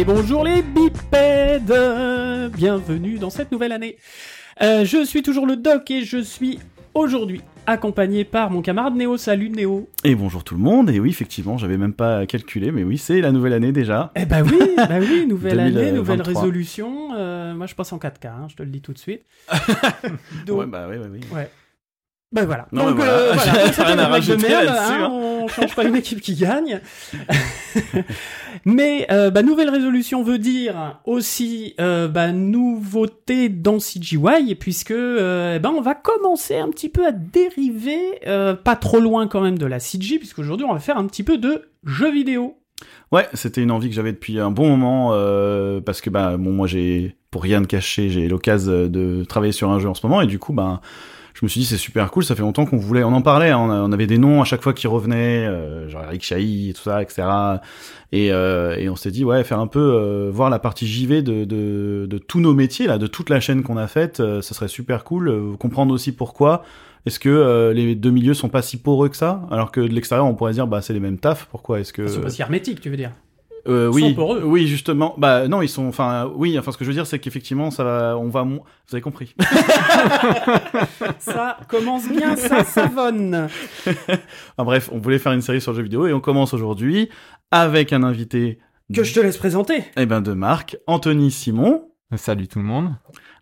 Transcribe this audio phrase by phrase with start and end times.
[0.00, 1.74] Et bonjour les bipèdes
[2.56, 3.98] Bienvenue dans cette nouvelle année.
[4.62, 6.58] Euh, je suis toujours le doc et je suis
[6.94, 9.18] aujourd'hui accompagné par mon camarade Néo.
[9.18, 9.90] Salut Néo.
[10.02, 10.88] Et bonjour tout le monde.
[10.88, 14.10] Et oui, effectivement, j'avais même pas calculé, mais oui, c'est la nouvelle année déjà.
[14.16, 17.10] Eh bah oui, bah oui, nouvelle année, nouvelle résolution.
[17.18, 19.26] Euh, moi, je passe en 4K, hein, je te le dis tout de suite.
[20.48, 21.20] ouais, bah oui, oui.
[21.30, 21.50] Ouais.
[22.32, 22.66] Ben voilà.
[22.72, 23.12] Donc, voilà.
[23.12, 23.34] Euh,
[23.78, 25.02] rien à rajouter là-dessus.
[25.02, 26.80] Hein, on change pas une équipe qui gagne.
[28.64, 35.58] Mais euh, bah, nouvelle résolution veut dire aussi euh, bah, nouveauté dans CGY, puisque euh,
[35.58, 39.58] ben on va commencer un petit peu à dériver, euh, pas trop loin quand même
[39.58, 42.58] de la CG, puisqu'aujourd'hui on va faire un petit peu de jeux vidéo.
[43.12, 46.52] Ouais, c'était une envie que j'avais depuis un bon moment, euh, parce que bah bon
[46.52, 50.06] moi j'ai, pour rien de cacher, j'ai l'occasion de travailler sur un jeu en ce
[50.06, 50.80] moment, et du coup bah
[51.40, 53.48] je me suis dit c'est super cool, ça fait longtemps qu'on voulait, on en parlait,
[53.48, 56.74] hein, on, avait des noms à chaque fois qui revenaient, euh, genre Eric Chahi et
[56.74, 57.22] tout ça, etc.
[58.12, 61.22] Et, euh, et on s'est dit ouais faire un peu euh, voir la partie JV
[61.22, 64.68] de, de, tous nos métiers là, de toute la chaîne qu'on a faite, ça serait
[64.68, 66.62] super cool, comprendre aussi pourquoi.
[67.06, 69.40] Est-ce que les deux milieux sont pas si poreux que ça?
[69.50, 71.46] Alors que de l'extérieur, on pourrait dire bah c'est les mêmes tafs.
[71.50, 73.12] Pourquoi est-ce que c'est pas si hermétique, tu veux dire?
[73.68, 75.14] Euh, oui, oui, justement.
[75.18, 75.86] Bah non, ils sont.
[75.86, 76.58] Enfin, oui.
[76.58, 78.16] Enfin, ce que je veux dire, c'est qu'effectivement, ça va.
[78.18, 78.42] On va.
[78.42, 78.60] Vous
[78.92, 79.34] avez compris.
[81.18, 83.48] ça commence bien, ça savonne.
[83.86, 87.08] enfin, bref, on voulait faire une série sur le jeu vidéo et on commence aujourd'hui
[87.50, 88.58] avec un invité
[88.94, 89.84] que je te laisse présenter.
[89.96, 91.90] Eh ben de Marc, Anthony Simon.
[92.16, 92.94] Salut tout le monde.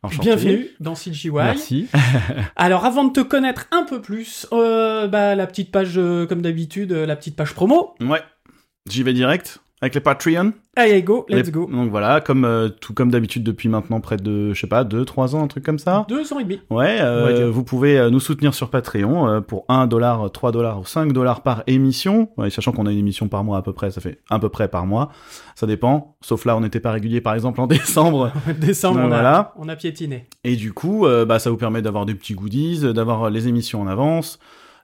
[0.02, 0.26] Enchanté.
[0.26, 1.30] Bienvenue dans CGY.
[1.32, 1.88] Merci.
[2.56, 6.42] Alors avant de te connaître un peu plus, euh, bah la petite page euh, comme
[6.42, 7.94] d'habitude, euh, la petite page promo.
[8.00, 8.22] Ouais.
[8.88, 9.60] J'y vais direct.
[9.80, 11.68] Avec les Patreon Allez, go, let's go.
[11.70, 15.04] Donc voilà, comme euh, tout comme d'habitude depuis maintenant près de, je sais pas, 2
[15.04, 16.04] 3 ans, un truc comme ça.
[16.08, 16.60] 2 ans et demi.
[16.70, 20.80] Ouais, euh, vous pouvez euh, nous soutenir sur Patreon euh, pour 1 dollar, 3 dollars
[20.80, 22.28] ou 5 dollars par émission.
[22.36, 24.48] Ouais, sachant qu'on a une émission par mois à peu près, ça fait à peu
[24.48, 25.10] près par mois.
[25.54, 26.16] Ça dépend.
[26.22, 28.32] Sauf là, on n'était pas régulier par exemple en décembre.
[28.60, 29.36] décembre, on, voilà.
[29.36, 30.26] a, on a piétiné.
[30.42, 33.86] Et du coup, bah ça vous permet d'avoir des petits goodies, d'avoir les émissions en
[33.86, 34.40] avance.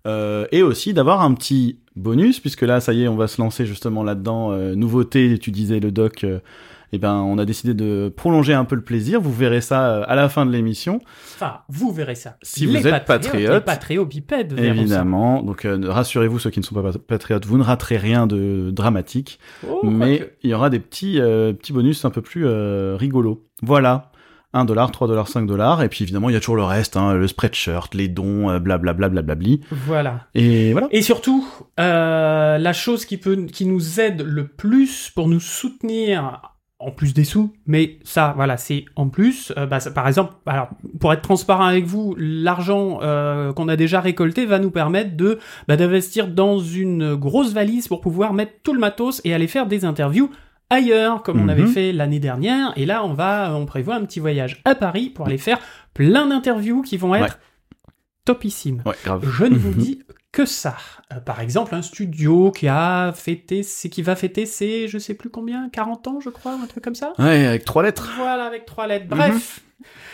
[0.07, 3.41] Euh, et aussi d'avoir un petit bonus, puisque là, ça y est, on va se
[3.41, 4.53] lancer justement là-dedans.
[4.53, 6.41] Euh, nouveauté, tu disais le doc, euh,
[6.93, 9.21] eh ben, on a décidé de prolonger un peu le plaisir.
[9.21, 11.01] Vous verrez ça à la fin de l'émission.
[11.37, 12.37] Enfin, vous verrez ça.
[12.43, 13.65] Si vous êtes patriote.
[13.65, 14.59] Patrio bipède.
[14.59, 15.43] Évidemment.
[15.43, 19.39] Donc, rassurez-vous, ceux qui ne sont pas patriotes, vous ne raterez rien de dramatique.
[19.67, 23.45] Oh, mais il y aura des petits, petits bonus un peu plus rigolos.
[23.63, 24.13] Voilà.
[24.55, 26.97] 1 dollar, 3 dollars, 5 dollars, et puis évidemment il y a toujours le reste,
[26.97, 29.61] hein, le spreadshirt, les dons, blablabla, blablabli.
[29.71, 30.27] Voilà.
[30.35, 30.89] Et voilà.
[30.91, 31.47] Et surtout,
[31.81, 36.41] euh, la chose qui peut, qui nous aide le plus pour nous soutenir,
[36.79, 39.53] en plus des sous, mais ça, voilà, c'est en plus.
[39.57, 40.69] Euh, bah, ça, par exemple, alors
[41.01, 45.39] pour être transparent avec vous, l'argent euh, qu'on a déjà récolté va nous permettre de
[45.67, 49.67] bah, d'investir dans une grosse valise pour pouvoir mettre tout le matos et aller faire
[49.67, 50.31] des interviews
[50.71, 51.69] ailleurs, comme on avait Mhm.
[51.73, 52.73] fait l'année dernière.
[52.77, 55.59] Et là, on va, on prévoit un petit voyage à Paris pour aller faire
[55.95, 57.39] plein d'interviews qui vont être
[58.25, 58.83] topissimes.
[58.87, 59.29] Ouais, grave.
[59.31, 60.03] Je ne vous dis
[60.33, 60.77] que ça.
[61.13, 65.15] Euh, par exemple, un studio qui a fêté, c'est qui va fêter ses, je sais
[65.15, 67.13] plus combien, 40 ans, je crois, un truc comme ça.
[67.19, 68.13] Ouais, avec trois lettres.
[68.17, 69.07] Voilà, avec trois lettres.
[69.07, 69.61] Bref,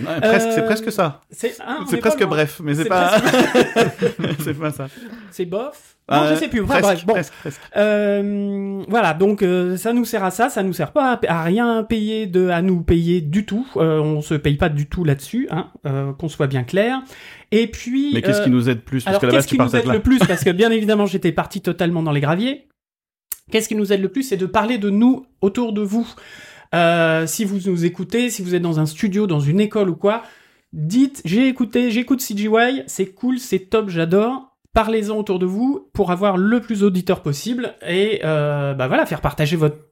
[0.00, 1.20] Ouais, presque, Euh, c'est presque ça.
[1.30, 3.12] c'est hein, presque bref, mais c'est pas.
[4.40, 4.88] c'est pas ça.
[5.30, 5.96] C'est bof.
[6.10, 6.62] Non, Euh, je sais plus.
[6.62, 7.12] Enfin, presque, bref, bon.
[7.12, 7.60] presque, presque.
[7.76, 11.42] Euh, voilà, donc euh, ça nous sert à ça, ça nous sert pas à, à
[11.44, 13.66] rien payer de, à nous payer du tout.
[13.76, 15.68] On se paye pas du tout là-dessus, hein,
[16.18, 17.00] qu'on soit bien clair.
[17.52, 18.10] Et puis.
[18.14, 19.04] Mais qu'est-ce qui nous aide plus?
[19.04, 19.94] Parce Alors que qu'est-ce qui nous aide là.
[19.94, 20.18] le plus?
[20.18, 22.66] Parce que bien évidemment, j'étais parti totalement dans les graviers.
[23.50, 24.22] Qu'est-ce qui nous aide le plus?
[24.22, 26.06] C'est de parler de nous autour de vous.
[26.74, 29.96] Euh, si vous nous écoutez, si vous êtes dans un studio, dans une école ou
[29.96, 30.22] quoi,
[30.72, 34.56] dites j'ai écouté, j'écoute CGY, c'est cool, c'est top, j'adore.
[34.72, 39.20] Parlez-en autour de vous pour avoir le plus d'auditeurs possible et euh, bah voilà, faire
[39.20, 39.89] partager votre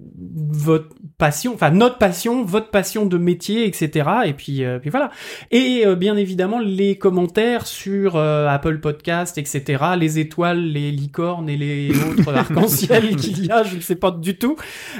[0.00, 4.08] votre passion, enfin notre passion, votre passion de métier, etc.
[4.26, 5.10] Et puis, euh, puis voilà.
[5.50, 9.84] Et euh, bien évidemment les commentaires sur euh, Apple Podcast, etc.
[9.98, 14.10] Les étoiles, les licornes et les autres arcs-en-ciel qu'il y a, je ne sais pas
[14.10, 14.56] du tout.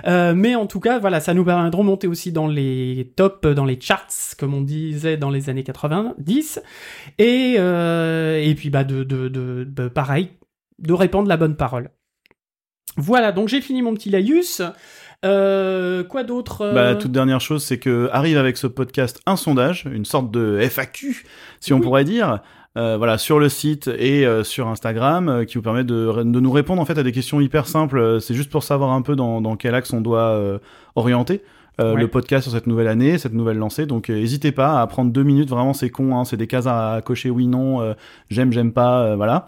[0.07, 3.47] Euh, mais en tout cas, voilà, ça nous permet de remonter aussi dans les tops,
[3.55, 4.09] dans les charts,
[4.39, 6.61] comme on disait dans les années 90.
[7.19, 10.31] Et euh, et puis bah de de, de, de pareil,
[10.79, 11.91] de répandre la bonne parole.
[12.99, 14.61] Voilà, donc j'ai fini mon petit laïus.
[15.25, 19.37] Euh, quoi d'autre euh, Bah, toute dernière chose, c'est que arrive avec ce podcast un
[19.37, 21.25] sondage, une sorte de FAQ,
[21.61, 22.41] si on pourrait dire,
[22.77, 26.41] euh, voilà, sur le site et euh, sur Instagram, euh, qui vous permet de, de
[26.41, 27.99] nous répondre en fait à des questions hyper simples.
[27.99, 30.59] Euh, C'est juste pour savoir un peu dans, dans quel axe on doit euh,
[30.95, 31.43] orienter.
[31.81, 32.01] euh, Ouais.
[32.01, 33.87] le podcast sur cette nouvelle année, cette nouvelle lancée.
[33.87, 35.49] Donc, euh, n'hésitez pas à prendre deux minutes.
[35.49, 36.17] Vraiment, c'est con.
[36.17, 37.95] Hein, c'est des cases à, à cocher oui, non, euh,
[38.31, 39.47] j'aime, j'aime pas, euh, voilà.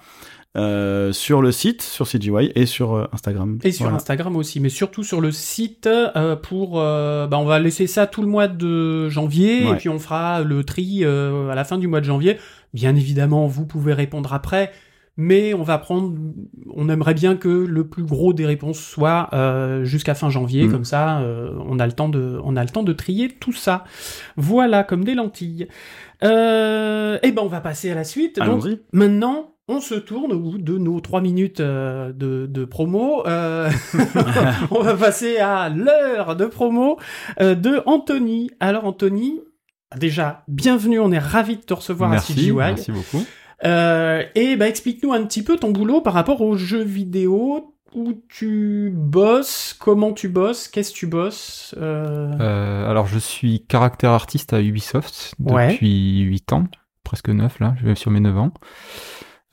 [0.57, 3.59] Euh, sur le site, sur CGY et sur euh, Instagram.
[3.63, 3.97] Et sur Voilà.
[3.99, 6.81] Instagram aussi, mais surtout sur le site euh, pour.
[6.81, 10.43] euh, bah, on va laisser ça tout le mois de janvier et puis on fera
[10.43, 12.37] le tri euh, à la fin du mois de janvier.
[12.75, 14.73] Bien évidemment, vous pouvez répondre après,
[15.17, 16.15] mais on va prendre.
[16.75, 20.73] On aimerait bien que le plus gros des réponses soit euh, jusqu'à fin janvier, Mm.
[20.73, 23.53] comme ça, euh, on a le temps de, on a le temps de trier tout
[23.53, 23.85] ça.
[24.37, 25.69] Voilà, comme des lentilles.
[26.23, 26.27] Et
[27.33, 28.37] ben, on va passer à la suite.
[28.39, 28.81] Donc, Allons-y.
[28.93, 33.25] Maintenant, on se tourne au bout de nos trois minutes euh, de, de promo.
[33.27, 33.71] euh,
[34.73, 36.99] on va passer à l'heure de promo
[37.41, 38.51] euh, de Anthony.
[38.59, 39.41] Alors Anthony,
[39.97, 42.53] déjà, bienvenue, on est ravi de te recevoir à Merci, CGY.
[42.53, 43.25] merci beaucoup.
[43.63, 48.93] Et bah, explique-nous un petit peu ton boulot par rapport aux jeux vidéo où tu
[48.93, 51.75] bosses, comment tu bosses, qu'est-ce que tu bosses?
[51.79, 55.73] alors, je suis caractère artiste à Ubisoft Ouais.
[55.75, 56.65] depuis 8 ans,
[57.05, 58.53] presque 9 là, je vais sur mes 9 ans.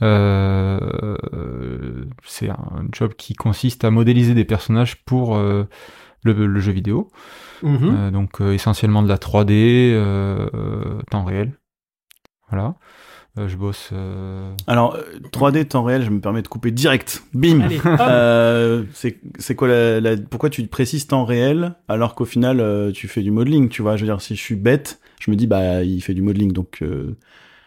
[0.03, 5.63] Euh, c'est un job qui consiste à modéliser des personnages pour euh,
[6.23, 7.09] le, le jeu vidéo.
[7.63, 7.95] mhm.
[7.97, 11.53] Euh, donc euh, essentiellement de la 3D, euh, euh, temps réel.
[12.49, 12.75] Voilà.
[13.37, 13.89] Euh, je bosse.
[13.93, 17.23] euh, Alors, euh, 3D temps réel, je me permets de couper direct.
[17.33, 17.69] Bim.
[17.99, 22.91] Euh, c'est c'est quoi la, la- pourquoi tu précises temps réel alors qu'au final euh,
[22.91, 23.95] tu fais du modeling tu vois?
[23.95, 26.51] Je veux dire si je suis bête je me dis bah il fait du modeling
[26.51, 27.15] donc euh,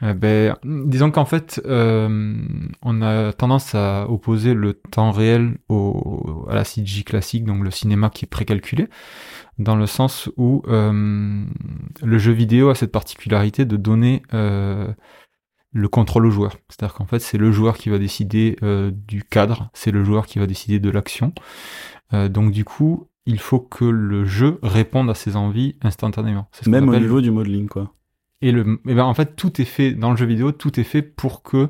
[0.02, 2.35] Eh ben, disons qu'en fait, euh,
[2.82, 7.70] on a tendance à opposer le temps réel au, à la CG classique, donc le
[7.70, 8.88] cinéma qui est précalculé,
[9.58, 11.44] dans le sens où euh,
[12.02, 14.91] le jeu vidéo a cette particularité de donner euh,
[15.73, 16.56] le contrôle au joueur.
[16.69, 20.26] C'est-à-dire qu'en fait, c'est le joueur qui va décider euh, du cadre, c'est le joueur
[20.26, 21.32] qui va décider de l'action.
[22.14, 26.49] Euh, donc du coup, il faut que le jeu réponde à ses envies instantanément.
[26.52, 27.93] C'est ce même au niveau du modeling quoi
[28.43, 31.03] et le, ben en fait, tout est fait dans le jeu vidéo, tout est fait
[31.03, 31.69] pour que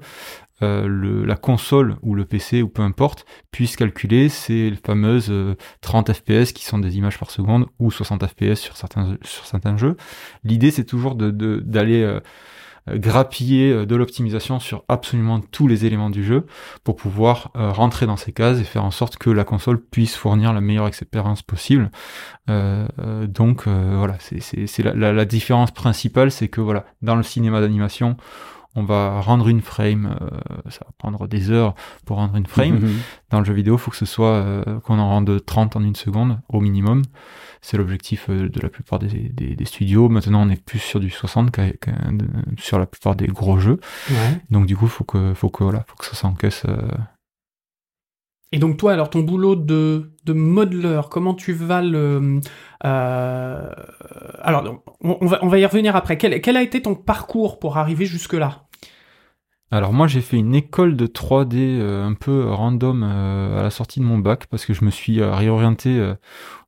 [0.62, 5.55] euh, le, la console ou le PC ou peu importe puisse calculer ces fameuses euh,
[5.81, 9.76] 30 FPS qui sont des images par seconde ou 60 FPS sur certains sur certains
[9.78, 9.96] jeux.
[10.44, 12.20] L'idée c'est toujours de de- d'aller euh, euh,
[12.96, 16.46] grappiller euh, de l'optimisation sur absolument tous les éléments du jeu
[16.84, 20.16] pour pouvoir euh, rentrer dans ces cases et faire en sorte que la console puisse
[20.16, 21.90] fournir la meilleure expérience possible.
[22.48, 27.16] Euh, euh, donc euh, voilà, c'est la, la, la différence principale, c'est que voilà, dans
[27.16, 28.16] le cinéma d'animation,
[28.76, 31.75] on va rendre une frame, euh, ça va prendre des heures
[32.06, 32.78] pour rendre une frame.
[32.81, 32.96] Mhm.
[33.31, 35.82] Dans le jeu vidéo, il faut que ce soit euh, qu'on en rende 30 en
[35.82, 37.02] une seconde au minimum.
[37.62, 40.08] C'est l'objectif euh, de la plupart des, des, des studios.
[40.08, 42.26] Maintenant, on est plus sur du 60 qu'à- qu'à- de-
[42.58, 43.81] sur la plupart des gros jeux.
[44.08, 44.40] Ouais.
[44.50, 46.64] Donc du coup, faut que faut que voilà, faut que ça s'encaisse.
[48.52, 52.41] Et donc toi, alors ton boulot de, de modeleur, comment tu vas le...
[52.85, 53.70] euh,
[54.43, 56.19] alors, on, on va, on va y revenir après.
[56.19, 58.67] Quel, quel a été ton parcours pour arriver jusque-là?
[59.73, 63.70] Alors moi j'ai fait une école de 3D euh, un peu random euh, à la
[63.70, 66.14] sortie de mon bac parce que je me suis euh, réorienté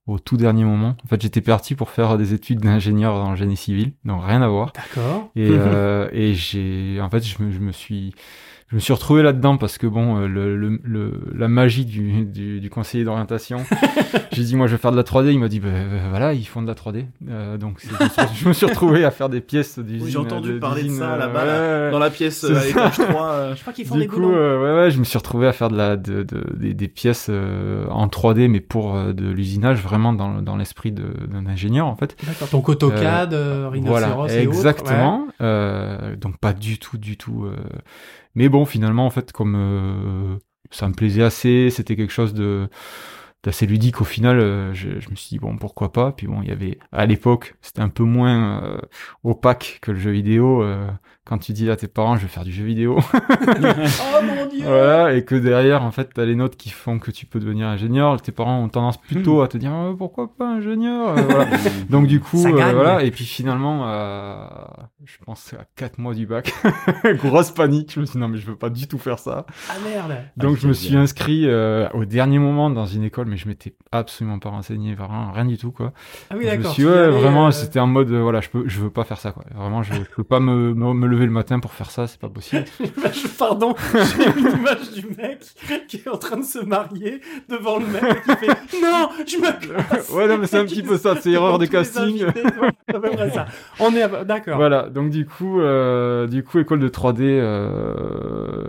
[0.07, 0.97] au tout dernier moment.
[1.05, 4.47] En fait j'étais parti pour faire des études d'ingénieur en génie civil, donc rien à
[4.47, 4.73] voir.
[4.73, 5.31] D'accord.
[5.35, 5.51] Et,
[6.13, 8.15] et j'ai en fait je me, je me suis
[8.73, 12.25] je me suis retrouvé là-dedans parce que bon euh, le, le, le- la magie du,
[12.25, 13.59] du, du conseiller d'orientation
[14.33, 16.33] j'ai dit moi je vais faire de la 3D il m'a dit bah, euh, voilà
[16.33, 19.11] ils font de la 3D Euh, donc je me suis- je me suis retrouvé à
[19.11, 21.85] faire des pièces d'usine Oui, j'ai entendu de- parler de ça euh, là-bas ouais, là,
[21.87, 21.91] ouais.
[21.93, 22.67] dans la pièce euh, à ça.
[22.67, 25.05] l'étage 3 euh, Je crois qu'ils font Du des coup, euh, ouais, ouais, je me
[25.05, 28.61] suis retrouvé à faire de la, de, de- des, des pièces euh, en 3D, mais
[28.61, 32.17] pour euh, de l'usinage, vraiment dans, dans l'esprit d'un ingénieur, en fait.
[32.27, 32.49] D'accord.
[32.49, 34.57] Donc AutoCAD, euh, Rhinoceros Voilà, et autres.
[34.57, 35.27] exactement.
[35.43, 37.47] Euh, donc pas du tout, du tout.
[38.35, 40.37] Mais bon, finalement, en fait, comme euh,
[40.71, 42.69] ça me plaisait assez, c'était quelque chose de
[43.45, 44.39] d'assez ludique au final.
[44.39, 46.13] euh, je, je me suis dit bon, pourquoi pas.
[46.13, 48.79] Puis bon, il y avait à l'époque, c'était un peu moins euh,
[49.25, 50.63] opaque que le jeu vidéo.
[50.63, 50.89] euh,
[51.25, 52.99] quand tu dis à tes parents, je vais faire du jeu vidéo.
[54.01, 57.11] Oh mon dieu Voilà, et que derrière, en fait, t'as les notes qui font que
[57.11, 58.21] tu peux devenir ingénieur.
[58.23, 61.47] Tes parents ont tendance plutôt à te dire Ah, pourquoi pas ingénieur Euh, voilà.
[61.91, 63.03] Donc du coup, euh, voilà.
[63.03, 64.45] Et puis finalement, euh,
[65.05, 66.53] je pense à 4 mois du bac,
[67.15, 67.93] grosse panique.
[67.95, 69.47] Je me suis dit non mais je veux pas du tout faire ça.
[69.71, 71.01] Ah merde Donc Ah, je me suis bien.
[71.03, 75.33] inscrit euh, au dernier moment dans une école, mais je m'étais absolument pas renseigné, vraiment
[75.33, 75.93] rien du tout quoi.
[76.31, 76.73] Ah oui, je me d'accord.
[76.73, 79.19] suis ouais, vraiment, euh, c'était en mode euh, voilà, je peux, je veux pas faire
[79.19, 79.45] ça quoi.
[79.55, 82.21] Vraiment, je, je peux pas me, me, me lever le matin pour faire ça, c'est
[82.21, 82.65] pas possible.
[83.39, 83.75] Pardon,
[84.51, 88.23] j'ai une image du mec qui est en train de se marier devant le mec
[88.25, 88.47] qui fait
[88.83, 91.67] Non, je me casse ouais non mais c'est un petit peu ça, c'est erreur de
[91.67, 92.23] casting.
[92.25, 93.47] invités, ouais, c'est à peu près ça.
[93.81, 94.57] On est à- d'accord.
[94.57, 98.67] Voilà, donc du coup, euh, du coup, école de 3D euh,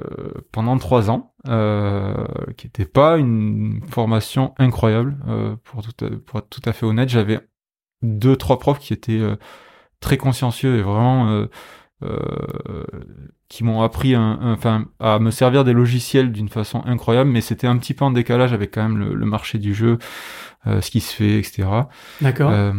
[0.52, 2.14] pendant trois ans, euh,
[2.58, 5.16] qui était pas une formation incroyable
[5.64, 7.10] pour tout, à- pour être tout à fait honnête.
[7.10, 7.40] J'avais
[8.02, 9.22] deux trois profs qui étaient
[10.00, 11.46] très consciencieux et vraiment
[13.50, 17.42] qui m'ont appris un, un- enfin à me servir des logiciels d'une façon incroyable, mais
[17.42, 19.98] c'était un petit peu en décalage avec quand même le, le marché du jeu,
[20.68, 21.68] euh, ce qui se fait, etc.
[22.22, 22.52] D'accord.
[22.52, 22.72] Euh,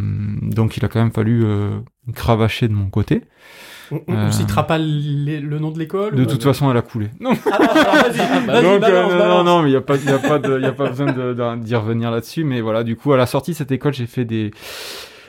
[0.42, 1.78] donc il a quand même fallu euh,
[2.14, 3.22] cravacher de mon côté.
[3.92, 6.76] on on, euh, citera pas les- le nom de l'école De ou- toute façon, elle
[6.76, 7.10] a coulé.
[7.20, 7.58] Non, Ah,
[8.08, 9.28] vas-y, Donc, euh, balance, non, balance.
[9.28, 11.56] non, non, mais il n'y a pas, y a pas de, y a pas besoin
[11.58, 12.42] d'y revenir là-dessus.
[12.44, 14.50] Mais voilà, du coup, à la sortie de cette école, j'ai fait des,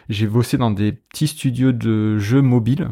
[0.10, 2.88] j'ai bossé dans des petits studios de jeux mobiles.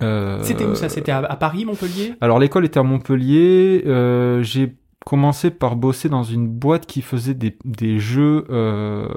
[0.00, 2.14] Euh, C'était où ça C'était à, à Paris, Montpellier?
[2.20, 3.82] Alors l'école était à Montpellier.
[3.86, 4.74] Euh, j'ai
[5.04, 8.44] commencé par bosser dans une boîte qui faisait des, des jeux.
[8.50, 9.08] euh,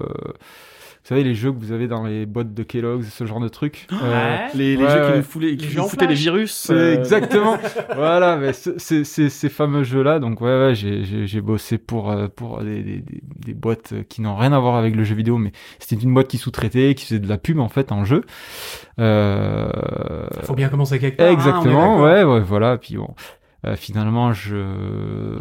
[1.03, 3.47] vous savez les jeux que vous avez dans les boîtes de Kellogg's, ce genre de
[3.47, 3.87] trucs.
[3.93, 4.47] Euh, Ouais.
[4.53, 6.69] Les, les Ouais, jeux qui nous, foutaient, qui Les nous foutaient les virus.
[6.69, 7.57] Euh, exactement.
[7.95, 10.19] voilà, mais ce- c'est c'est- ces fameux jeux-là.
[10.19, 13.03] Donc ouais, ouais j'ai- j'ai j'ai bossé pour euh, pour des, des,
[13.45, 16.27] des, boîtes qui n'ont rien à voir avec le jeu vidéo, mais c'était une boîte
[16.27, 18.21] qui sous-traitait, qui faisait de la pub en fait en jeu.
[18.99, 19.69] Euh...
[20.43, 21.25] Faut bien commencer quelque part.
[21.27, 22.77] hein, est Exactement, ouais, ouais, voilà.
[22.77, 23.09] Puis bon,
[23.65, 25.37] euh, finalement, je.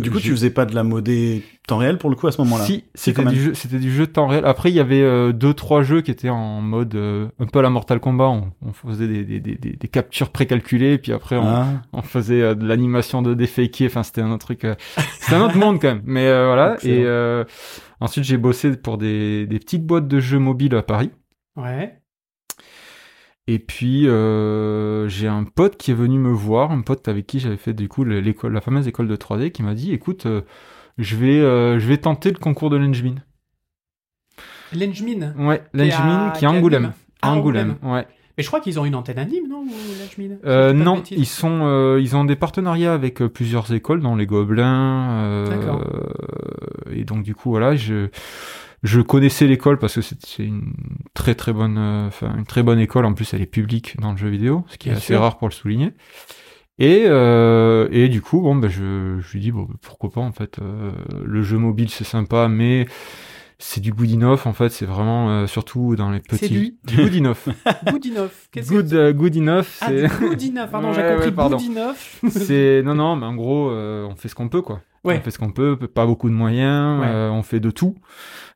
[0.00, 2.40] Du coup, tu faisais pas de la modée temps réel pour le coup à ce
[2.40, 2.64] moment-là?
[2.64, 4.44] Si, c'était du jeu, c'était du jeu temps réel.
[4.46, 7.58] Après, il y avait euh, deux, trois jeux qui étaient en mode euh, un peu
[7.58, 8.28] à la Mortal Kombat.
[8.28, 11.66] On, on faisait des, des, des, des, captures précalculées, puis après on, Ah.
[11.92, 13.86] on faisait euh, de l'animation de défaker.
[13.86, 14.64] Enfin, c'était un autre truc.
[14.64, 14.74] euh,
[15.20, 16.02] c'était un autre monde quand même.
[16.04, 16.74] Mais euh, voilà.
[16.74, 16.94] Excellent.
[16.94, 17.44] Et euh,
[18.00, 21.10] ensuite, j'ai bossé pour des, des petites boîtes de jeux mobiles à Paris.
[21.56, 21.99] Ouais.
[23.52, 27.40] Et puis euh, j'ai un pote qui est venu me voir, un pote avec qui
[27.40, 30.42] j'avais fait du coup l'école, la fameuse école de 3D, qui m'a dit "Écoute, euh,
[30.98, 33.16] je vais, euh, je vais tenter le concours de l'Engmin."
[34.72, 35.34] Lenjmin.
[35.36, 36.92] Ouais, l'Engmin qui est à Angoulême.
[37.22, 37.92] Angoulême, Angoulême.
[37.92, 38.06] ouais.
[38.38, 39.64] Mais je crois qu'ils ont une antenne à Nîmes, non
[40.44, 44.26] Euh, non, ils sont, euh, ils ont des partenariats avec euh, plusieurs écoles, dont les
[44.26, 45.44] Gobelins.
[45.50, 45.84] D'accord.
[46.92, 48.10] et donc du coup, voilà, je,
[48.82, 50.72] je connaissais l'école parce que c'est une
[51.14, 53.04] très très bonne, euh, enfin une très bonne école.
[53.04, 55.38] En plus, elle est publique dans le jeu vidéo, ce qui Bien est assez rare
[55.38, 55.92] pour le souligner.
[56.78, 60.32] Et, euh, et du coup, bon, ben je, je lui dis bon, pourquoi pas en
[60.32, 60.58] fait.
[60.60, 60.92] euh,
[61.24, 62.86] le jeu mobile c'est sympa, mais
[63.58, 64.70] c'est du Goodinoff en fait.
[64.70, 66.38] C'est vraiment euh, surtout dans les petits.
[66.38, 67.50] C'est du du Goodinoff.
[67.86, 68.48] Goodinoff.
[68.50, 70.70] Qu'est-ce Good, que euh, good enough, Ah, Goodinoff.
[70.70, 71.58] Pardon, j'ai Ouais, compris ouais, pardon.
[72.30, 75.16] C'est non non mais en gros euh, on fait ce qu'on peut quoi Ouais.
[75.18, 77.06] on fait ce qu'on peut pas beaucoup de moyens Ouais.
[77.08, 77.96] euh, on fait de tout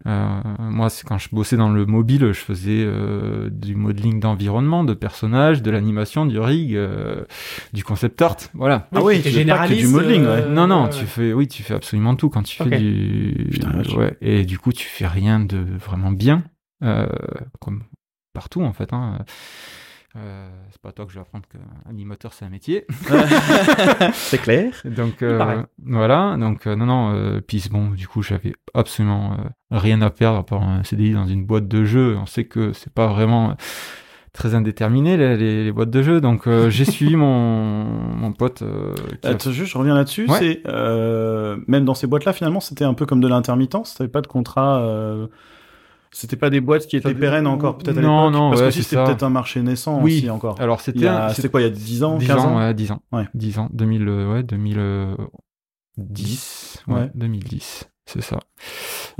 [0.07, 4.85] Euh, moi c'est quand je bossais dans le mobile je faisais euh, du modeling d'environnement
[4.85, 7.25] de personnages de l'animation du rig euh,
[7.73, 10.67] du concept art voilà Ah oui, tu fais pas que du généraliste, modeling, euh, non
[10.67, 11.07] non ouais, tu ouais.
[11.07, 14.73] fais oui tu fais absolument tout quand tu fais du Putain, ouais et du coup
[14.73, 16.43] tu fais rien de vraiment bien
[16.83, 17.07] euh,
[17.61, 17.85] comme
[18.35, 19.21] partout en fait hein.
[20.16, 22.87] Euh, c'est pas toi que je vais apprendre qu'animateur c'est un métier
[24.12, 24.73] c'est clair.
[24.85, 29.37] donc euh, voilà, donc euh, non non, euh, puis bon, du coup j'avais absolument euh,
[29.73, 32.16] rien à perdre à part un CDI dans une boîte de jeux.
[32.16, 33.56] On sait que c'est pas vraiment
[34.33, 38.62] très indéterminé les, les, les boîtes de jeux, donc euh, j'ai suivi mon mon pote.
[38.62, 40.26] euh, qui a- Attends, juste, je reviens là-dessus.
[40.28, 40.38] Ouais.
[40.38, 43.94] C'est euh, même dans ces boîtes-là, finalement, c'était un peu comme de l'intermittence.
[43.97, 44.78] T'avais pas de contrat.
[46.14, 48.33] Euh, C'était pas des boîtes qui étaient pérennes encore, peut-être à Non, l'époque.
[48.40, 50.18] non, Parce ouais, que si c'était peut-être un marché naissant Oui.
[50.18, 50.61] aussi encore.
[50.61, 52.92] Alors c'était C'était quoi, il y a 10 ans, 10 15 ans, ans ouais, 10
[52.92, 53.00] ans.
[53.12, 53.25] Ouais.
[53.35, 57.11] 10 ans, 2000, euh, ouais, 2010, ouais, Ouais.
[57.14, 58.39] 2010, c'est ça.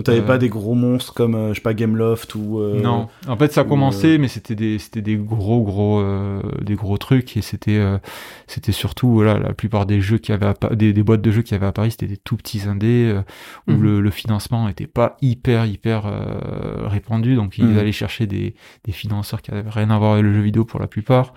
[0.05, 2.59] T'avais Euh, pas des gros monstres comme, euh, je sais pas, Gameloft ou.
[2.61, 6.43] euh, Non, en fait ça a commencé, mais c'était des c'était des gros gros euh,
[6.62, 7.99] des gros trucs et c'était euh,
[8.47, 11.43] c'était surtout voilà la plupart des jeux qui avaient à des, des boîtes de jeux
[11.43, 13.23] qui avaient à Paris c'était des tout petits indés euh,
[13.69, 13.83] où Mhm.
[13.83, 17.79] le, le financement était pas hyper hyper euh, répandu donc ils Mhm.
[17.79, 20.81] allaient chercher des des financeurs qui avaient rien à voir avec le jeu vidéo pour
[20.81, 21.33] la plupart.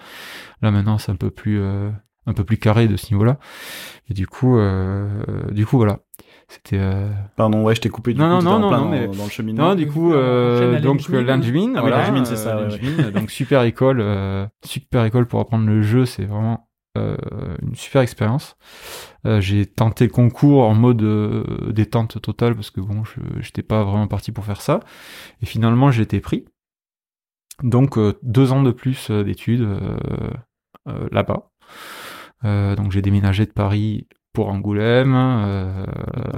[0.62, 1.90] Là maintenant c'est un peu plus euh,
[2.26, 3.40] un peu plus carré de ce niveau-là
[4.10, 6.00] et du coup euh, du coup voilà
[6.50, 8.90] c'était euh, Pardon, ouais, je t'ai coupé du Non, coup, non, non, plein non, dans,
[8.92, 9.70] mais- dans le cheminement.
[9.70, 13.30] non, du coup, euh, donc l'Engmin, Ah oui, voilà, c'est ça, euh, ouais, l'Engmin, donc
[13.32, 17.18] super école, euh, super école pour apprendre le jeu, c'est vraiment euh,
[17.62, 18.56] une super expérience.
[19.26, 23.62] Euh, j'ai tenté le concours en mode euh, détente totale parce que bon, je j'étais
[23.62, 24.80] pas vraiment parti pour faire ça,
[25.42, 26.46] et finalement j'ai été pris.
[27.62, 29.98] Donc euh, deux ans de plus d'études euh,
[30.88, 31.50] euh, là-bas.
[32.46, 35.16] Euh, donc j'ai déménagé de Paris pour Angoulême.
[35.16, 35.84] euh,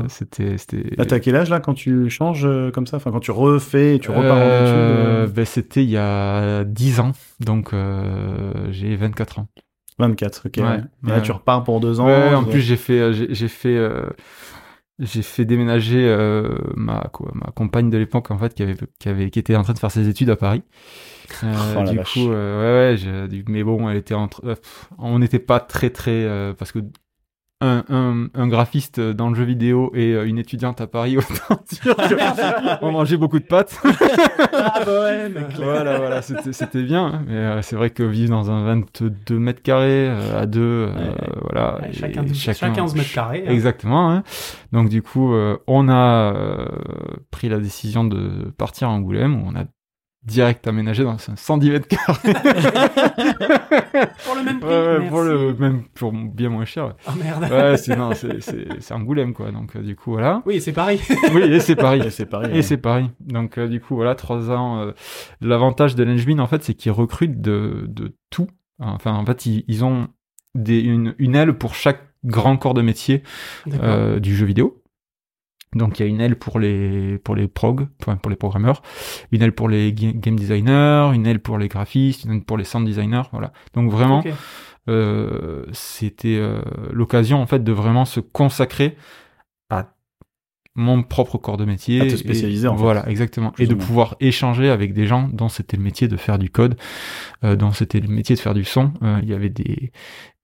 [0.07, 2.95] c'était c'était Là, t'as quel âge là quand tu changes euh, comme ça?
[2.95, 6.63] Enfin, quand tu refais tu repars en études euh, euh, ben, C'était il y a
[6.63, 7.75] 10 ans, donc
[8.71, 9.47] j'ai 24 ans.
[9.97, 10.53] 24, ok.
[10.55, 10.79] Ouais, ouais.
[11.07, 12.07] Et là, tu repars pour deux ans.
[12.07, 13.77] Ouais, en plus j'ai fait, j'ai fait,
[14.97, 16.15] j'ai fait déménager
[16.77, 19.63] ma quoi, ma compagne de l'époque en fait qui avait qui avait qui était en
[19.63, 20.63] train de faire ses études à Paris.
[21.43, 24.55] Euh, Oh, du coup, euh, ouais, ouais, mais bon, elle était entre, euh,
[24.97, 26.79] on n'était pas très très parce que
[27.61, 31.61] un, un, un graphiste dans le jeu vidéo et euh, une étudiante à Paris, autant
[31.71, 33.79] dire que on mangeait beaucoup de pâtes.
[34.61, 35.55] Ah bah mec.
[35.57, 37.05] voilà, voilà, c'était bien.
[37.05, 37.21] hein.
[37.27, 40.93] Mais euh, c'est vrai que vivre dans un 22 mètres carrés euh, à deux, euh,
[40.93, 41.15] Ouais.
[41.41, 41.79] voilà.
[41.81, 43.43] Ouais, et chacun, chacun, 15 mètres carrés.
[43.47, 43.51] hein.
[43.51, 44.11] Exactement.
[44.11, 44.23] hein.
[44.73, 45.33] Donc du coup,
[45.67, 46.33] on a
[47.31, 49.63] pris la décision de partir à Angoulême où on a
[50.23, 52.33] direct aménagé dans un 110 mètres carrés.
[54.25, 54.69] Pour le même prix.
[54.69, 56.93] Ouais, ouais, pour le même pour bien moins cher.
[57.07, 57.43] Oh merde.
[57.51, 59.51] Ouais, c'est non, c'est c'est c'est Angoulême quoi.
[59.51, 60.41] Donc euh, du coup voilà.
[60.45, 60.99] Oui, c'est pareil.
[61.33, 62.01] Oui, et c'est Paris.
[62.05, 62.57] Et c'est pareil.
[62.57, 63.09] Et c'est Paris.
[63.21, 64.79] Donc euh, du coup voilà, trois ans.
[64.81, 64.91] euh,
[65.41, 68.47] L'avantage de l'Engmin en fait, c'est qu'ils recrutent de de tout.
[68.79, 70.07] Enfin en fait, ils, ils ont
[70.55, 73.23] des une, une aile pour chaque grand corps de métier
[73.81, 74.78] euh, du jeu vidéo.
[75.75, 77.87] Donc il y a une aile pour les pour les prog,
[78.21, 78.81] pour les programmeurs,
[79.31, 82.57] une aile pour les ga- game designers, une aile pour les graphistes, une aile pour
[82.57, 83.53] les sound designers, voilà.
[83.75, 84.23] Donc vraiment,
[84.89, 86.61] euh, c'était euh,
[86.91, 88.97] l'occasion en fait de vraiment se consacrer
[89.69, 89.93] à
[90.75, 92.01] mon propre corps de métier.
[92.01, 92.81] À te et- spécialiser, en fait.
[92.81, 93.51] Voilà, exactement.
[93.51, 93.85] Plus et de moins.
[93.85, 96.77] pouvoir échanger avec des gens dont c'était le métier de faire du code,
[97.43, 98.93] euh, dont c'était le métier de faire du son.
[99.03, 99.91] Euh, il y avait des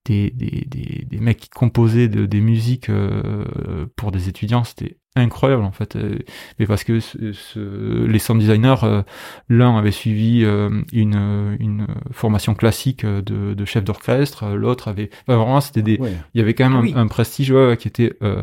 [0.07, 4.97] des, des, des, des mecs qui composaient de, des musiques euh, pour des étudiants, c'était
[5.15, 5.95] incroyable en fait.
[5.95, 6.19] Euh,
[6.59, 9.03] Mais parce que ce- ce- les sound designers, euh,
[9.49, 15.09] l'un avait suivi euh, une, une formation classique de, de chef d'orchestre, l'autre avait...
[15.27, 15.97] enfin, vraiment, c'était des...
[15.97, 16.13] Ouais.
[16.33, 16.93] Il y avait quand même Ah un, oui.
[16.95, 18.41] un prestige ouais, qui était euh,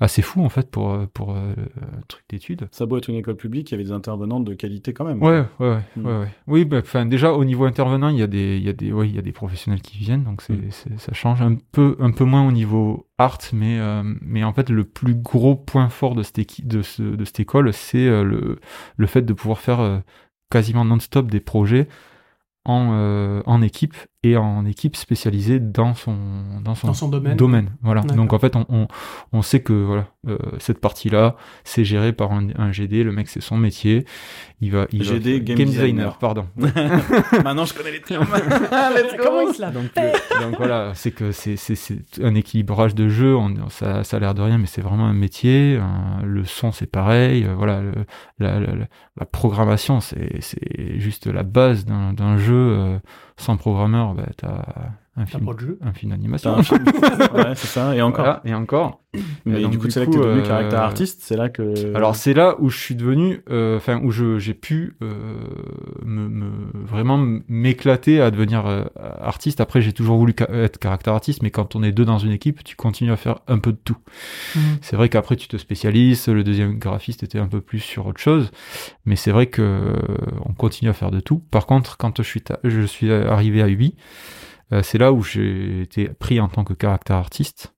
[0.00, 2.68] assez fou en fait pour, pour euh, un truc d'études.
[2.70, 5.04] Ça a beau être une école publique, il y avait des intervenantes de qualité quand
[5.04, 5.22] même.
[5.22, 6.06] Ouais, ouais, ouais, Mm.
[6.06, 6.28] ouais, ouais.
[6.46, 8.92] Oui, bah, enfin, déjà au niveau intervenant, il y a des, il y a des,
[8.92, 10.70] ouais, il y a des professionnels qui viennent, donc c'est, Mm.
[10.70, 13.06] c'est- ça change un peu, un peu moins au niveau
[13.80, 18.58] euh, mais en fait, le plus gros point fort de cette école, c'est euh,
[18.96, 19.98] le, fait de pouvoir faire euh,
[20.50, 21.88] quasiment non-stop des projets
[22.66, 26.14] en équipe et en équipe spécialisée dans son,
[26.62, 27.70] dans son, Dans son domaine.
[27.82, 28.02] Voilà.
[28.02, 28.86] Donc en fait, on, on,
[29.32, 33.02] on sait que voilà, euh, cette partie-là, c'est géré par un, un GD.
[33.02, 34.04] Le mec, c'est son métier.
[34.60, 36.18] Il va, il va GD, faire- game designer.
[36.18, 36.46] pardon.
[37.44, 38.26] Maintenant, je connais les termes.
[38.34, 39.22] Let's go.
[39.24, 42.94] Comment il se la donc, le- donc voilà, c'est que c'est c'est c'est un équilibrage
[42.94, 43.34] de jeu.
[43.36, 45.78] On, ça, ça a l'air de rien, mais c'est vraiment un métier.
[45.80, 47.44] Un- le son, c'est pareil.
[47.44, 47.92] euh, voilà, le-
[48.38, 48.86] la, la, la-
[49.18, 53.00] la programmation, c'est c'est juste la base d'un d'un jeu.
[53.40, 55.78] Sans programmeur, bah, t'as un film, pas de jeu.
[55.82, 56.56] un film d'animation.
[56.58, 56.62] ouais,
[57.54, 57.94] c'est ça.
[57.94, 58.24] Et encore.
[58.24, 59.00] Voilà, et encore.
[59.44, 61.20] Mais Et donc, du coup, c'est là que coup, t'es devenu euh, caractère artiste.
[61.22, 61.94] C'est là que.
[61.96, 65.34] Alors c'est là où je suis devenu, euh, enfin où je j'ai pu euh,
[66.04, 66.50] me, me-
[66.86, 68.84] vraiment m'éclater à devenir euh,
[69.20, 69.60] artiste.
[69.60, 72.30] Après j'ai toujours voulu ca- être caractère artiste, mais quand on est deux dans une
[72.30, 73.96] équipe, tu continues à faire un peu de tout.
[74.54, 74.62] Mhm.
[74.80, 76.28] C'est vrai qu'après tu te spécialises.
[76.28, 78.52] Le deuxième graphiste était un peu plus sur autre chose,
[79.06, 79.96] mais c'est vrai que euh,
[80.46, 81.42] on continue à faire de tout.
[81.50, 83.96] Par contre, quand je suis je suis arrivé à Ubi,
[84.82, 87.74] c'est là où j'ai été pris en tant que caractère artiste.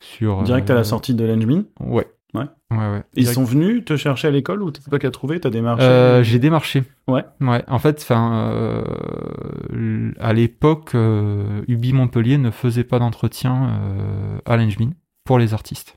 [0.00, 1.64] Sur, Direct à euh, la sortie de l'Engmin.
[1.80, 2.06] Ouais.
[2.34, 2.46] Ouais.
[2.70, 3.02] Ouais, ouais.
[3.14, 5.84] Ils sont venus te chercher à l'école ou c'est toi qui as trouvé T'as démarché
[5.84, 6.82] Euh, j'ai démarché.
[7.06, 7.24] Ouais.
[7.40, 7.62] Ouais.
[7.68, 14.56] En fait, enfin, euh, à l'époque, euh, Ubi Montpellier ne faisait pas d'entretien euh, à
[14.56, 14.90] l'Engmin
[15.24, 15.96] pour les artistes.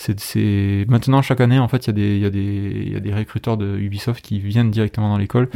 [0.00, 2.82] C'est, c'est maintenant chaque année en fait il y a des il y a des
[2.86, 5.48] il y a des recruteurs de Ubisoft qui viennent directement dans l'école.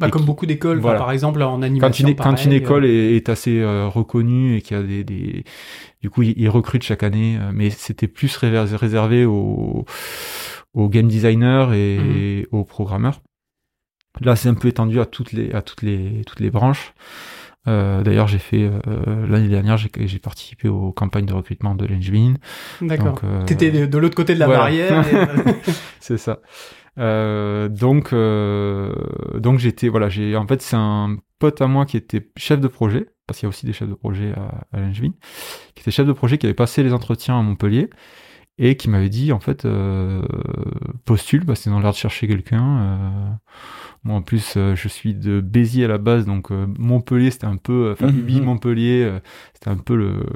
[0.00, 0.98] Bah, Et comme qui- beaucoup d'écoles, voilà.
[0.98, 2.08] par exemple en Quand animation.
[2.08, 4.82] une, quand pareil, une euh, école est, est assez euh, reconnue et qu'il y a
[4.82, 5.44] des, des
[6.02, 9.84] du coup ils, ils recrutent chaque année, euh, mais c'était plus réservé aux,
[10.74, 13.20] aux game designers et aux programmeurs.
[14.20, 16.94] Là, c'est un peu étendu à toutes les à toutes les toutes les branches.
[17.66, 22.38] Euh, D'ailleurs, j'ai fait euh, l'année dernière, j'ai participé aux campagnes de recrutement de l'Engine.
[22.80, 23.20] D'accord.
[23.24, 24.60] Euh, T'étais de, de l'autre côté de la voilà.
[24.60, 25.08] barrière.
[25.08, 25.14] et,
[25.48, 25.52] euh,
[26.00, 26.40] c'est ça.
[26.98, 28.92] Euh, donc, euh,
[29.38, 32.68] donc j'étais, voilà, j'ai, en fait, c'est un pote à moi qui était chef de
[32.68, 34.32] projet, parce qu'il y a aussi des chefs de projet
[34.72, 35.12] à, à qui
[35.80, 37.90] était chef de projet, qui avait passé les entretiens à Montpellier,
[38.58, 40.22] et qui m'avait dit, en fait, euh,
[41.04, 42.78] postule, parce qu'ils ont l'air de chercher quelqu'un.
[42.78, 43.28] Euh,
[44.04, 47.46] moi, en plus, euh, je suis de Béziers à la base, donc euh, Montpellier, c'était
[47.46, 48.18] un peu, enfin, Mhm.
[48.20, 49.20] Ubi Montpellier, euh,
[49.54, 50.26] c'était un peu le,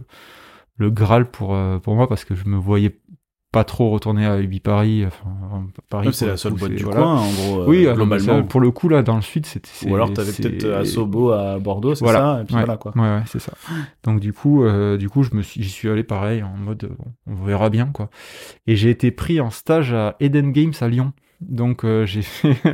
[0.78, 2.98] le Graal pour, euh, pour moi, parce que je me voyais
[3.50, 5.04] pas trop retourner à Ubi Paris.
[5.06, 7.00] Enfin, Paris, c'est la le seule coup, boîte du voilà.
[7.00, 7.60] coin, en gros.
[7.62, 8.36] euh, Oui, non, mais globalement.
[8.38, 9.68] ça, pour le coup, là, dans le sud, c'était.
[9.88, 12.18] Ou alors t'avais peut-être à Sobo à Bordeaux, c'est Voilà.
[12.36, 12.60] ça Et puis Ouais.
[12.60, 12.92] voilà quoi.
[12.94, 13.52] Ouais, ouais, c'est ça.
[14.04, 16.94] Donc du coup, euh, du coup, me suis, j'y suis allé pareil en mode, euh,
[17.26, 18.10] on verra bien quoi.
[18.66, 21.12] Et j'ai été pris en stage à Eden Games à Lyon.
[21.40, 22.56] Donc euh, j'ai fait,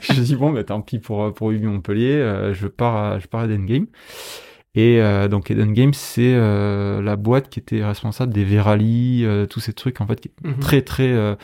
[0.00, 2.96] je me suis dit bon, bah, tant pis pour pour Ubi Montpellier, euh, je pars
[2.96, 3.86] à, je pars à Eden Games.
[4.76, 9.46] Et euh, donc Eden Games, c'est euh, la boîte qui était responsable des Verali, euh,
[9.46, 10.58] tous ces trucs en fait, qui est Mhm.
[10.58, 11.36] très très euh,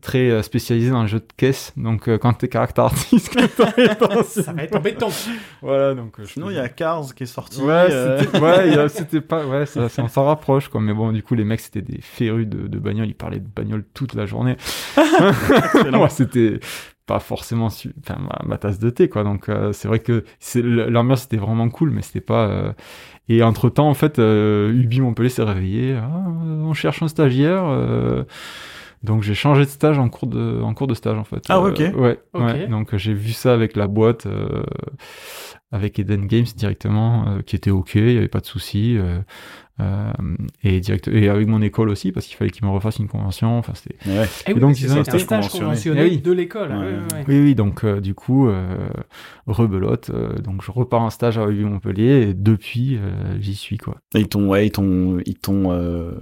[0.00, 1.74] très euh, spécialisé dans le jeu de caisse.
[1.76, 3.38] Donc euh, quand t'es caractère artiste,
[4.24, 5.10] Ça va être embêtant.
[5.60, 6.18] voilà donc.
[6.20, 7.60] euh, Sinon, il y a Cars qui est sorti.
[7.60, 8.38] Ouais, euh, c'était,
[9.18, 10.80] ouais, pas, ouais, ça, ça, on s'en rapproche, quoi.
[10.80, 13.48] Mais bon, du coup, les mecs, c'était des férus de, de bagnole, ils parlaient de
[13.54, 14.56] bagnole toute la journée.
[15.92, 16.60] Moi, c'était
[17.06, 17.68] pas forcément
[18.46, 19.24] ma, tasse de thé, quoi.
[19.24, 20.24] Donc, euh, c'est vrai que
[20.56, 22.72] l'ambiance était vraiment cool, mais c'était pas, euh,
[23.28, 25.96] et entre temps, en fait, euh, Ubi Montpellier s'est réveillé.
[25.96, 28.24] Ah, on cherche un stagiaire, euh,
[29.04, 31.44] donc j'ai changé de stage en cours de, en cours de stage, en fait.
[31.48, 31.98] Ah ouais, Euh, ok.
[32.00, 32.42] Ouais, Ok.
[32.42, 32.66] ouais.
[32.68, 34.62] Donc, j'ai vu ça avec la boîte, euh,
[35.72, 38.96] avec Eden Games directement, euh, qui était ok, il y avait pas de souci.
[38.96, 39.18] euh,
[39.80, 40.12] euh,
[40.62, 43.58] et direct et avec mon école aussi parce qu'il fallait qu'ils me refassent une convention
[43.58, 44.24] enfin c'était ouais.
[44.46, 46.18] Et oui, donc, ils ont un stage conventionné Eh oui.
[46.18, 46.70] de l'école.
[46.70, 46.92] Ouais, ouais, ouais.
[47.12, 47.24] ouais.
[47.26, 48.86] oui oui donc euh, du coup euh,
[49.48, 53.96] rebelote euh, donc je repars en stage à Montpellier et depuis euh, j'y suis quoi
[54.14, 56.12] Et Ils t'ont, ouais, ils t'ont, ils t'ont, euh,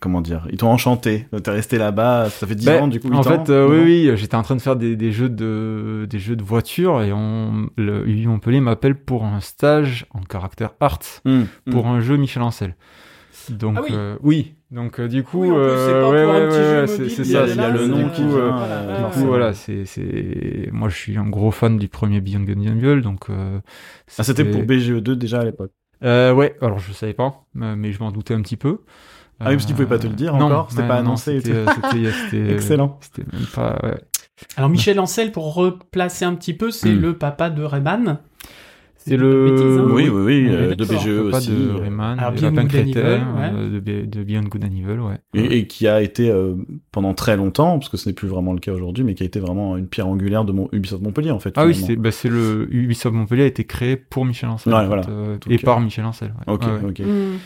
[0.00, 1.26] comment dire, ils t'ont enchanté.
[1.42, 3.22] T'es resté là-bas, ça fait 10 Ben, ans, du coup, 8 en ans.
[3.44, 6.36] fait euh, oui oui j'étais en train de faire des, des jeux de des jeux
[6.36, 11.86] de voiture et on le Montpellier m'appelle pour un stage en caractère art Hum, pour
[11.86, 11.96] hum.
[11.96, 12.74] un jeu Michel Ancel
[13.50, 13.90] donc Ah oui.
[13.94, 17.86] euh, oui donc euh, du coup Oui, c'est euh, ça il y a c'est- le
[17.86, 20.96] nom du qui coup, vient, euh, voilà, Du ouais, coup, voilà, c'est, c'est, moi, je
[20.96, 23.30] suis un gros fan du premier Beyond Good and Evil, donc.
[23.30, 23.60] euh,
[24.18, 25.72] Ah, c'était pour BGE2 déjà à l'époque.
[26.04, 26.54] Euh, ouais.
[26.60, 28.80] Alors, je savais pas, mais je m'en doutais un petit peu.
[29.40, 31.08] Ah oui, parce qu'ils pouvaient pas te le dire non, encore, c'était ouais, pas non,
[31.10, 32.98] annoncé C'était, euh, c'était, c'était, Excellent.
[33.00, 33.78] C'était même pas.
[33.84, 34.00] ouais.
[34.56, 37.00] Alors Michel Ancel, pour replacer un petit peu, c'est Hmm.
[37.00, 38.18] le papa de Rayman.
[38.96, 39.44] C'est le.
[39.50, 39.86] bêtises, hein.
[39.90, 40.84] Oui, oui, oui, euh, de.
[40.84, 41.50] BGE Pas aussi.
[41.50, 44.64] de euh, Rayman, Alors, de Beyond Lapin Good Evil, euh, de, Be- de Beyond Good
[44.64, 45.18] and Evil, ouais.
[45.34, 46.54] Et, et qui a été euh,
[46.92, 49.26] pendant très longtemps, parce que ce n'est plus vraiment le cas aujourd'hui, mais qui a
[49.26, 51.54] été vraiment une pierre angulaire de mon Ubisoft Montpellier en fait.
[51.56, 54.72] Ah oui, c'est, bah, c'est le Ubisoft Montpellier a été créé pour Michel Ancel.
[54.74, 55.02] Ouais, en fait, voilà.
[55.08, 56.34] euh, et euh, par Michel Ancel.
[56.46, 56.52] ouais.
[56.54, 56.98] Ok, ok.
[57.00, 57.36] Hmm.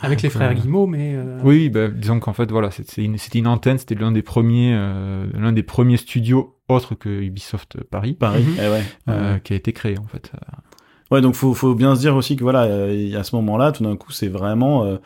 [0.00, 1.14] Avec les Donc, frères euh, Guillemot, mais...
[1.16, 4.12] euh, Oui, bah, disons qu'en fait, voilà, c'est- c'est une- c'était une, antenne, c'était l'un
[4.12, 8.16] des premiers, euh, l'un des premiers studios autres que Ubisoft Paris.
[8.20, 8.28] Mhm.
[8.58, 8.82] eh ouais.
[9.08, 9.40] euh, Ouais.
[9.42, 10.30] qui a été créé en fait.
[11.10, 13.82] Ouais, donc faut, faut bien se dire aussi que voilà, euh, à ce moment-là, tout
[13.82, 14.98] d'un coup, c'est vraiment, euh,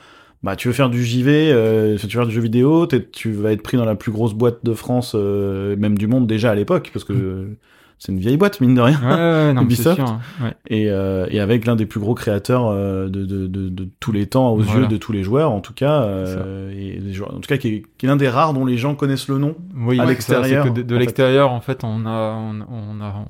[0.42, 3.52] bah, tu veux faire du JV, euh, tu veux faire du jeu vidéo, tu vas
[3.52, 6.54] être pris dans la plus grosse boîte de France, euh, même du monde déjà à
[6.56, 7.56] l'époque, parce que euh,
[8.04, 8.98] c'est une vieille boîte mine de rien.
[9.00, 9.14] Ouais, ouais,
[9.46, 9.94] ouais, non, Ubisoft.
[9.96, 10.08] sûr.
[10.08, 10.54] hein, ouais.
[10.66, 14.10] Et, euh, et avec l'un des plus gros créateurs euh, de, de, de, de tous
[14.10, 14.80] les temps aux Voilà.
[14.80, 17.58] yeux de tous les joueurs, en tout cas, euh, et des joueurs, en tout cas,
[17.58, 19.54] qui est, l'un des rares dont les gens connaissent le nom.
[19.76, 23.24] Oui, À l'extérieur, de, l'extérieur, en fait, on a, on, on a,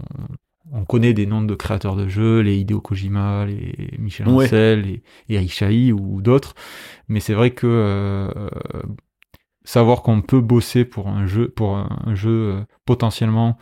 [0.73, 4.47] on, on connaît des noms de créateurs de jeux, les Hideo Kojima, les Michel Ouais.
[4.47, 5.03] Ancel, les
[5.37, 6.55] Eric Chahi ou d'autres.
[7.09, 8.29] Mais c'est vrai que euh,
[9.65, 13.57] savoir qu'on peut bosser pour un jeu, pour un, jeu euh, potentiellement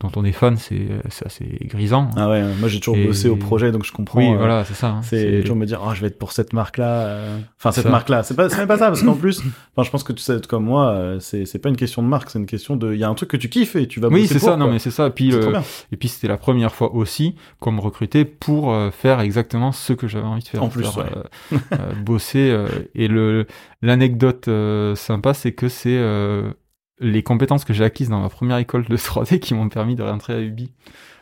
[0.00, 2.08] dont on est fan, c'est c'est assez grisant.
[2.16, 4.20] Ah ouais, moi j'ai toujours Et- bossé au projet, donc je comprends.
[4.20, 4.90] oui, euh, voilà, c'est ça.
[4.90, 5.00] hein.
[5.02, 6.86] C'est toujours me dire, oh, je vais être pour cette marque-là.
[7.06, 7.38] euh.
[7.58, 8.22] Enfin, cette marque-là.
[8.22, 10.34] C'est pas, c'est même pas ça, parce qu'en plus, enfin, je pense que tu sais
[10.36, 12.92] être comme moi, euh, c'est, c'est pas une question de marque, c'est une question de,
[12.94, 14.48] il y a un truc que tu kiffes et tu vas Oui, bosser c'est pour,
[14.50, 14.56] ça.
[14.56, 15.10] Non, mais c'est ça.
[15.10, 18.92] Puis, C'est euh, et puis c'était la première fois aussi qu'on me recrutait pour euh,
[18.92, 20.62] faire exactement ce que j'avais envie de faire.
[20.62, 22.50] En plus, euh, euh, bosser.
[22.52, 23.46] euh, et le
[23.82, 26.52] l'anecdote euh, sympa, c'est que c'est euh,
[27.00, 30.02] les compétences que j'ai acquises dans ma première école de 3D qui m'ont permis de
[30.02, 30.72] rentrer à Ubi.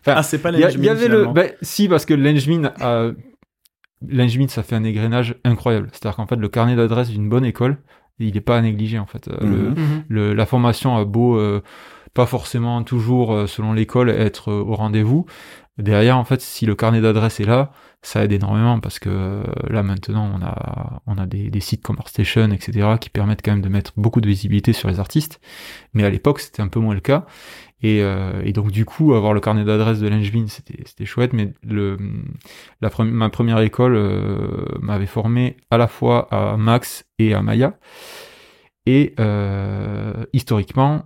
[0.07, 1.33] Ah, c'est pas Il y, a- l'engine, il y avait le, finalement.
[1.33, 3.11] ben, si parce que l'engmin, a-
[4.09, 5.89] l'engmin, ça fait un égrenage incroyable.
[5.93, 7.79] C'est-à-dire qu'en fait, le carnet d'adresse d'une bonne école,
[8.19, 9.29] il est pas à négliger en fait.
[9.29, 10.05] Euh, le- Mhm.
[10.09, 11.63] Le- la formation a beau euh,
[12.17, 15.27] pas forcément toujours euh, selon l'école être euh, au rendez-vous.
[15.79, 19.43] Derrière, en fait, si le carnet d'adresse est là, ça aide énormément parce que euh,
[19.69, 22.97] là maintenant on a on a des, des sites comme ArtStation, etc.
[22.99, 25.39] qui permettent quand même de mettre beaucoup de visibilité sur les artistes.
[25.93, 27.27] Mais à l'époque, c'était un peu moins le cas.
[27.83, 31.35] Et, euh, et donc du coup, avoir le carnet d'adresse de l'Engevin, c'était chouette.
[31.35, 31.99] Mais le
[32.81, 33.99] la ma première école
[34.81, 37.79] m'avait formé à la fois à Max et à Maya.
[38.87, 41.05] Et euh, historiquement,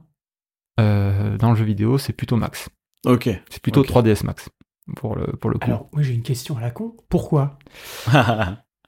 [0.80, 2.68] euh, dans le jeu vidéo, c'est plutôt Max.
[3.06, 3.28] Ok.
[3.50, 3.88] C'est plutôt Ok.
[3.90, 4.48] 3DS Max
[4.96, 5.66] pour le pour le coup.
[5.66, 6.96] Alors, moi j'ai une question à la con.
[7.08, 7.58] Pourquoi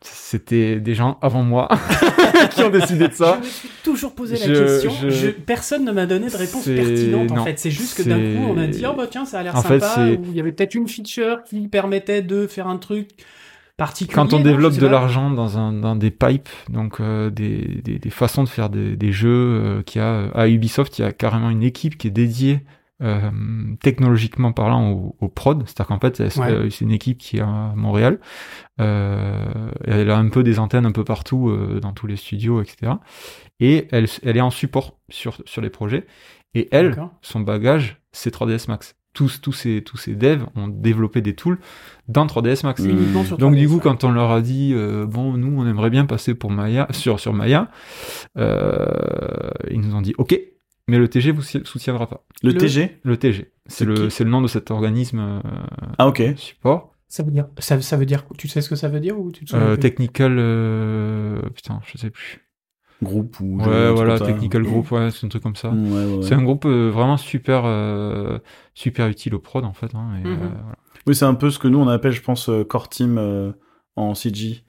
[0.05, 1.68] C'était des gens avant moi
[2.50, 3.35] qui ont décidé de ça.
[3.40, 4.90] Je me suis toujours posé la question.
[5.00, 7.57] je- Je- Personne ne m'a donné de réponse pertinente en fait.
[7.61, 9.78] C'est juste que d'un coup on a dit oh bah tiens ça a l'air fait,
[9.78, 10.09] sympa.
[10.11, 13.11] ou il y avait peut-être une feature qui permettait de faire un truc
[13.85, 14.14] particulier.
[14.14, 18.11] Quand on développe de l'argent dans, un, dans des pipes, donc euh, des, des, des
[18.11, 21.12] façons de faire des, des jeux, euh, qu'il y a, à Ubisoft, il y a
[21.12, 22.61] carrément une équipe qui est dédiée
[23.03, 23.31] euh,
[23.83, 25.64] technologiquement parlant au, au prod.
[25.66, 26.53] C'est-à-dire qu'en fait, c'est Ouais.
[26.53, 28.21] euh, c'est une équipe qui est à Montréal.
[28.81, 32.62] Euh, elle a un peu des antennes un peu partout euh, dans tous les studios,
[32.62, 32.92] etc.
[33.61, 36.07] Et elle, elle est en support sur, sur les projets.
[36.55, 38.95] Et elle, son bagage, c'est 3ds Max.
[39.12, 41.59] Tous, tous ces, tous ces devs ont développé des tools
[42.09, 42.81] dans 3ds Max.
[42.83, 42.90] Mmh.
[42.90, 43.81] Uniquement sur Donc 3DS, du coup, ouais.
[43.81, 47.20] quand on leur a dit euh, bon, nous on aimerait bien passer pour Maya sur
[47.20, 47.68] sur Maya,
[48.38, 50.38] euh, ils nous ont dit ok,
[50.88, 52.25] mais le TG vous sou- soutiendra pas.
[52.42, 55.40] Le, Le- TG Le TG, C'est le c'est le nom de cet organisme euh,
[55.98, 56.22] Ah ok.
[56.37, 56.90] support.
[57.09, 59.31] Ça veut dire, ça, ça veut dire, tu sais ce que ça veut dire ou
[59.31, 62.41] tu te souviens Euh, technical, euh, putain, je sais plus.
[63.03, 63.59] Groupe ou...
[63.59, 65.71] Ouais, voilà, technical group, ouais, c'est un truc comme ça.
[65.71, 66.23] Ouais, ouais, ouais.
[66.23, 68.38] C'est un groupe euh, vraiment super, euh,
[68.75, 69.95] super utile au prod en fait.
[69.95, 70.33] Hein, et, Mhm.
[70.33, 70.77] euh, voilà.
[71.07, 73.53] Oui, c'est un peu ce que nous on appelle, je pense, core team euh,
[73.97, 74.62] en CG.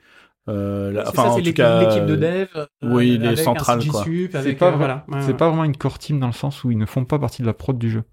[0.50, 2.48] Euh, la- enfin, ça, en c'est tout l'équipe cas, l'équipe de dev.
[2.56, 5.06] euh, oui, les centrales, C'est avec, pas, euh, vra- voilà.
[5.08, 5.38] Ouais, c'est ouais.
[5.38, 7.48] pas vraiment une core team dans le sens où ils ne font pas partie de
[7.48, 8.04] la prod du jeu.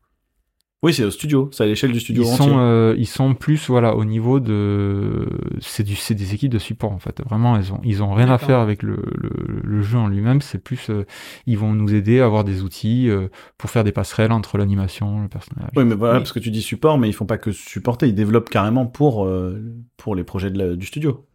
[0.83, 2.37] Oui, c'est au studio, c'est à l'échelle du studio Ils entier.
[2.47, 5.29] sont, euh, ils sont plus voilà au niveau de
[5.61, 7.21] c'est du c'est des équipes de support en fait.
[7.29, 9.31] Vraiment, ils ont ils ont rien à faire avec le, le,
[9.62, 10.40] le jeu en lui-même.
[10.40, 11.05] C'est plus euh,
[11.45, 15.21] ils vont nous aider à avoir des outils euh, pour faire des passerelles entre l'animation,
[15.21, 15.69] le personnage.
[15.77, 16.21] Oui, mais voilà, Oui.
[16.21, 19.27] parce que tu dis support, mais ils font pas que supporter, ils développent carrément pour,
[19.27, 19.61] euh,
[19.99, 21.27] pour les projets de la- du studio.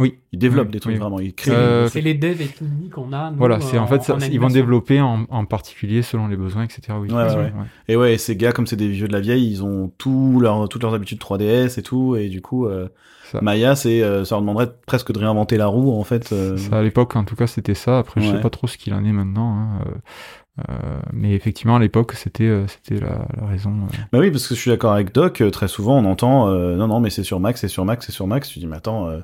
[0.00, 0.18] Oui.
[0.32, 0.98] Ils développent Oui, des trucs oui.
[0.98, 1.52] vraiment, ils créent.
[1.52, 3.30] Euh, C'est les devs et techniques qu'on a.
[3.30, 6.64] nous, Voilà, c'est en fait ça, ils vont développer en, en particulier selon les besoins,
[6.64, 6.80] etc.
[7.00, 7.52] Oui, Ouais, ouais,
[7.88, 10.68] Et ouais, ces gars, comme c'est des vieux de la vieille, ils ont tout leur,
[10.68, 12.88] toutes leurs habitudes 3DS et tout, et du coup, euh,
[13.30, 13.40] Ça.
[13.40, 16.32] Maya, c'est, euh, ça leur demanderait presque de réinventer la roue, en fait.
[16.32, 16.56] euh.
[16.56, 17.98] Ça, à l'époque, en tout cas, c'était ça.
[18.00, 19.54] Après, je sais pas trop ce qu'il en est maintenant.
[19.56, 19.90] hein, euh,
[20.70, 23.70] euh, mais effectivement, à l'époque, c'était euh, c'était la, la raison.
[23.70, 23.96] euh.
[24.12, 26.76] Bah oui, parce que je suis d'accord avec Doc, euh, très souvent on entend, euh,
[26.76, 28.48] non, non, mais c'est sur Max, c'est sur Max, c'est sur Max.
[28.48, 29.18] Tu dis, mais attends, euh,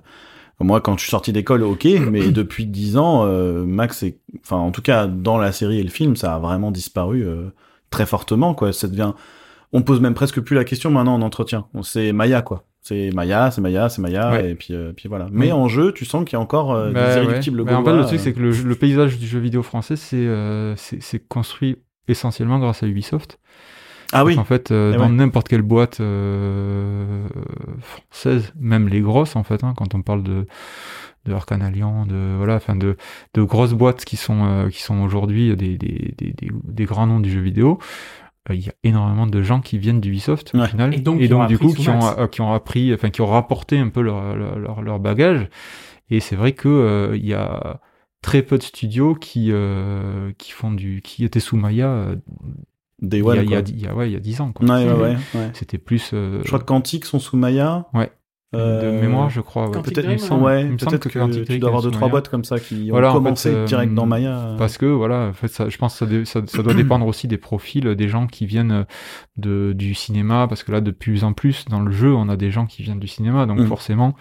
[0.61, 4.57] moi quand je suis sorti d'école, ok, mais depuis 10 ans, euh, Max, est, enfin,
[4.57, 7.51] en tout cas, dans la série et le film, ça a vraiment disparu euh,
[7.91, 8.73] très fortement, quoi.
[8.73, 9.13] Ça devient,
[9.73, 11.67] on pose même presque plus la question maintenant en entretien.
[11.75, 12.65] On- C'est Maya, quoi.
[12.83, 14.51] C'est Maya, c'est Maya, c'est Maya, Ouais.
[14.51, 15.29] et puis, euh, puis voilà.
[15.31, 15.53] Mais Oui.
[15.53, 17.25] en jeu, tu sens qu'il y a encore euh, Bah, des ouais.
[17.25, 18.23] irréductibles Mais en fait, le truc, euh.
[18.23, 21.77] c'est que le, le paysage du jeu vidéo français, c'est euh, c'est c'est construit
[22.09, 23.39] essentiellement grâce à Ubisoft.
[24.13, 25.09] Ah oui, En fait, euh, Eh dans ouais.
[25.13, 27.27] n'importe quelle boîte euh,
[27.81, 30.47] française, même les grosses, en fait, hein, quand on parle de
[31.27, 32.97] de Alliance, de voilà, enfin de
[33.35, 37.07] de grosses boîtes qui sont euh, qui sont aujourd'hui des, des, des, des, des grands
[37.07, 37.79] noms du jeu vidéo.
[38.51, 40.69] euh, Il y a énormément de gens qui viennent d'Ubisoft au Ouais.
[40.69, 43.11] final Et donc, qui ont du appris coup qui ont, euh, qui ont appris, enfin
[43.11, 45.49] qui ont rapporté un peu leur leur, leur, leur bagage.
[46.11, 47.81] Et c'est vrai que euh, il y a
[48.23, 52.17] très peu de studios qui euh, qui font du qui étaient sous Maya euh,
[53.03, 53.71] Day il y One, a, il y a, quoi.
[53.75, 54.67] il y a- ouais il y a 10 ans quoi.
[54.67, 55.17] Ouais, ouais.
[55.55, 57.87] C'était plus euh, Je crois que Quantique sont sous Maya.
[57.95, 58.11] Ouais.
[58.53, 59.71] Euh, de mémoire, je crois.
[59.71, 61.93] Peut-être, Dream, il me semble, ouais, il me semble peut-être que, tu dois avoir deux
[61.93, 64.57] trois boîtes comme ça qui ont Voilà, en commencé fait, euh, direct dans Maya.
[64.59, 67.07] Parce que voilà, en fait, ça, je pense que ça, dé- ça, ça doit dépendre
[67.07, 68.87] aussi des profils des gens qui viennent
[69.37, 72.37] de, du cinéma, parce que là, de plus en plus, dans le jeu, on a
[72.37, 73.67] des gens qui viennent du cinéma, donc Mm.
[73.69, 74.15] forcément,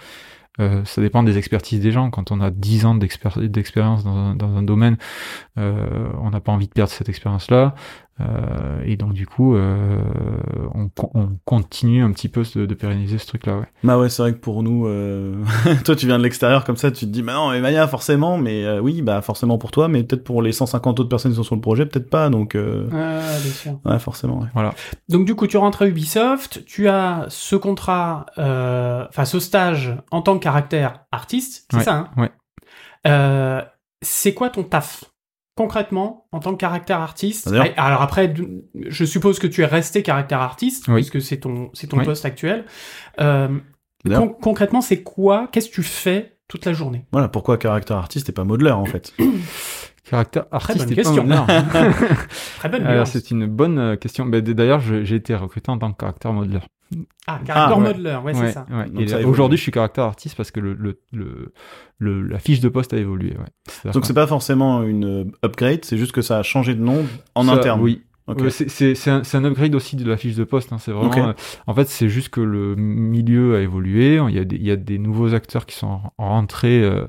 [0.59, 2.11] euh, ça dépend des expertises des gens.
[2.11, 4.97] Quand on a 10 ans d'expér- d'expérience dans un, dans un domaine,
[5.57, 5.87] euh,
[6.21, 7.73] on n'a pas envie de perdre cette expérience-là.
[8.21, 10.01] Euh, et donc, du coup, euh,
[10.73, 13.57] on, on continue un petit peu de, de pérenniser ce truc-là.
[13.59, 13.65] Ouais.
[13.83, 15.35] Bah ouais, c'est vrai que pour nous, euh,
[15.85, 18.37] toi tu viens de l'extérieur comme ça, tu te dis, bah non, mais Maya forcément,
[18.37, 21.37] mais euh, oui, bah forcément pour toi, mais peut-être pour les 150 autres personnes qui
[21.37, 23.79] sont sur le projet, peut-être pas, donc euh, Ouais, bien sûr.
[23.85, 24.39] ouais, forcément.
[24.53, 24.69] Ouais.
[25.07, 29.95] Donc du coup, tu rentres à Ubisoft, tu as ce contrat, euh, enfin ce stage
[30.11, 32.09] en tant que caractère artiste, c'est Ouais, ça hein?
[32.17, 32.31] ouais.
[33.07, 33.61] Euh,
[34.01, 35.05] C'est quoi ton taf?
[35.59, 38.33] Concrètement en tant que caractère artiste Alors après,
[38.87, 40.95] je suppose que tu es resté caractère artiste Oui.
[40.95, 42.05] puisque c'est ton c'est ton Oui.
[42.05, 42.63] poste actuel.
[43.19, 43.49] Euh,
[44.07, 47.05] con- concrètement, c'est quoi Qu'est-ce que tu fais toute la journée?
[47.11, 49.13] Voilà, pourquoi caractère artiste et pas modeler en fait?
[50.09, 51.23] Caractère artiste bonne et pas question.
[51.23, 51.45] modeleur.
[52.57, 54.25] Très bonne c'est une bonne euh, question.
[54.25, 56.65] Ben, D'ailleurs, j'ai été recruté en tant que caractère modeleur.
[57.27, 57.93] Ah, caractère Ah, ouais.
[57.93, 58.65] modeler, ouais, c'est ça.
[58.71, 59.07] ouais.
[59.07, 61.53] Ça aujourd'hui, je suis caractère artiste parce que le, le, le,
[61.99, 63.35] le- la fiche de poste a évolué.
[63.93, 67.05] Donc c'est pas forcément une euh, upgrade, c'est juste que ça a changé de nom
[67.35, 67.81] en ça- interne.
[67.81, 68.01] Oui.
[68.27, 68.41] Ok.
[68.41, 70.71] Ouais, c'est- c'est c'est un, c'est un upgrade aussi de la fiche de poste.
[70.73, 70.77] Hein.
[70.79, 71.29] C'est vraiment.
[71.29, 71.33] Euh,
[71.67, 74.19] en fait, c'est juste que le milieu a évolué.
[74.29, 77.05] Il y a des, il y a des nouveaux acteurs qui sont rentrés, euh,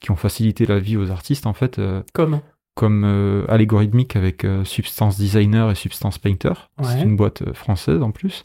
[0.00, 1.46] qui ont facilité la vie aux artistes.
[1.46, 2.42] En fait, euh, Comment
[2.76, 6.52] comme euh, Allegorithmic avec euh, Substance Designer et Substance Painter.
[6.82, 8.44] C'est une boîte euh, française en plus.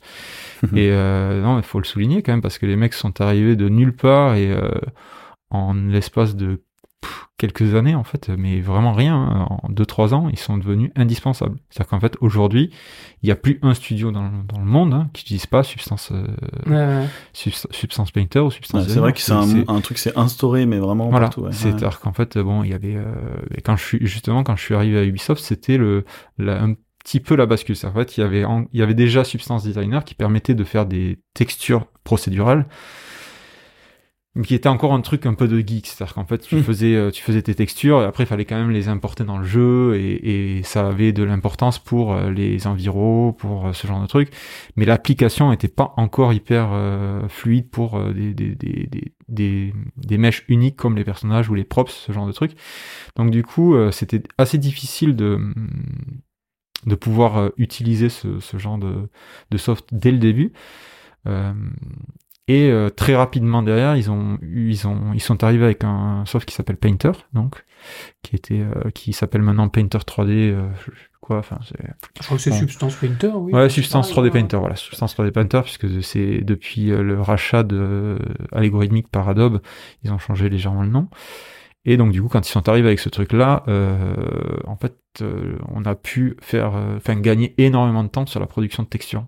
[0.74, 3.58] et euh, non, il faut le souligner quand même parce que les mecs sont arrivés
[3.58, 4.72] de nulle part et euh,
[5.50, 6.64] en l'espace de
[7.02, 10.92] pff, quelques années en fait, mais vraiment rien, hein, en 2-3 ans, ils sont devenus
[10.96, 11.58] indispensables.
[11.70, 12.70] C'est-à-dire qu'en fait, aujourd'hui,
[13.24, 15.64] il n'y a plus un studio dans, le- dans le monde hein, qui n'utilise pas
[15.64, 16.28] Substance, euh,
[16.68, 17.08] Ouais, ouais.
[17.34, 20.66] Subs- Substance Painter ou Substance Ouais, c'est vrai que c'est un, un truc c'est instauré
[20.66, 21.42] mais vraiment Voilà, partout.
[21.42, 21.52] ouais.
[21.52, 23.04] c'est-à-dire qu'en fait, bon, il y avait, euh,
[23.56, 26.06] et quand je suis justement quand je suis arrivé à Ubisoft, c'était le,
[26.38, 27.76] la- un petit peu la bascule.
[27.76, 30.54] C'est-à-dire, En fait, il y avait, en- il y avait déjà Substance Designer qui permettait
[30.54, 32.68] de faire des textures procédurales
[34.46, 36.64] qui était encore un truc un peu de geek, c'est-à-dire qu'en fait tu Mm.
[36.64, 39.38] faisais euh, tu faisais tes textures et après il fallait quand même les importer dans
[39.38, 43.88] le jeu et, et ça avait de l'importance pour euh, les enviros, pour euh, ce
[43.88, 44.30] genre de truc,
[44.78, 50.18] mais l'application était pas encore hyper euh, fluide pour des, des, des, des, des, des
[50.18, 52.54] mèches uniques comme les personnages ou les props, ce genre de truc.
[53.18, 55.40] Donc du coup c'était assez difficile de
[56.88, 59.10] de pouvoir utiliser ce, ce genre de,
[59.52, 60.52] de soft dès le début.
[61.28, 61.54] Euh,
[62.52, 66.48] et euh, très rapidement derrière, ils ont ils ont ils sont arrivés avec un soft
[66.48, 67.64] qui s'appelle Painter, donc
[68.24, 71.80] qui était euh, qui s'appelle maintenant Painter 3D, euh, je sais plus quoi, enfin c'est
[72.20, 72.58] Je crois que c'est Bon.
[72.58, 73.54] Substance Painter, oui.
[73.54, 74.42] Ouais, Substance pareil, 3D ouais.
[74.42, 78.18] Painter, voilà, Substance 3D Painter, puisque c'est depuis le rachat de
[78.52, 79.62] Algorithmic par Adobe,
[80.04, 81.08] ils ont changé légèrement le nom.
[81.86, 84.16] Et donc du coup, quand ils sont arrivés avec ce truc-là, euh,
[84.66, 88.46] en fait, euh, on a pu faire, euh, enfin gagner énormément de temps sur la
[88.46, 89.26] production de textures.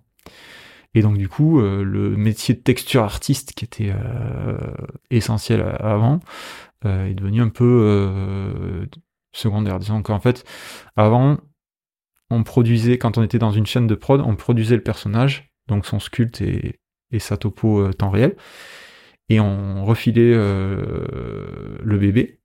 [0.95, 4.57] Et donc du coup, euh, le métier de texture artiste qui était euh,
[5.09, 6.19] essentiel avant
[6.85, 8.85] euh, est devenu un peu euh,
[9.31, 9.79] secondaire.
[9.79, 10.45] Disons qu'en fait,
[10.95, 11.37] avant,
[12.29, 15.85] on produisait, quand on était dans une chaîne de prod, on produisait le personnage, donc
[15.85, 16.79] son sculpte et,
[17.11, 18.35] et sa topo temps réel,
[19.29, 22.42] et on refilait le bébé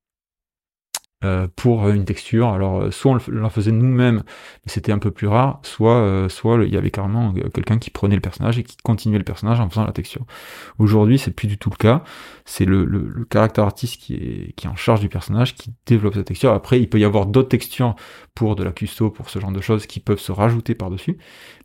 [1.25, 2.49] euh, pour une texture.
[2.49, 4.23] Alors, euh, soit on le faisait nous-mêmes,
[4.65, 7.79] mais c'était un peu plus rare, soit, euh, soit il y avait carrément euh, quelqu'un
[7.79, 10.25] qui prenait le personnage et qui continuait le personnage en faisant la texture.
[10.79, 12.05] Aujourd'hui, c'est plus du tout le cas.
[12.45, 15.73] C'est le, le, le caractère artiste qui est, qui est en charge du personnage, qui
[15.87, 16.53] développe sa texture.
[16.53, 17.97] Après, il peut y avoir d'autres textures
[18.35, 21.19] pour de la custo, pour ce genre de choses qui peuvent se rajouter par-dessus.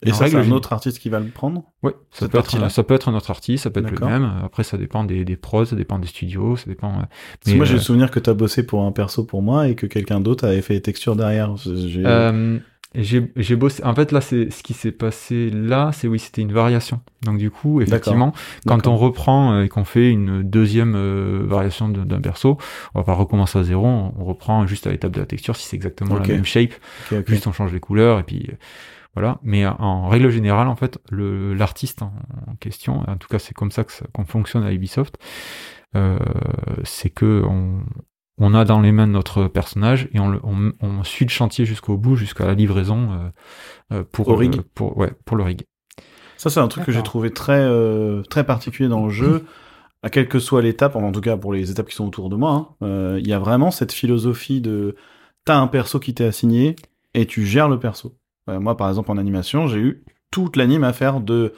[0.03, 2.71] Et En ça, c'est un autre artiste qui va le prendre Ouais, ça peut, être,
[2.71, 4.23] ça peut être un autre artiste, ça peut être le même.
[4.43, 6.93] Après, ça dépend des, des pros, ça dépend des studios, ça dépend.
[6.93, 7.07] Parce
[7.45, 9.75] que mais, moi, j'ai le souvenir que t'as bossé pour un perso pour moi et
[9.75, 11.55] que quelqu'un d'autre avait fait les textures derrière.
[11.57, 12.57] J'ai- Euh,
[12.95, 13.83] j'ai bossé.
[13.83, 17.01] En fait, là, c'est ce qui s'est passé là, c'est oui, c'était une variation.
[17.23, 18.33] Donc du coup, effectivement,
[18.67, 22.57] quand on reprend euh, et qu'on fait une deuxième euh, variation d'un perso,
[22.93, 23.85] on va pas recommencer à zéro.
[23.87, 26.73] On reprend juste à l'étape de la texture si c'est exactement la même shape.
[27.11, 27.27] Ok, ok.
[27.29, 28.55] Juste on change les couleurs et puis euh,
[29.15, 29.39] voilà.
[29.41, 32.13] Mais en règle générale, en fait, l'artiste en,
[32.47, 35.17] en question, en tout cas, c'est comme ça qu'on fonctionne à Ubisoft.
[35.95, 36.17] euh,
[36.83, 37.79] c'est que on,
[38.37, 41.65] on a dans les mains notre personnage et on, le- on, on suit le chantier
[41.65, 44.57] jusqu'au bout, jusqu'à la livraison euh, euh, pour Au rig.
[44.57, 45.63] euh, pour ouais pour le rig.
[46.37, 49.45] Ça, c'est un truc que j'ai trouvé très, euh, très particulier dans le jeu.
[50.05, 52.35] À quelle que soit l'étape, en tout cas pour les étapes qui sont autour de
[52.35, 54.97] moi, hein, euh, il y a vraiment cette philosophie de
[55.45, 56.75] t'as un perso qui t'est assigné
[57.13, 58.17] et tu gères le perso.
[58.49, 61.53] Euh, moi, par exemple, en animation, j'ai eu toute l'anime à faire de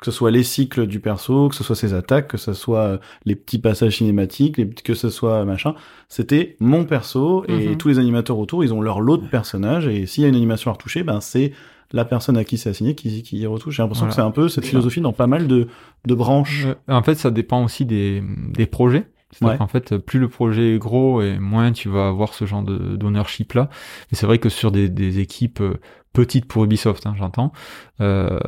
[0.00, 2.80] que ce soit les cycles du perso, que ce soit ses attaques, que ce soit
[2.80, 5.74] euh, les petits passages cinématiques, les, que ce soit machin.
[6.08, 7.76] C'était mon perso et Mhm.
[7.78, 10.36] tous les animateurs autour, ils ont leur lot de personnages et s'il y a une
[10.36, 11.52] animation à retoucher, ben c'est
[11.92, 13.76] la personne à qui c'est assigné qui, qui y retouche.
[13.76, 14.10] J'ai l'impression Voilà.
[14.14, 15.68] que c'est un peu cette philosophie dans pas mal de,
[16.06, 16.66] de branches.
[16.66, 19.06] Euh, En fait, ça dépend aussi des, des projets.
[19.30, 19.58] C'est-à-dire Ouais.
[19.58, 22.96] qu'en fait, plus le projet est gros et moins tu vas avoir ce genre de
[22.96, 23.68] d'ownership là.
[24.10, 25.62] Et c'est vrai que sur des, des équipes
[26.16, 27.52] euh, petites pour Ubisoft, hein, j'entends.
[28.00, 28.38] Euh,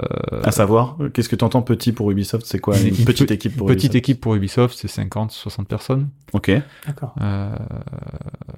[0.44, 3.66] À savoir, qu'est-ce que tu entends petit pour Ubisoft C'est quoi Une petite équipe pour
[3.66, 6.08] petite Ubisoft équipe pour Ubisoft, c'est 50, 60 personnes.
[6.32, 6.50] Ok.
[6.86, 7.14] D'accord.
[7.20, 7.54] Euh,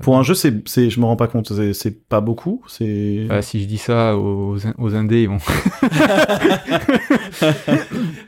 [0.01, 2.63] Pour un jeu, c'est, c'est, je me rends pas compte, c'est, c'est pas beaucoup.
[2.69, 3.27] C'est.
[3.29, 5.39] bah, si je dis ça aux, aux indés, ils vont.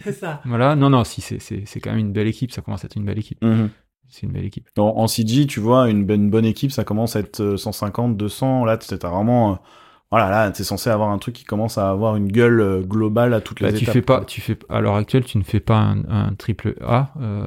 [0.03, 0.41] C'est ça.
[0.45, 0.77] voilà.
[0.77, 2.53] Non, non, si c'est c'est c'est quand même une belle équipe.
[2.53, 3.43] Ça commence à être une belle équipe.
[3.43, 3.71] Mhm.
[4.09, 4.69] C'est une belle équipe.
[4.79, 8.17] En, en CG, tu vois, une, bonne- bonne équipe, ça commence à être euh, 150,
[8.17, 8.65] 200.
[8.65, 9.59] Là, t'as vraiment.
[10.11, 13.35] Voilà, là, t'es censé avoir un truc qui commence à avoir une gueule euh, globale
[13.35, 13.93] à toutes les Bah, tu étapes.
[13.95, 17.09] fais pas, tu fais à l'heure actuelle, tu ne fais pas un, un triple A
[17.21, 17.47] euh,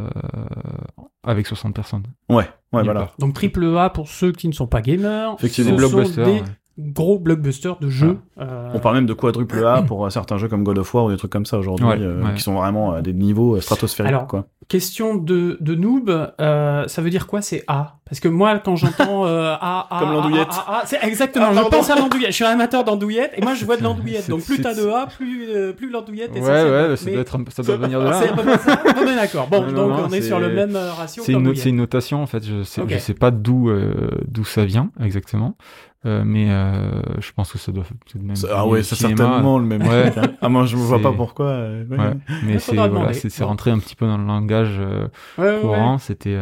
[1.24, 2.04] avec 60 personnes.
[2.30, 2.36] Ouais,
[2.74, 2.94] ouais, voilà.
[3.02, 3.16] part.
[3.20, 5.36] Donc triple A pour ceux qui ne sont pas gamers.
[5.40, 5.78] Effectivement.
[5.78, 6.26] ce Des sont blockbusters.
[6.26, 6.44] des ouais.
[6.80, 8.18] gros blockbusters de jeux.
[8.40, 11.12] Euh, On parle même de quadruple A pour certains jeux comme God of War ou
[11.12, 12.34] des trucs comme ça aujourd'hui, Ouais, euh, ouais.
[12.36, 14.46] qui sont vraiment à des niveaux stratosphériques, Alors, quoi.
[14.68, 16.10] Question de, de noob,
[16.42, 18.00] euh, ça veut dire quoi c'est A?
[18.10, 20.48] Parce que moi, quand j'entends euh, A, A, Comme A, l'andouillette.
[20.52, 21.48] A, A, A, c'est exactement.
[21.50, 22.30] Ah, je pense à l'andouillette.
[22.32, 24.30] Je suis un amateur d'andouillette et moi je vois de l'andouillette.
[24.30, 26.48] Donc plus t'as de A, plus euh, plus l'andouillette est Ouais,
[26.90, 28.14] ouais, ça mais doit être, ça doit venir de là.
[28.22, 28.28] C'est
[28.60, 28.82] ça.
[28.98, 29.48] On est d'accord.
[29.48, 31.24] Bon, Non, donc non, on est c'est- sur le même euh, ratio.
[31.26, 32.44] C'est une, une notation en fait.
[32.46, 32.90] Je sais, Ok.
[32.92, 35.58] je sais pas d'où euh, d'où ça vient exactement,
[36.06, 38.38] Euh, mais euh, je pense que ça doit tout de même.
[38.54, 40.14] Ah ouais, c'est certainement le même Ouais.
[40.16, 40.22] hein.
[40.42, 41.48] Ah moi je me vois pas pourquoi.
[41.48, 41.98] euh, ouais.
[41.98, 42.14] Ouais,
[42.46, 45.62] mais c'est voilà, rentré un petit peu dans le langage euh, Ouais, ouais, ouais.
[45.62, 45.98] courant.
[45.98, 46.36] C'était.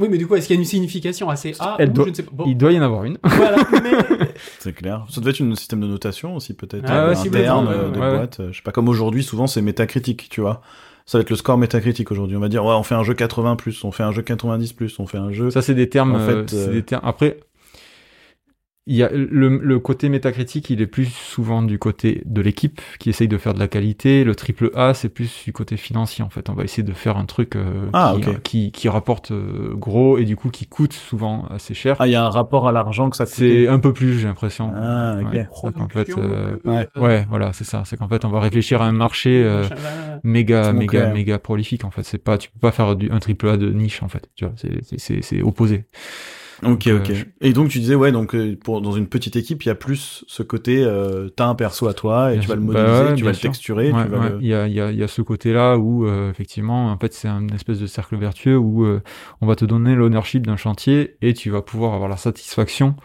[0.00, 2.04] Oui, mais du coup, est-ce qu'il y a une signification assez A Elle ou doit-
[2.06, 2.30] je ne sais pas.
[2.32, 3.16] Bon, Il doit y en avoir une.
[3.22, 3.56] voilà.
[3.84, 4.28] Mais
[4.58, 5.06] C'est clair.
[5.08, 7.86] Ça devait être un système de notation aussi peut-être Ah euh, ouais, interne voulez, euh,
[7.86, 8.10] ouais, des ouais.
[8.16, 8.40] boîtes.
[8.40, 10.62] euh, Je sais pas comme aujourd'hui souvent c'est métacritique, tu vois.
[11.06, 12.36] Ça va être le score métacritique aujourd'hui.
[12.36, 14.72] On va dire ouais on fait un jeu 80 plus, on fait un jeu 90
[14.72, 15.50] plus, on fait un jeu.
[15.50, 16.14] Ça, c'est des termes.
[16.16, 17.02] En fait, euh, c'est euh, des termes.
[17.04, 17.38] Après,
[18.86, 22.82] il y a le, le côté métacritique, il est plus souvent du côté de l'équipe
[22.98, 24.24] qui essaye de faire de la qualité.
[24.24, 26.50] Le triple A, c'est plus du côté financier en fait.
[26.50, 30.18] On va essayer de faire un truc euh, Ah, qui, qui, qui rapporte euh, gros
[30.18, 31.96] et du coup qui coûte souvent assez cher.
[31.98, 34.26] Ah, il y a un rapport à l'argent que ça c'est un peu plus, j'ai
[34.26, 34.70] l'impression.
[34.76, 35.32] Ah, ok.
[35.32, 36.86] Ouais, c'est qu'en fait, euh, Ouais.
[36.96, 37.84] ouais, voilà, c'est ça.
[37.86, 39.64] C'est qu'en fait, on va réfléchir à un marché euh,
[40.22, 41.14] méga, méga, clair.
[41.14, 42.02] méga prolifique en fait.
[42.02, 44.28] C'est pas, tu peux pas faire du, un triple A de niche en fait.
[44.36, 45.86] Tu vois, c'est, c'est, c'est, c'est opposé.
[46.62, 47.10] Ok, Donc, ok.
[47.10, 49.68] euh, je- Et donc tu disais ouais, donc euh, pour dans une petite équipe, il
[49.68, 52.60] y a plus ce côté, euh, t'as un perso à toi et tu vas le
[52.62, 54.20] Bah modéliser, ouais, tu vas le texturer, Ouais, tu vas ouais.
[54.20, 54.40] le.
[54.40, 56.98] Il y a, il y a, il y a ce côté-là où euh, effectivement, en
[56.98, 59.02] fait, c'est un espèce de cercle vertueux où euh,
[59.42, 62.96] on va te donner l'ownership d'un chantier et tu vas pouvoir avoir la satisfaction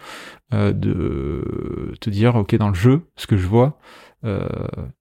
[0.54, 3.80] euh, de te dire, ok, dans le jeu, ce que je vois.
[4.26, 4.48] Euh,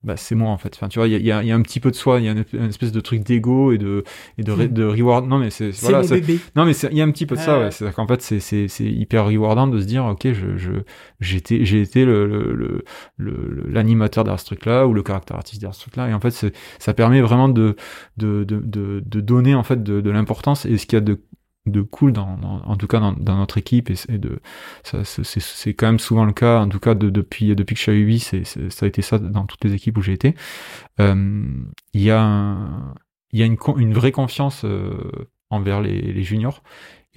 [0.05, 0.73] bah, c'est moi en fait.
[0.77, 2.29] Enfin, tu vois, il y y, y a un petit peu de soi, il y
[2.29, 4.05] a une, une espèce de truc d'ego et de
[4.39, 5.27] et de, re- de reward.
[5.27, 6.39] Non mais c'est voilà, bébé.
[6.55, 7.59] non mais il y a un petit peu de ça.
[7.59, 7.65] Ouais.
[7.65, 7.71] Ouais.
[7.73, 10.71] C'est qu'en fait c'est c'est c'est hyper rewardant de se dire ok je je
[11.21, 12.85] j'étais j'ai été le le le-
[13.17, 16.15] le- l'animateur derrière ce truc là ou le caractère artiste derrière ce truc là et
[16.15, 16.47] en fait
[16.79, 17.75] ça permet vraiment de
[18.19, 21.01] de de de, de donner en fait de, de l'importance et ce qu'il y a
[21.01, 21.21] de
[21.71, 24.41] de cool dans, en tout cas dans, notre équipe et c'est de
[24.83, 27.93] c'est quand même souvent le cas en tout cas de, depuis depuis que je suis
[27.93, 30.35] à Ubi c'est ça a été ça dans toutes les équipes où j'ai été.
[31.01, 31.45] Euh,
[31.95, 32.57] il y a
[33.33, 34.99] il y a une une vraie confiance euh,
[35.51, 36.63] envers les, les juniors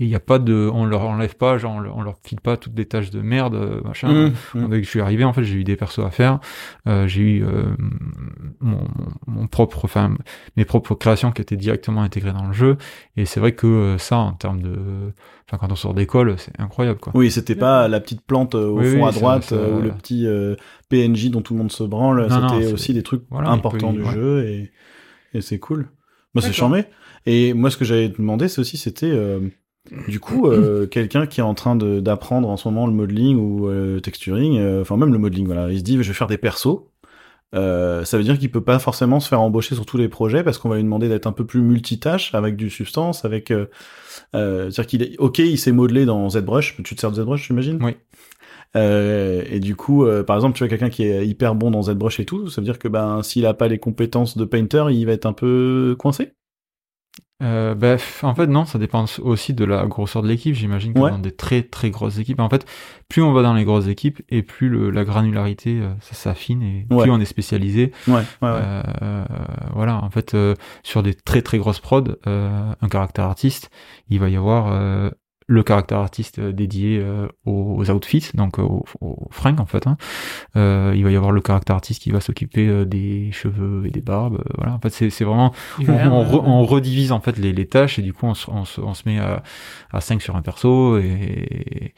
[0.01, 2.15] et il y a pas de on leur enlève pas genre on leur, on leur
[2.23, 4.67] file pas toutes des tâches de merde euh, machin Mmh, mmh.
[4.69, 6.39] Dès que je suis arrivé, en fait, j'ai eu des persos à faire.
[6.87, 7.63] Euh, j'ai eu euh,
[8.59, 10.15] mon, propre, enfin,
[10.57, 12.77] mes propres créations qui étaient directement intégrées dans le jeu.
[13.17, 14.75] Et c'est vrai que euh, ça, en termes de,
[15.47, 17.13] enfin, quand on sort d'école, c'est incroyable, quoi.
[17.15, 19.91] Oui, c'était pas la petite plante au Oui, fond oui, à droite ça- ou le
[19.91, 20.55] petit euh,
[20.89, 22.27] PNJ dont tout le monde se branle.
[22.29, 24.11] C'était c'est- aussi des trucs voilà, importants peut du ouais.
[24.13, 24.71] jeu et,
[25.33, 25.89] et c'est cool.
[26.33, 26.85] Moi, c'est charmé.
[27.25, 29.41] Et moi, ce que j'avais demandé, c'est aussi, c'était euh,
[30.07, 33.67] du coup euh, quelqu'un qui est en train d'apprendre en ce moment le modeling ou
[33.67, 35.45] euh, texturing, euh, enfin même le modeling.
[35.45, 36.81] Voilà, il se dit, je vais faire des persos.
[37.53, 40.41] Euh, ça veut dire qu'il peut pas forcément se faire embaucher sur tous les projets
[40.41, 43.65] parce qu'on va lui demander d'être un peu plus multitâche avec du substance, avec euh,
[44.35, 46.77] euh, c'est-à-dire qu'il est ok, il s'est modelé dans ZBrush.
[46.83, 47.79] Tu te sers de ZBrush, j'imagine?
[47.83, 47.97] Oui.
[48.77, 51.81] Euh, et du coup, euh, par exemple, tu vois quelqu'un qui est hyper bon dans
[51.81, 54.85] ZBrush et tout, ça veut dire que ben s'il a pas les compétences de painter,
[54.91, 56.31] il va être un peu coincé?
[57.41, 60.53] Euh, bah, en fait, non, ça dépend aussi de la grosseur de l'équipe.
[60.55, 61.09] J'imagine que Ouais.
[61.11, 62.65] dans des très très grosses équipes, en fait,
[63.09, 66.61] plus on va dans les grosses équipes et plus le- la granularité euh, ça s'affine
[66.61, 67.03] et Ouais.
[67.03, 67.91] plus on est spécialisé.
[68.07, 68.59] Ouais, ouais, ouais.
[69.01, 69.25] Euh,
[69.73, 73.69] voilà, en fait, euh, sur des très très grosses prods, euh, un caractère artiste,
[74.09, 75.09] il va y avoir euh,
[75.51, 79.65] le caractère artiste euh, dédié euh, aux, aux outfits, donc euh, aux, aux fringues en
[79.65, 79.85] fait.
[79.87, 79.97] hein.
[80.55, 83.89] Euh, il va y avoir le caractère artiste qui va s'occuper euh, des cheveux et
[83.91, 84.35] des barbes.
[84.39, 87.51] euh, voilà, en fait, c'est vraiment on, Hiver, on, re- on redivise en fait les,
[87.53, 89.43] les tâches et du coup on se, on se, on se met à,
[89.91, 91.93] à 5 sur un perso et,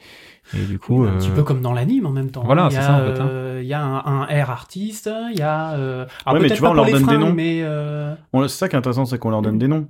[0.54, 2.42] et du coup un petit peu comme dans l'anime en même temps.
[2.44, 3.28] voilà, il y c'est a, ça, en fait, hein.
[3.30, 5.72] euh, Il y a un, un air artiste, il y a.
[5.74, 6.06] Euh...
[6.26, 7.32] Alors Ouais, mais peut-être tu vois, on leur donne des noms.
[7.32, 7.60] mais.
[7.62, 9.86] euh, On- C'est ça qui est intéressant, c'est qu'on leur donne des noms.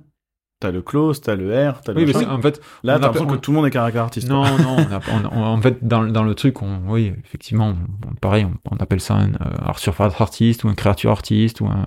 [0.65, 3.27] T'as le close, t'as le R, t'as le oui, mais en fait Là, t'as l'impression
[3.27, 4.27] que tout le monde est caractère artiste.
[4.27, 7.75] Non, non, on a- on- on- en fait, dans, dans le truc, on, oui, effectivement,
[8.09, 11.61] on- pareil, on, on appelle ça un euh, art surface artiste ou un créature artiste
[11.61, 11.85] ou un,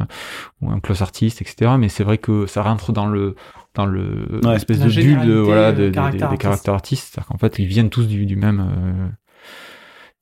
[0.60, 1.72] ou un close artiste, etc.
[1.76, 3.34] Mais c'est vrai que ça rentre dans le
[3.74, 4.52] dans le Ouais.
[4.52, 7.58] l'espèce La de bulle de, voilà euh, de- caractère des, caractères artistes, c'est-à-dire qu'en fait,
[7.58, 9.08] ils viennent tous du, du même euh,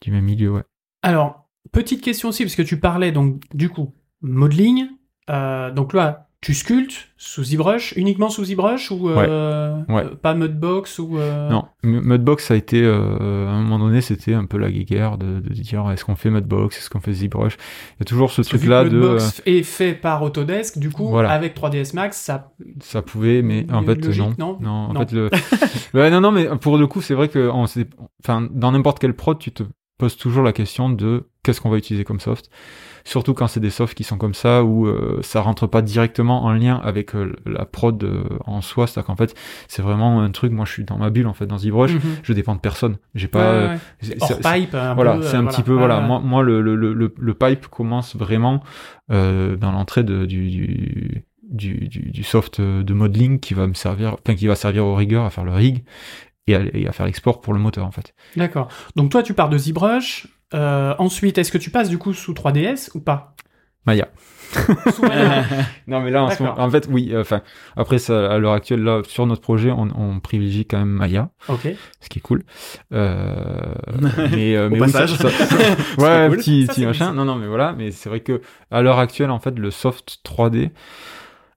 [0.01, 0.63] du même milieu, ouais.
[1.03, 4.87] Alors, petite question aussi, parce que tu parlais donc du coup modeling.
[5.31, 10.05] euh, donc là, tu sculptes sous ZBrush, uniquement sous ZBrush ou euh, Ouais.
[10.23, 14.33] pas Mudbox ou euh, Non, Mudbox ça a été euh, à un moment donné, c'était
[14.33, 17.57] un peu la guéguerre de, de dire est-ce qu'on fait Mudbox, est-ce qu'on fait ZBrush.
[17.57, 21.09] Il y a toujours ce truc-là que de Mudbox est fait par Autodesk, du coup,
[21.09, 21.31] Voilà.
[21.33, 22.53] avec 3ds Max, ça.
[22.79, 24.57] ça pouvait, mais en fait logique, non.
[24.61, 24.71] non?
[24.71, 25.01] En Non.
[25.01, 25.29] fait le.
[25.95, 27.65] ouais, non, non, mais pour le coup, c'est vrai que on
[28.23, 29.65] enfin, dans n'importe quelle prod, tu te
[29.99, 32.51] poses toujours la question de qu'est-ce qu'on va utiliser comme soft?
[33.09, 36.43] Surtout quand c'est des softs qui sont comme ça où euh, ça rentre pas directement
[36.45, 38.89] en lien avec euh, la prod euh, en soi.
[38.89, 39.33] C'est-à-dire qu'en fait,
[39.69, 40.51] c'est vraiment un truc.
[40.51, 41.93] Moi, je suis dans ma bulle en fait dans ZBrush.
[41.95, 42.01] Mhm.
[42.25, 42.97] Je dépends de personne.
[43.15, 43.39] J'ai pas.
[43.39, 43.69] ouais, euh,
[44.09, 44.17] ouais.
[44.21, 46.01] Hors c'est- pipe, un voilà, peu, c'est euh, un petit peu voilà.
[46.01, 48.61] Moi, moi, le, le, le, le- pipe commence vraiment
[49.13, 53.75] euh, dans l'entrée du, du, du, du, du soft euh, de modeling qui va me
[53.75, 55.85] servir, enfin qui va servir au rigueur à faire le rig
[56.49, 58.15] et à, et à faire l'export pour le moteur en fait.
[58.37, 58.67] D'accord.
[58.97, 60.27] Donc toi, tu pars de ZBrush.
[60.55, 63.35] Euh, ensuite, est-ce que tu passes du coup sous 3DS ou pas?
[63.87, 64.09] Maya.
[65.89, 67.11] Non mais là en, moment- en fait oui.
[67.13, 67.43] euh, Enfin
[67.77, 71.31] après ça à l'heure actuelle là sur notre projet on, on privilégie quand même Maya,
[71.49, 71.69] ok.
[72.01, 72.45] ce qui est cool.
[72.93, 73.75] Euh,
[74.33, 75.05] mais euh, Au mais oui, ça-
[75.99, 76.37] ouais cool.
[76.39, 77.07] petit Ça, petit c'est machin.
[77.09, 77.17] cool.
[77.17, 77.73] Non non mais voilà.
[77.73, 78.41] Mais c'est vrai que
[78.71, 80.71] à l'heure actuelle en fait le soft 3D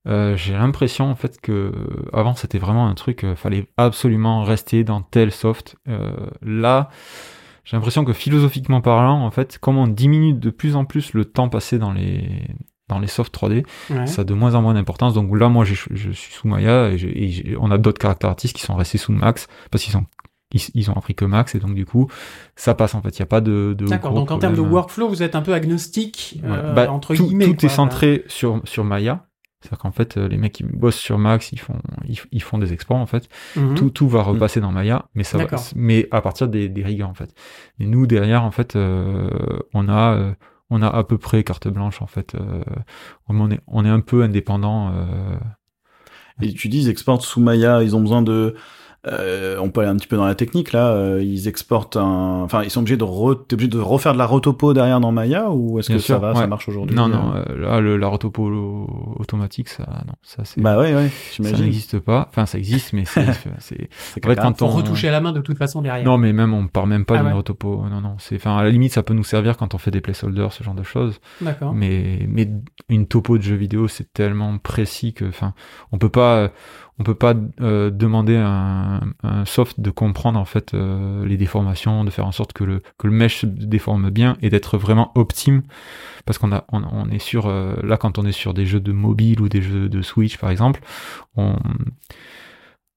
[0.08, 1.72] Euh, j'ai l'impression en fait que
[2.14, 5.76] avant c'était vraiment un truc, euh, fallait absolument rester dans tel soft.
[5.88, 6.12] Euh,
[6.42, 6.90] là,
[7.64, 11.26] j'ai l'impression que philosophiquement parlant, en fait, comme on diminue de plus en plus le
[11.26, 12.30] temps passé dans les
[12.88, 14.07] dans les softs 3D, Ouais.
[14.07, 15.14] ça a de moins en moins d'importance.
[15.14, 18.97] Donc là, moi, je suis sous Maya et, on a d'autres caractéristiques qui sont restés
[18.97, 20.05] sous Max parce qu'ils sont
[20.51, 22.07] ils, ils ont appris que Max et donc du coup,
[22.55, 23.16] ça passe en fait.
[23.20, 25.43] Il n'y a pas de, de D'accord, donc en termes de workflow, vous êtes un
[25.43, 26.49] peu agnostique, Ouais.
[26.51, 27.45] euh, Bah, entre tout, guillemets.
[27.45, 27.70] tout quoi.
[27.70, 29.28] est centré sur sur Maya.
[29.62, 31.76] C'est-à-dire qu'en fait, euh, les mecs qui bossent sur Max, ils font
[32.07, 33.28] ils, ils font des exports en fait.
[33.55, 33.76] Mhm.
[33.76, 37.10] Tout, tout va repasser dans Maya, mais ça va, mais à partir des, des rigueurs
[37.10, 37.34] en fait.
[37.80, 39.30] Et nous derrière en fait, euh,
[39.74, 40.34] on a euh,
[40.70, 42.36] on a à peu près carte blanche en fait.
[42.36, 42.64] Euh,
[43.28, 44.91] on est on est un peu indépendant.
[44.93, 45.38] Euh,
[46.41, 48.55] Et tu dis, ils exportent sous Maya, ils ont besoin de.
[49.08, 50.89] Euh, on peut aller un petit peu dans la technique là.
[50.89, 52.41] euh, ils exportent un.
[52.43, 53.45] Enfin, ils sont obligés de, re...
[53.47, 56.34] t'es obligé de refaire de la rotopo derrière dans Maya ou est-ce que ça va,
[56.34, 56.39] ouais.
[56.39, 56.95] ça marche aujourd'hui?
[56.95, 61.10] Non non, euh, là le, la rotopo automatique ça non ça c'est Bah ouais, ouais,
[61.32, 62.28] ça n'existe pas.
[62.30, 63.22] Enfin ça existe mais c'est
[64.26, 66.06] en fait, quand on retoucher à la main de toute façon derrière.
[66.06, 67.34] Non, mais même on part même pas Ah d'une ouais.
[67.34, 67.86] rotopo.
[67.89, 68.16] Non, non.
[68.20, 70.64] C'est, enfin, à la limite, ça peut nous servir quand on fait des placeholders, ce
[70.64, 71.20] genre de choses.
[71.41, 71.74] D'accord.
[71.74, 72.50] Mais, mais
[72.89, 75.54] une topo de jeu vidéo, c'est tellement précis que, enfin,
[75.91, 76.52] on peut pas,
[77.00, 82.04] on peut pas euh, demander à un, soft de comprendre en fait euh, les déformations,
[82.04, 85.64] de faire en sorte que le que mesh se déforme bien et d'être vraiment optime,
[86.26, 89.47] parce qu'on est sur euh, là quand on est sur des jeux de mobile ou
[89.47, 90.82] des jeux de Switch par exemple,
[91.38, 91.56] on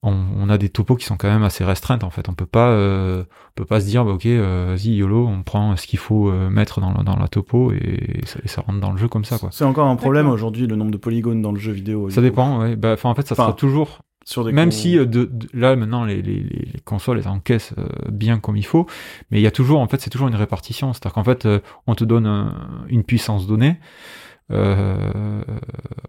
[0.02, 2.28] on, on a des topos qui sont quand même assez restreintes en fait.
[2.28, 5.42] On peut pas, euh, on peut pas se dire bah, ok, euh, vas-y yolo, on
[5.42, 8.62] prend ce qu'il faut euh, mettre dans la, dans la topo et ça, et ça
[8.62, 9.50] rentre dans le jeu comme ça quoi.
[9.52, 12.10] C'est encore un problème aujourd'hui, le nombre de polygones dans le jeu vidéo.
[12.10, 12.20] Ça coup.
[12.22, 12.74] dépend, ouais.
[12.76, 14.00] Bah, enfin, en fait, ça Enfin, sera toujours.
[14.24, 17.26] Sur des Même si euh, de, de- là maintenant les, les, les les consoles elles
[17.26, 18.86] encaissent euh, bien comme il faut,
[19.32, 20.92] mais il y a toujours en fait c'est toujours une répartition.
[20.92, 22.54] C'est-à-dire qu'en fait euh, on te donne un-
[22.88, 23.78] une puissance donnée.
[24.50, 25.42] Euh,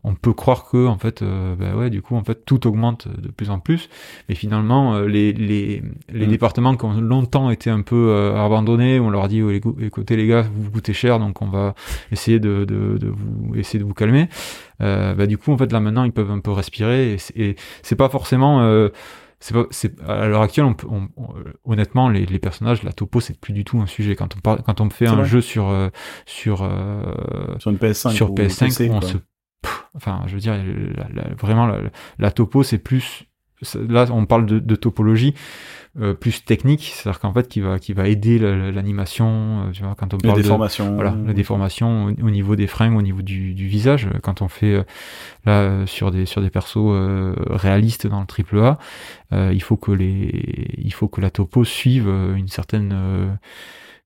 [0.03, 3.07] on peut croire que en fait euh, bah ouais du coup en fait tout augmente
[3.07, 3.89] de plus en plus
[4.27, 5.81] mais finalement euh, les les,
[6.11, 6.29] les Mm.
[6.29, 10.15] départements qui ont longtemps été un peu euh, abandonnés on leur dit oh, écou- écoutez
[10.17, 11.73] les gars vous coûtez cher donc on va
[12.11, 14.27] essayer de, de, de vous essayer de vous calmer
[14.79, 17.55] bah, du coup en fait là maintenant ils peuvent un peu respirer et c'est- et
[17.83, 18.89] c'est pas forcément euh,
[19.45, 21.33] c'est pas c'est à l'heure actuelle on peut on- on-
[21.65, 24.61] honnêtement les, les personnages la topo c'est plus du tout un sujet quand on parle
[24.63, 25.25] quand on fait un vrai.
[25.25, 25.89] jeu sur euh,
[26.25, 27.03] sur euh,
[27.59, 29.09] Sur une PS5 sur ou PS5 PC, on quoi.
[29.09, 29.17] se
[29.61, 31.79] pff, enfin je veux dire la- la- vraiment la,
[32.19, 33.25] la topo c'est plus
[33.89, 35.33] là on parle de, de topologie
[36.01, 39.83] euh, plus technique c'est-à-dire qu'en fait qui va qui va aider la- l'animation euh, tu
[39.83, 40.95] vois quand on parle de, déformations.
[40.95, 44.07] voilà, la déformation au, au niveau des fringues, au niveau du, du visage.
[44.23, 44.83] Quand on fait euh,
[45.45, 48.77] là sur des sur des persos euh, réalistes dans le triple A,
[49.33, 53.27] euh, il faut que les il faut que la topo suive euh, une certaine euh,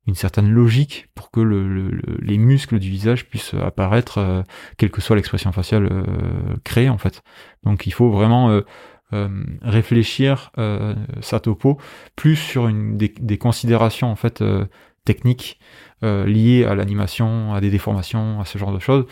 [0.07, 4.41] une certaine logique pour que le, le- le- les muscles du visage puissent apparaître, euh,
[4.77, 6.03] quelle que soit l'expression faciale euh,
[6.63, 7.23] créée en fait.
[7.63, 8.61] Donc il faut vraiment euh,
[9.61, 11.77] réfléchir euh, sa topo
[12.15, 14.65] plus sur une des, des considérations en fait euh,
[15.05, 15.59] techniques
[16.03, 19.05] euh, liées à l'animation, à des déformations, à ce genre de choses,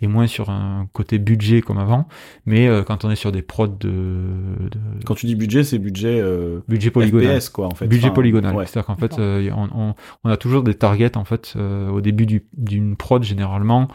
[0.00, 2.06] et moins sur un côté budget comme avant.
[2.46, 5.78] Mais euh, quand on est sur des prods de, de Quand tu dis budget, c'est
[5.78, 7.88] budget euh, budget polygonal, FPS, quoi, en fait.
[7.88, 8.66] budget Enfin, polygonal, ouais.
[8.66, 12.00] c'est-à-dire qu'en fait, euh, on, on- on a toujours des targets en fait euh, au
[12.02, 13.88] début du- d'une prod généralement.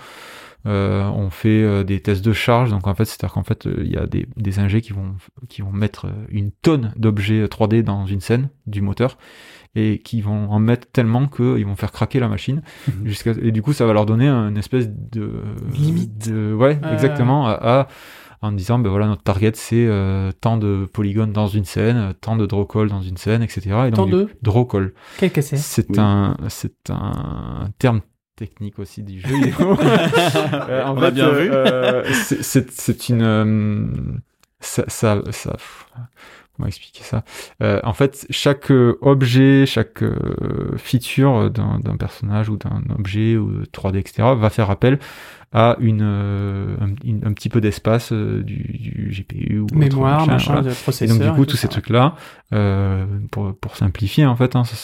[0.66, 3.82] Euh, on fait euh, des tests de charge, donc en fait, c'est-à-dire qu'en fait, euh,
[3.84, 5.16] il y a des, des ingés qui vont
[5.50, 9.18] qui vont mettre euh, une tonne d'objets 3D dans une scène du moteur
[9.76, 13.08] et qui vont en mettre tellement que ils vont faire craquer la machine Mhm.
[13.08, 15.32] jusqu'à et du coup ça va leur donner une espèce de
[15.74, 16.30] Limite.
[16.32, 16.94] de ouais Euh.
[16.94, 17.52] exactement à,
[17.82, 17.88] à-
[18.42, 22.36] en disant ben voilà notre target c'est euh, tant de polygones dans une scène tant
[22.36, 25.32] de draw call dans une scène etc et donc Tant du- de draw call Quel
[25.32, 25.58] que c'est?
[25.58, 25.96] C'est Oui.
[26.00, 28.02] un c'est un terme
[28.36, 29.78] technique aussi du jeu vidéo
[30.70, 31.50] Euh, en On a bien vu.
[31.52, 33.86] euh, c'est- une euh,
[34.60, 35.56] ça, ça, ça
[36.56, 37.24] comment expliquer ça?
[37.62, 43.38] Euh, En fait, chaque euh, objet, chaque euh, feature d'un d'un personnage ou d'un objet
[43.38, 45.00] ou de 3D, etc., va faire appel
[45.56, 49.76] à une, euh, un, une- un petit peu d'espace euh, du, du GPU ou autre
[49.76, 50.68] Mémoire, machin, voilà.
[50.70, 51.18] de Et processeur.
[51.18, 51.68] donc du coup, et tous ces ça.
[51.70, 52.16] trucs-là,
[52.54, 54.76] euh, pour, pour simplifier en fait, hein, c'est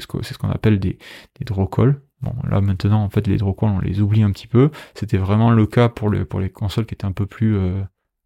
[0.00, 0.98] ce qu'on c'est ce qu'on appelle des,
[1.38, 2.00] des draw calls.
[2.22, 4.70] Bon, là maintenant, en fait, les calls, on les oublie un petit peu.
[4.94, 7.82] C'était vraiment le cas pour, le, pour les consoles qui étaient un peu plus euh,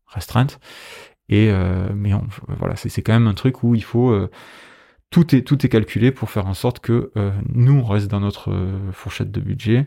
[0.07, 0.61] restreintes.
[1.29, 4.31] Et euh, mais on, voilà, c'est c'est quand même un truc où il faut euh,
[5.11, 8.21] tout est tout est calculé pour faire en sorte que euh, nous on reste dans
[8.21, 9.87] notre euh, fourchette de budget.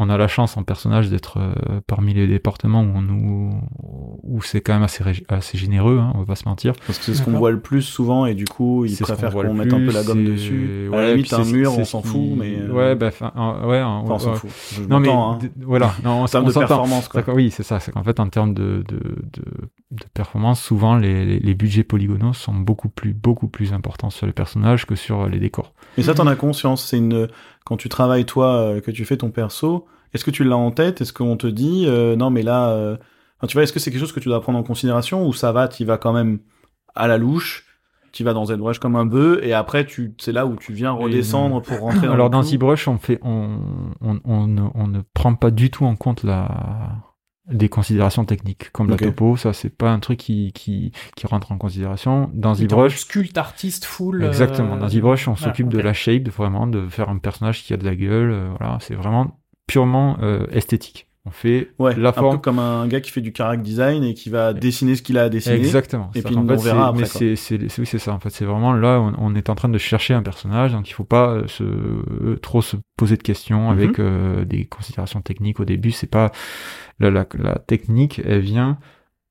[0.00, 3.50] On a la chance en personnage d'être euh, parmi les départements où on nous
[4.22, 6.72] où c'est quand même assez, assez généreux, hein, on va pas se mentir.
[6.86, 9.54] Parce que c'est ce qu'on voit le plus souvent et du coup, ils préfèrent qu'on
[9.54, 10.86] mette un peu la gomme dessus.
[10.92, 12.56] à ouais, la limite, un mur, on s'en fout, mais.
[12.60, 14.36] euh, Ouais, bah, enfin, euh, ouais, enfin, on s'en ouais.
[14.36, 14.50] fout.
[14.76, 15.38] Je Non, mais hein.
[15.62, 17.20] voilà, non, En termes on de performance, quoi.
[17.20, 17.80] D'accord, Oui, c'est ça.
[17.80, 18.98] C'est qu'en fait, en termes de, de,
[19.32, 19.42] de,
[19.90, 24.26] de performance, souvent les, les, les budgets polygonaux sont beaucoup plus, beaucoup plus importants sur
[24.26, 25.72] les personnages que sur les décors.
[25.96, 26.84] Et ça, t'en as conscience.
[26.84, 27.28] C'est une
[27.68, 29.86] quand tu travailles toi, euh, que tu fais ton perso.
[30.14, 31.02] Est-ce que tu l'as en tête?
[31.02, 32.96] Est-ce qu'on te dit euh, non, mais là, euh...
[33.36, 35.34] enfin, tu vois, est-ce que c'est quelque chose que tu dois prendre en considération ou
[35.34, 36.38] ça va, tu vas quand même
[36.94, 37.66] à la louche,
[38.12, 40.92] tu vas dans ZBrush comme un bœuf et après tu, c'est là où tu viens
[40.92, 42.06] redescendre pour rentrer.
[42.06, 42.42] Dans Alors dans.
[42.42, 43.58] ZBrush, on fait, on,
[44.00, 46.48] on, on, ne, on ne prend pas du tout en compte la
[47.50, 49.36] des considérations techniques comme la topo.
[49.36, 52.30] Ça, c'est pas un truc qui, qui, qui rentre en considération.
[52.34, 54.22] Dans ZBrush, sculpte artiste full.
[54.22, 54.76] euh, Exactement.
[54.76, 57.72] Dans ZBrush, on voilà, s'occupe de la shape, de vraiment de faire un personnage qui
[57.72, 58.30] a de la gueule.
[58.30, 61.07] euh, voilà, c'est vraiment purement euh, esthétique.
[61.28, 62.40] On fait Ouais, la un peu forme.
[62.40, 65.24] comme un gars qui fait du character design et qui va dessiner ce qu'il a
[65.24, 65.56] à dessiner.
[65.56, 66.10] Exactement.
[66.14, 68.12] Et puis on fait, verra après, Mais c'est, oui, c'est ça.
[68.14, 70.88] En fait, c'est vraiment là, on, on est en train de chercher un personnage, donc
[70.88, 73.78] il faut pas euh, se euh, trop se poser de questions Mhm.
[73.78, 75.90] avec euh, des considérations techniques au début.
[75.90, 76.32] C'est pas
[76.98, 78.78] la, la, la technique, elle vient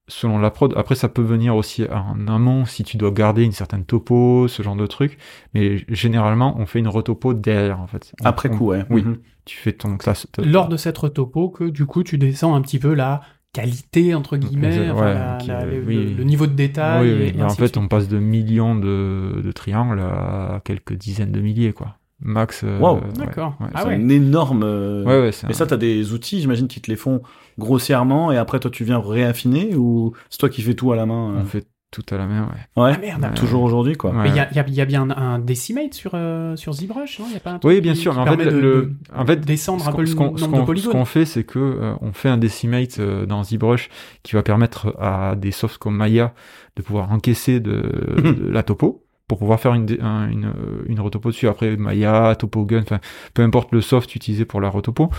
[0.07, 0.73] selon la prod.
[0.77, 4.63] Après, ça peut venir aussi en amont si tu dois garder une certaine topo, ce
[4.63, 5.17] genre de truc.
[5.53, 8.13] Mais généralement, on fait une retopo derrière, en fait.
[8.21, 8.83] On- Après on- coup, ouais.
[8.89, 9.03] Oui.
[9.03, 9.17] Mhm.
[9.45, 10.27] Tu fais ton classe.
[10.37, 13.21] Lors de cette topo que du coup tu descends un petit peu la
[13.53, 16.13] qualité entre guillemets, Exact, enfin, ouais, la- qui, la- euh, le, oui.
[16.13, 17.01] le niveau de détail.
[17.07, 17.33] Oui, oui.
[17.35, 21.39] et Et en fait, on passe de millions de, de triangles à quelques dizaines de
[21.39, 21.95] milliers, quoi.
[22.19, 22.63] Max.
[22.63, 22.95] euh, Wow.
[22.95, 23.55] ouais, D'accord.
[23.61, 23.95] ouais, Ah C'est ouais.
[23.95, 24.63] un énorme.
[24.63, 27.21] euh, Ouais, ouais, Mais un- ça, t'as des outils, j'imagine, qui te les font
[27.57, 31.05] grossièrement et après toi tu viens réaffiner ou c'est toi qui fais tout à la
[31.05, 31.39] main euh?
[31.41, 32.41] On fait tout à la main,
[32.75, 32.83] ouais.
[32.83, 32.91] Ouais?
[32.95, 33.23] Ah merde.
[33.23, 33.33] Ouais.
[33.33, 34.11] Toujours aujourd'hui, quoi.
[34.11, 34.23] Ouais.
[34.23, 37.19] Mais il y a, y a- y a bien un, decimate sur, euh, sur ZBrush,
[37.19, 37.25] non?
[37.29, 38.93] Il y a pas un truc Oui, bien qui- sûr, qui en fait, de, le,
[39.15, 40.89] en fait, descendre ce un qu'on- peu le ce qu'on- ce nombre de qu'on- Ce
[40.89, 43.87] qu'on fait, c'est que euh, on fait un decimate euh, dans ZBrush
[44.21, 46.33] qui va permettre à des softs comme Maya
[46.75, 47.71] de pouvoir encaisser de,
[48.47, 51.47] de la topo pour pouvoir faire une, une, euh, une retopo dessus.
[51.49, 52.99] Après, Maya, TopoGun, enfin,
[53.33, 55.09] peu importe le soft utilisé pour la retopo.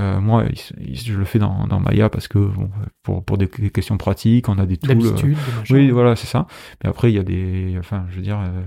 [0.00, 2.70] Euh, moi, il- il- je le fais dans, dans Maya parce que bon,
[3.02, 4.96] pour, pour des questions pratiques, on a des tools.
[5.12, 5.16] euh.
[5.74, 6.46] Oui, voilà, c'est ça.
[6.82, 8.62] Mais après, il y a des, enfin, je veux dire, euh,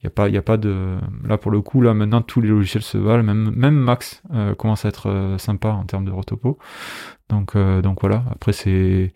[0.00, 2.20] il y a pas, il y a pas de, là pour le coup, là maintenant
[2.22, 6.04] tous les logiciels se valent, même, même Max euh, commence à être sympa en termes
[6.04, 6.58] de retopo.
[7.28, 8.24] Donc, euh, donc voilà.
[8.30, 9.12] Après, c'est,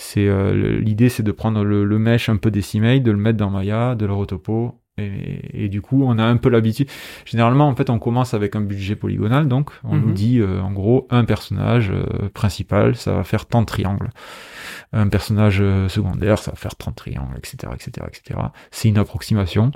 [0.00, 3.38] c'est euh, l'idée, c'est de prendre le, le mesh un peu décimate, de le mettre
[3.38, 4.76] dans Maya, de le retopo.
[4.98, 6.88] Et, et du coup, on a un peu l'habitude.
[7.24, 10.02] Généralement, en fait, on commence avec un budget polygonal, donc on Mhm.
[10.06, 14.10] nous dit euh, en gros un personnage euh, principal, ça va faire tant de triangles
[14.92, 18.40] un personnage euh, secondaire, ça va faire 30 triangles, etc., etc., etc.
[18.72, 19.70] C'est une approximation.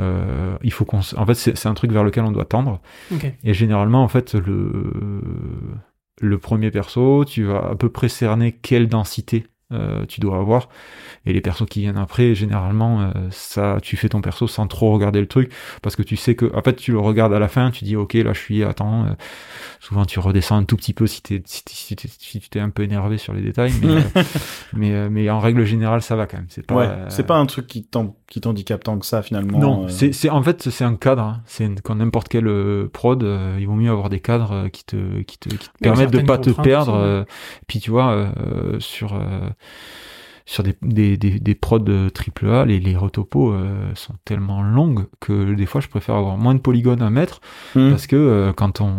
[0.00, 2.80] Euh, il faut qu'on, en fait, c'est un truc vers lequel on doit tendre.
[3.12, 3.26] Ok.
[3.42, 5.20] Et généralement, en fait, le
[6.20, 10.68] le premier perso, tu vas à peu près cerner quelle densité euh, tu dois avoir.
[11.26, 14.92] Et les persos qui viennent après, généralement, euh, ça, tu fais ton perso sans trop
[14.92, 15.52] regarder le truc,
[15.82, 17.96] parce que tu sais que, en fait, tu le regardes à la fin, tu dis,
[17.96, 19.04] ok, là, je suis, attends.
[19.06, 19.10] euh,
[19.80, 22.48] souvent, tu redescends un tout petit peu si, t'es- si, t'es- si, t'es- si tu
[22.48, 24.00] t'es un peu énervé sur les détails, mais, euh,
[24.74, 26.46] mais, euh, mais en règle générale, ça va quand même.
[26.48, 29.22] C'est pas, Ouais, euh, c'est pas un truc qui t'en- qui t'handicape tant que ça
[29.22, 29.58] finalement.
[29.58, 29.88] non, euh.
[29.88, 31.22] c'est, c'est en fait c'est un cadre.
[31.22, 31.42] hein.
[31.46, 34.68] C'est une- quand n'importe quel euh, prod, euh, il vaut mieux avoir des cadres euh,
[34.68, 36.94] qui te qui te, qui te permettent de pas te perdre.
[36.94, 37.24] euh,
[37.66, 39.48] puis tu vois euh, sur euh,
[40.46, 44.62] sur des des des, des prods de triple A, les les retopos euh, sont tellement
[44.62, 47.40] longues que des fois je préfère avoir moins de polygones à mettre
[47.74, 47.90] Hmm.
[47.90, 48.96] parce que euh, quand on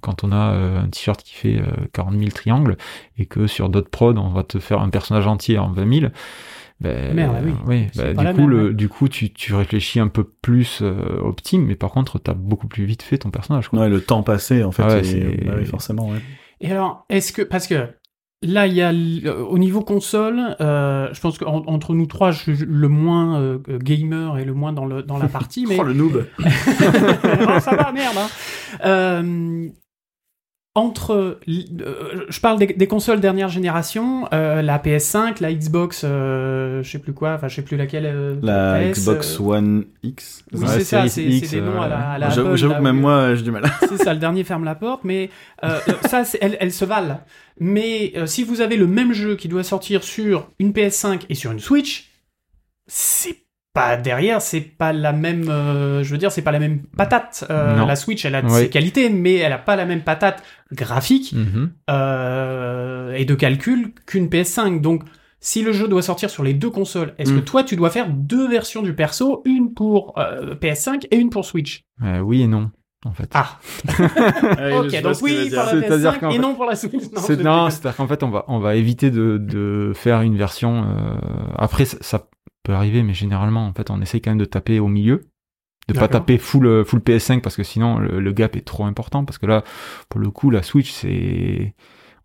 [0.00, 2.76] quand on a euh, un t-shirt qui fait euh, 40 000 triangles
[3.16, 6.12] et que sur d'autres prods on va te faire un personnage entier en 20 000
[6.80, 7.86] ben, Merde, oui.
[7.96, 8.74] ben, la du coup, le, ouais.
[8.74, 12.66] du coup, tu, tu réfléchis un peu plus euh, optime, mais par contre, t'as beaucoup
[12.66, 13.68] plus vite fait ton personnage.
[13.68, 13.78] Quoi.
[13.82, 14.82] Ouais, le temps passé en fait.
[14.82, 16.08] Ah ouais, et- c'est- bah oui, forcément.
[16.08, 16.18] Ouais.
[16.60, 17.86] Et alors, est-ce que parce que
[18.42, 18.92] là, il y a
[19.36, 24.38] au niveau console, euh, je pense qu'entre nous trois, je suis le moins euh, gamer
[24.38, 26.26] et le moins dans le dans la partie, mais Oh le noob.
[27.60, 28.16] ça va, merde.
[28.18, 28.28] hein.
[28.84, 29.68] Euh,
[30.74, 36.82] entre, euh, je parle des, des consoles dernière génération, euh, la PS5, la Xbox, euh,
[36.82, 38.38] je sais plus quoi, enfin je sais plus laquelle.
[38.42, 40.44] La Xbox One X.
[40.52, 43.34] Oui, Ouais, c'est ça, c'est des noms à la, à la J'avoue que même moi
[43.34, 43.64] j'ai du mal.
[43.80, 45.28] c'est ça, le dernier ferme la porte, mais
[46.06, 47.20] ça, elles, elles se valent.
[47.60, 51.52] Mais si vous avez le même jeu qui doit sortir sur une PS5 et sur
[51.52, 52.10] une Switch,
[52.86, 53.36] c'est
[53.74, 55.48] pas derrière, c'est pas la même.
[55.48, 57.44] euh, je veux dire, c'est pas la même patate.
[57.50, 58.50] Euh, la Switch, elle a Ouais.
[58.62, 60.42] ses qualités, mais elle a pas la même patate
[60.72, 61.70] graphique Mhm.
[61.90, 64.80] euh, et de calcul qu'une PS5.
[64.80, 65.02] Donc,
[65.40, 67.36] si le jeu doit sortir sur les deux consoles, est-ce Mm.
[67.40, 71.30] que toi, tu dois faire deux versions du perso, une pour euh, PS5 et une
[71.30, 71.82] pour Switch?
[72.02, 72.70] Euh, oui et non.
[73.04, 73.28] en fait.
[73.34, 73.58] Ah,
[73.88, 76.92] Ouais, ok, donc oui, pour la C'est-à-dire PS5 qu'en et fait- non pour la Switch.
[77.42, 80.84] Non, c'est-à-dire qu'en fait on va on va éviter de, de faire une version.
[80.84, 81.14] euh,
[81.58, 82.28] Après ça
[82.62, 85.28] peut arriver, mais généralement en fait on essaye quand même de taper au milieu,
[85.88, 88.84] de pas taper full euh, full PS5 parce que sinon le, le gap est trop
[88.84, 89.24] important.
[89.24, 89.64] Parce que là
[90.08, 91.74] pour le coup la Switch c'est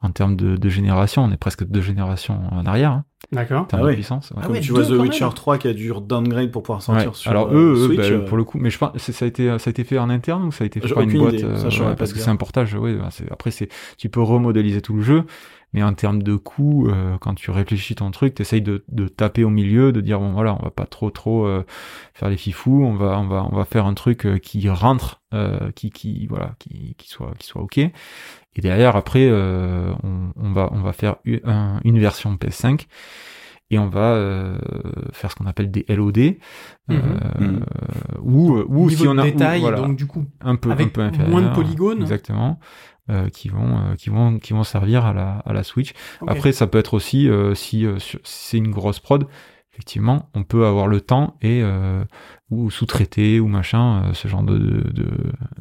[0.02, 3.68] en termes de, de génération, on est presque deux générations en arrière hein, D'accord.
[3.68, 3.96] termes Ah de oui.
[3.96, 4.32] puissance.
[4.32, 4.38] ouais.
[4.40, 5.34] Ah Comme ouais, tu vois The Witcher même.
[5.34, 7.14] 3 qui a dû downgrade pour pouvoir sortir Ouais.
[7.16, 7.98] sur Alors euh, eux, Switch.
[7.98, 9.98] bah, euh, pour le coup, mais je pense ça a été ça a été fait
[9.98, 11.96] en interne ou ça a été fait par une boîte idée, ça, euh, ouais, pas
[11.96, 12.76] parce que c'est un portage.
[12.76, 15.26] Ouais, bah, après c'est tu peux remodéliser tout le jeu,
[15.74, 19.44] mais en termes de coût, euh, quand tu réfléchis ton truc, t'essayes de, de taper
[19.44, 21.66] au milieu, de dire bon voilà, on va pas trop trop euh,
[22.14, 25.22] faire les fifous, on va on va on va faire un truc euh, qui rentre,
[25.34, 27.82] euh, qui qui voilà, qui qui soit qui soit ok.
[28.58, 32.88] Et derrière après, euh, on, on va on va faire un- une version PS5
[33.70, 34.58] et on va euh,
[35.12, 36.36] faire ce qu'on appelle des LOD euh,
[37.40, 37.66] Mhm.
[38.22, 40.88] ou ou Niveau si on a ou- détail, voilà, donc du coup, un peu avec
[40.88, 42.02] un peu inférieur, moins de polygones.
[42.02, 42.60] exactement
[43.10, 45.94] euh, qui vont euh, qui vont qui vont servir à la à la Switch
[46.28, 49.28] après ça peut être aussi euh, si, euh, si c'est une grosse prod
[49.72, 52.04] effectivement on peut avoir le temps et euh,
[52.50, 55.08] ou sous-traiter ou machin euh, ce genre de de, de,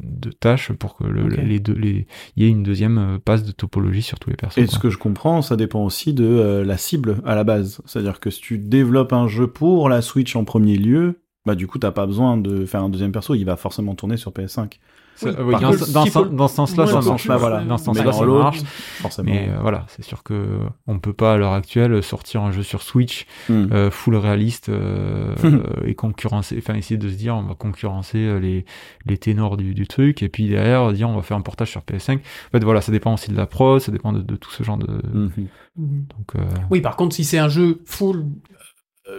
[0.01, 3.43] de tâches pour que le, les deux les il y ait une deuxième euh, passe
[3.43, 4.73] de topologie sur tous les persos Et quoi.
[4.73, 7.81] ce que je comprends, ça dépend aussi de euh, la cible à la base.
[7.85, 11.67] C'est-à-dire que si tu développes un jeu pour la Switch en premier lieu, bah du
[11.67, 14.79] coup t'as pas besoin de faire un deuxième perso, il va forcément tourner sur PS5.
[15.17, 17.57] Ça- Oui, oui, par dans, dans, ce- faut- dans ce sens-là ça marche voilà.
[17.59, 18.61] euh, dans ce Mais sens-là ça marche
[19.01, 19.31] Forcément.
[19.31, 22.63] mais euh, voilà c'est sûr que on peut pas à l'heure actuelle sortir un jeu
[22.63, 23.67] sur Switch Hmm.
[23.71, 28.19] euh, full réaliste euh, euh, et concurrencer, enfin essayer de se dire on va concurrencer
[28.19, 28.65] euh, les,
[29.05, 31.81] les ténors du, du truc et puis derrière dire on va faire un portage sur
[31.81, 32.17] PS5.
[32.17, 32.19] En
[32.51, 34.77] fait voilà, ça dépend aussi de la prod, ça dépend de, de tout ce genre
[34.77, 34.87] de.
[35.13, 35.47] Mhm.
[35.77, 36.39] Donc euh,
[36.71, 38.23] Oui, par contre, si c'est un jeu full euh,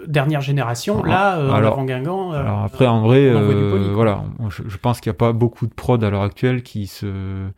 [0.07, 3.61] dernière génération, là, euh, alors- en Guingamp, euh, alors après en vrai, on envoie du
[3.61, 6.63] euh, voilà, je, je pense qu'il n'y a pas beaucoup de prod à l'heure actuelle
[6.63, 7.49] qui se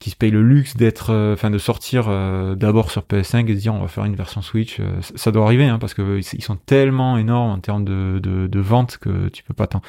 [0.00, 3.54] qui se paye le luxe d'être, euh, enfin de sortir euh, d'abord sur PS5 et
[3.54, 4.78] de dire on va faire une version Switch.
[4.80, 8.46] euh, ça- doit arriver hein, parce que ils sont tellement énormes en termes de, de,
[8.46, 9.80] de vente que tu peux pas t'en.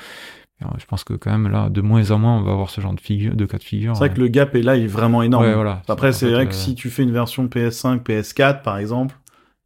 [0.62, 2.80] Alors, Je pense que quand même là, de moins en moins, on va avoir ce
[2.80, 3.94] genre de figure, de cas de figure.
[3.96, 5.44] C'est vrai que le gap est là, il est vraiment énorme.
[5.44, 5.82] Ouais, voilà.
[5.90, 9.16] Après, c'est vrai euh, que si tu fais une version PS5, PS4 par exemple,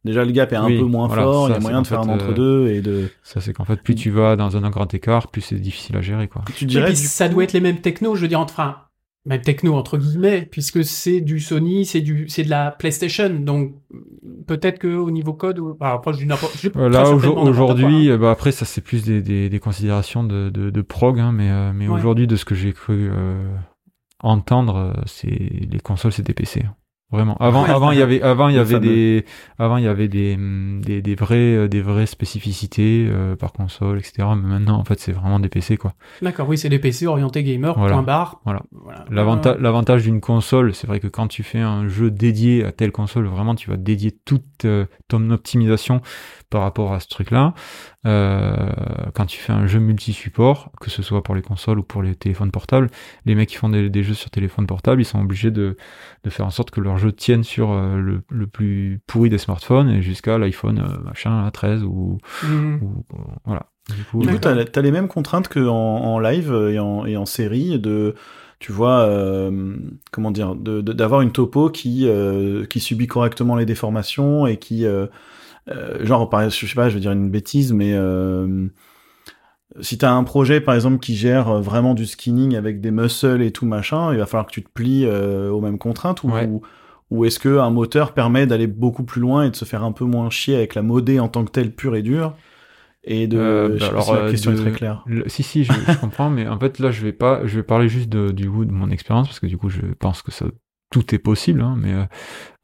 [0.04, 1.86] déjà le gap est un Oui, peu moins voilà, fort, il y a moyen de
[1.86, 3.08] faire fait, un euh, entre-deux et de.
[3.22, 6.00] ça c'est qu'en fait, plus tu vas dans un grand écart, plus c'est difficile à
[6.00, 6.42] gérer, quoi.
[6.56, 6.86] Tu Et dirais.
[6.86, 8.76] puis du ça coup- doit être les mêmes technos, je veux dire, enfin,
[9.26, 13.74] même techno entre guillemets, puisque c'est du Sony, c'est du, c'est de la PlayStation, donc
[14.46, 16.56] peut-être que au niveau code, ou- bah, après je dis n'importe.
[16.76, 18.12] Euh, Là, aujourd'hui, hein.
[18.14, 21.32] euh, bah, après, ça c'est plus des, des, des considérations de, de, de prog, hein,
[21.32, 21.94] mais, euh, mais Ouais.
[21.98, 23.44] aujourd'hui, de ce que j'ai cru euh,
[24.20, 26.62] entendre, euh, c'est les consoles, c'est des PC.
[26.66, 26.74] hein.
[27.12, 27.36] Vraiment.
[27.38, 27.70] Avant, Ouais.
[27.70, 29.24] avant, il y avait, avant, il y avait des,
[29.58, 33.52] avant, il y avait des, hum, des, des vraies, euh, des vraies spécificités euh, par
[33.52, 34.28] console, etc.
[34.40, 35.94] Mais maintenant, en fait, c'est vraiment des PC, quoi.
[36.22, 37.94] D'accord, oui, c'est des PC orientés gamer, Voilà.
[37.94, 38.40] point barre.
[38.44, 38.62] Voilà.
[38.70, 39.04] Voilà.
[39.10, 42.92] L'avantage, l'avantage d'une console, c'est vrai que quand tu fais un jeu dédié à telle
[42.92, 46.00] console, vraiment, tu vas dédier toute euh, ton optimisation
[46.50, 47.54] par rapport à ce truc-là.
[48.06, 48.54] Euh,
[49.14, 52.14] quand tu fais un jeu multi-support, que ce soit pour les consoles ou pour les
[52.14, 52.88] téléphones portables,
[53.26, 55.76] les mecs qui font des, des jeux sur téléphone portable, ils sont obligés de,
[56.24, 59.38] de faire en sorte que leur jeu tienne sur euh, le, le plus pourri des
[59.38, 62.78] smartphones et jusqu'à l'iPhone euh, machin là, 13 ou, Mhm.
[62.82, 63.04] ou-
[63.44, 63.66] voilà.
[63.96, 67.78] Du coup, t'as as les mêmes contraintes qu'en en live et en, et en série
[67.80, 68.14] de,
[68.60, 69.76] tu vois, euh,
[70.12, 75.06] comment dire, d'avoir une topo qui euh, qui subit correctement les déformations et qui, euh,
[76.00, 78.68] genre, par, je sais pas, je vais dire une bêtise, mais euh,
[79.80, 83.52] si t'as un projet, par exemple, qui gère vraiment du skinning avec des muscles et
[83.52, 86.48] tout machin, il va falloir que tu te plies euh, aux mêmes contraintes ou, Ouais.
[86.48, 86.62] ou,
[87.10, 89.92] ou est-ce que un moteur permet d'aller beaucoup plus loin et de se faire un
[89.92, 92.34] peu moins chier avec la modée en tant que telle pure et dure?
[93.04, 94.72] Et de, Euh, je bah sais pas alors, si la euh, question de- est très
[94.72, 95.06] claire.
[95.06, 97.62] le- si si, je, je comprends, mais en fait là je vais pas, je vais
[97.62, 100.32] parler juste de, du coup de mon expérience parce que du coup je pense que
[100.32, 100.46] ça
[100.90, 102.04] tout est possible, hein, mais euh,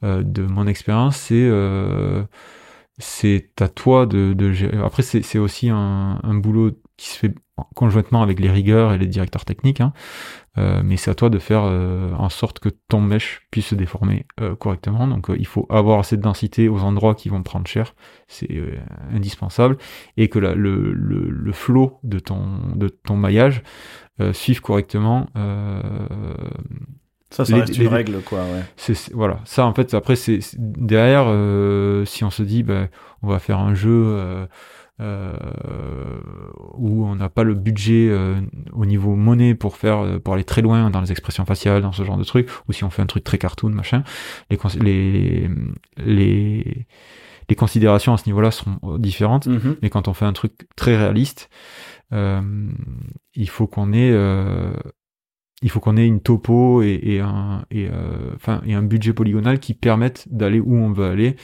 [0.04, 2.24] euh, de mon expérience c'est euh,
[2.98, 4.78] c'est à toi de, de gérer.
[4.78, 7.34] Après c'est aussi un, un boulot qui se fait
[7.74, 9.92] conjointement avec les rigueurs et les directeurs techniques, hein,
[10.58, 13.74] euh, mais c'est à toi de faire euh, en sorte que ton mesh puisse se
[13.74, 15.06] déformer euh, correctement.
[15.06, 17.94] Donc euh, il faut avoir assez de densité aux endroits qui vont prendre cher,
[18.28, 18.78] c'est euh,
[19.10, 19.78] indispensable,
[20.16, 23.62] et que la- le, le, le flow de ton, de ton maillage
[24.20, 25.26] euh, suive correctement.
[27.30, 28.62] Ça, ça les- reste les- une règle, quoi, ouais.
[28.76, 32.88] c'est c'est- voilà, ça en fait après c'est derrière euh, si on se dit ben
[33.22, 34.46] on va faire un jeu euh,
[35.00, 35.32] euh,
[36.74, 38.40] où on n'a pas le budget euh,
[38.72, 41.92] au niveau monnaie pour faire euh, pour aller très loin dans les expressions faciales dans
[41.92, 44.02] ce genre de truc ou si on fait un truc très cartoon machin
[44.50, 45.48] les les
[45.98, 46.86] les
[47.48, 49.76] les considérations à ce niveau-là seront différentes Mhm.
[49.82, 51.48] mais quand on fait un truc très réaliste,
[52.12, 52.40] euh,
[53.34, 54.72] il faut qu'on ait euh,
[55.62, 59.12] il faut qu'on ait une topo et, et un et euh, enfin et un budget
[59.12, 61.36] polygonal qui permettent d'aller où on veut aller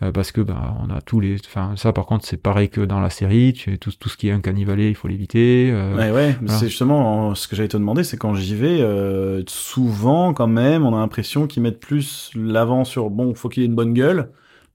[0.00, 2.80] euh, parce que bah on a tous les enfin ça par contre c'est pareil que
[2.80, 5.96] dans la série tu tout tout ce qui est un canivalet il faut l'éviter euh,
[5.96, 6.58] Ouais, ouais, mais voilà.
[6.60, 10.86] c'est justement ce que j'allais te demander, c'est quand j'y vais, euh, souvent quand même,
[10.86, 14.30] on a l'impression qu'ils mettent plus l'avant sur bon, faut qu'il ait une bonne gueule,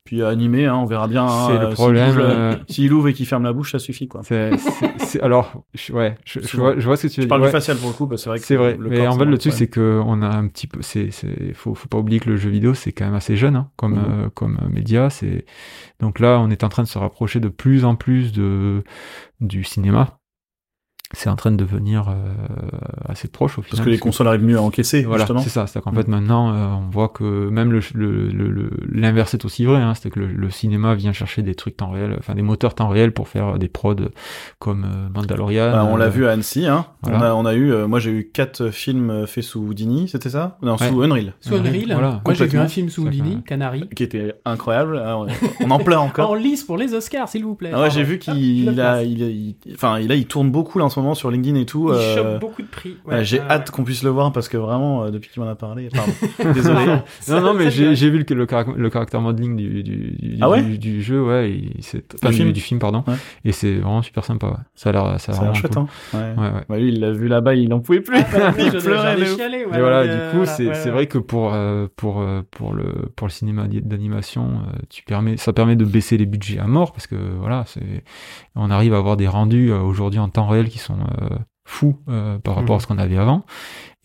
[0.05, 1.25] puis euh, animé, hein, on verra bien.
[1.25, 3.71] hein, c'est euh, le s'il problème euh, euh, S'il ouvre et qu'il ferme la bouche,
[3.71, 4.21] ça suffit quoi.
[4.23, 7.23] c'est c'est- c'est- alors je- ouais je, je vois je vois ce que tu veux
[7.25, 7.59] Je parle dire du ouais.
[7.59, 9.25] facial pour le coup, que c'est vrai que C'est vrai, le mais corps, en fait
[9.25, 12.19] le truc c'est que on a un petit peu, c'est, c'est, faut, faut pas oublier
[12.19, 14.05] que le jeu vidéo c'est quand même assez jeune hein, comme Mhm.
[14.25, 15.09] euh, comme euh, média.
[15.09, 15.45] C'est
[15.99, 18.83] donc là on est en train de se rapprocher de plus en plus de
[19.41, 20.19] du cinéma.
[21.16, 22.14] C'est en train de devenir euh,
[23.07, 23.78] assez proche au final.
[23.78, 25.41] Parce que les consoles arrivent mieux à encaisser, voilà, justement.
[25.41, 25.68] c'est ça.
[25.68, 25.97] C'est qu'en Mhm.
[25.97, 29.82] fait maintenant euh, on voit que même le le- le- le- l'inverse est aussi vrai.
[29.82, 32.74] Hein, c'est que le, le cinéma vient chercher des trucs temps réel, enfin des moteurs
[32.76, 33.95] temps réel pour faire des prods
[34.59, 35.72] comme euh, Mandalorian.
[35.72, 36.86] Bah, on l'a euh, vu à Annecy, hein.
[37.03, 37.20] voilà.
[37.20, 40.07] On, a, on a eu, euh, moi j'ai eu quatre films euh, faits sous Houdini,
[40.07, 40.57] c'était ça?
[40.64, 40.89] Non, Ouais.
[40.89, 41.91] sous Unreal, Sous Unreal.
[41.93, 43.88] Voilà, Moi, j'ai vu un film sous Houdini, Canary.
[43.95, 44.99] qui était incroyable.
[45.05, 46.32] Ah, on- en pleure encore.
[46.32, 47.72] En lice pour les Oscars, s'il vous plaît.
[47.74, 50.89] Ah ouais, j'ai vu qu'il a, il, il- enfin, il, il tourne beaucoup là en
[50.89, 51.89] ce moment sur LinkedIn et tout.
[51.91, 52.95] Il euh, chope beaucoup de prix.
[53.05, 55.49] Ouais, j'ai ouais, hâte qu'on puisse le voir parce que vraiment, euh, depuis qu'il m'en
[55.49, 56.11] a parlé, pardon.
[56.53, 56.85] Désolé.
[57.29, 60.49] Non, non, mais j'ai vu que le, carac- le caractère modeling du, du, du, Ah
[60.49, 63.15] ouais du, du jeu, ouais, il- c'est enfin, du, film du film, pardon, Ouais.
[63.45, 64.47] et c'est vraiment super sympa.
[64.47, 64.53] Ouais.
[64.75, 65.83] Ça a l'air, ça a l'air chouette, cool.
[65.83, 65.87] hein.
[66.13, 66.43] Ouais.
[66.43, 66.61] Ouais, ouais.
[66.69, 68.17] Ouais, lui, il l'a vu là-bas, il en pouvait plus.
[68.57, 69.25] il J'en ai- pleurait.
[69.25, 70.91] chialé, ouais, Et voilà, du euh, coup, voilà, c'est ouais, c'est ouais.
[70.91, 72.85] vrai que pour euh, pour euh, pour le
[73.15, 76.91] pour le cinéma d'animation, euh, tu permets, ça permet de baisser les budgets à mort
[76.91, 78.03] parce que voilà, c'est
[78.55, 81.29] on arrive à avoir des rendus euh, aujourd'hui en temps réel qui sont euh,
[81.65, 83.45] fous euh, par rapport à ce qu'on avait avant.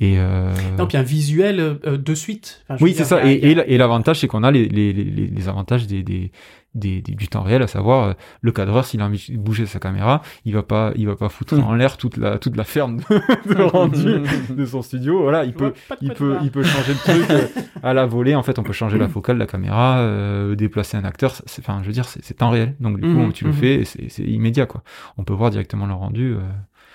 [0.00, 2.64] Et euh, Non, puis un visuel de suite.
[2.68, 3.24] Enfin, Oui, c'est ça.
[3.24, 6.30] Et, l'avantage, c'est qu'on a les, les, les, les avantages des, des,
[6.76, 9.66] des, des- du temps réel, à savoir euh, le cadreur, s'il a envie de bouger
[9.66, 11.64] sa caméra, il va pas, il va pas foutre Mm.
[11.64, 14.22] en l'air toute la, toute la ferme de, de rendu
[14.54, 15.20] de son studio.
[15.22, 17.48] Voilà, il peut, il peut, il peut changer le truc euh,
[17.82, 18.36] à la volée.
[18.36, 21.34] En fait, on peut changer la focale de la caméra, euh, déplacer un acteur.
[21.46, 22.76] C'est, enfin, je veux dire, c'est, temps réel.
[22.78, 24.84] Donc, du coup, tu le fais et c'est, c'est immédiat, quoi.
[25.16, 26.36] On peut voir directement le rendu.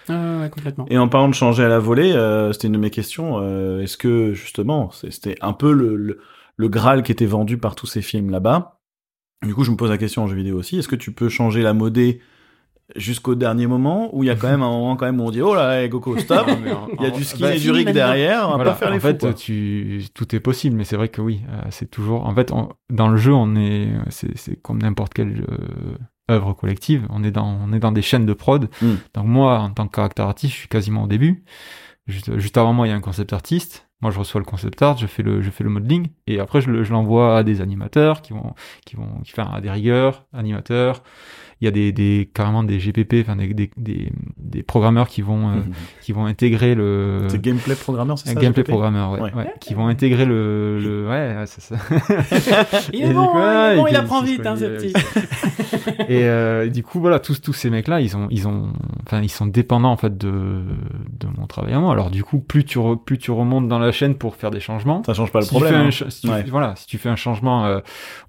[0.10, 0.86] Ah, ouais, complètement.
[0.90, 3.40] Et en parlant de changer à la volée, euh, c'était une de mes questions.
[3.40, 6.20] euh, Est-ce que justement, c'était un peu le, le,
[6.58, 8.80] le Graal qui était vendu par tous ces films là-bas?
[9.46, 10.78] Du coup, je me pose la question en jeu vidéo aussi.
[10.78, 12.22] Est-ce que tu peux changer la modée
[12.98, 15.32] jusqu'au dernier moment, ou il y a quand même un moment quand même où on
[15.32, 17.52] dit oh là, hey, Goku, stop Non, mais en- Il y a du ski bah,
[17.52, 19.08] et du fini rig derrière, on va Voilà, pas faire les en fous.
[19.08, 19.34] fait, quoi.
[19.34, 22.26] tu, tout est possible, mais c'est vrai que oui, euh, c'est toujours.
[22.26, 25.34] En fait, on- dans le jeu, on est, c'est, comme n'importe euh,
[26.30, 27.06] œuvre collective.
[27.10, 28.70] On est dans, on est dans des chaînes de prod.
[28.82, 28.94] Mm.
[29.14, 31.44] Donc moi, en tant que caractère artiste, je suis quasiment au début.
[32.08, 33.88] Juste, juste avant moi, il y a un concept artiste.
[34.02, 36.60] Moi, je reçois le concept art, je fais le, je fais le modeling, et après,
[36.60, 38.54] je, le- je l'envoie à des animateurs qui vont,
[38.86, 41.04] qui vont, qui faire à des rigueurs, animateurs.
[41.64, 45.22] Il y a des, des carrément des GPP, enfin des, des, des, des programmeurs qui
[45.22, 45.54] vont, euh,
[46.02, 47.26] qui vont intégrer le.
[47.30, 48.72] C'est gameplay programmeur, c'est Un ça gameplay GPP?
[48.74, 49.34] programmeur, ouais, Ouais.
[49.34, 51.76] ouais, qui vont intégrer le, le ouais, ouais, c'est ça.
[52.92, 54.58] Il Et est bon, coup, hein, il, est ouais, bon, et il apprend vite, hein,
[54.58, 54.94] ce petit.
[56.10, 58.74] et euh, du coup, voilà, tous tous ces mecs-là, ils ont, ils ont,
[59.06, 60.64] enfin, ils sont dépendants en fait de
[61.12, 61.94] de mon travail à moi.
[61.94, 64.60] Alors du coup, plus tu re- plus tu remontes dans la chaîne pour faire des
[64.60, 65.02] changements.
[65.06, 65.92] Ça change pas le si tu problème.
[65.92, 66.10] fais un hein.
[66.10, 66.44] si tu- Ouais.
[66.50, 67.80] voilà, si tu fais un changement euh,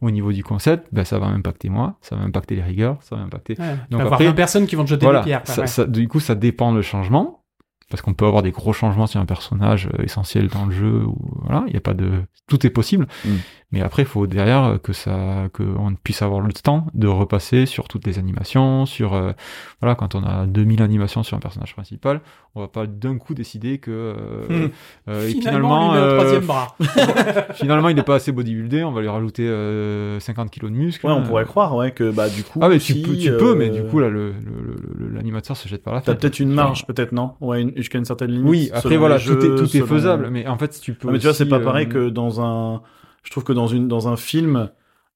[0.00, 3.16] au niveau du concept, ben ça va impacter moi, ça va impacter les rigueurs, ça
[3.16, 3.56] va impacter.
[3.58, 3.76] Ouais.
[3.90, 5.42] Donc avoir après- 20 personnes qui vont te jeter Voilà, des pierres.
[5.42, 5.66] quoi, ça, ouais.
[5.66, 7.43] ça- du coup, ça dépend le changement.
[7.90, 11.02] Parce qu'on peut avoir des gros changements sur un personnage euh, essentiel dans le jeu.
[11.04, 12.10] Ou, voilà, il y a pas de,
[12.48, 13.06] tout est possible.
[13.24, 13.28] Mm.
[13.72, 17.08] Mais après, il faut derrière euh, que ça, que on puisse avoir le temps de
[17.08, 19.32] repasser sur toutes les animations, sur, euh,
[19.80, 22.20] voilà, quand on a 2000 animations sur un personnage principal,
[22.54, 24.70] on va pas d'un coup décider que, euh, Mm.
[25.08, 26.76] euh, Finalement, met euh, troisième bras.
[27.54, 31.06] finalement, il n'est pas assez bodybuildé, on va lui rajouter euh, 50 kilos de muscles.
[31.06, 32.60] Ouais, on pourrait croire, ouais, que bah du coup.
[32.62, 35.68] Ah, mais tu, peux, tu peux, mais du coup, là, le, le- le- l'animateur se
[35.68, 36.20] jette par la T'as fenêtre.
[36.20, 37.32] peut-être une marge, peut-être non?
[37.40, 38.48] Ouais, une- jusqu'à une certaine limite.
[38.48, 41.08] Oui, après voilà, tout est, faisable, mais en fait, tu peux.
[41.08, 42.82] Ah, mais tu vois, c'est pas euh, pareil que dans un.
[43.22, 44.68] Je trouve que dans une dans un film,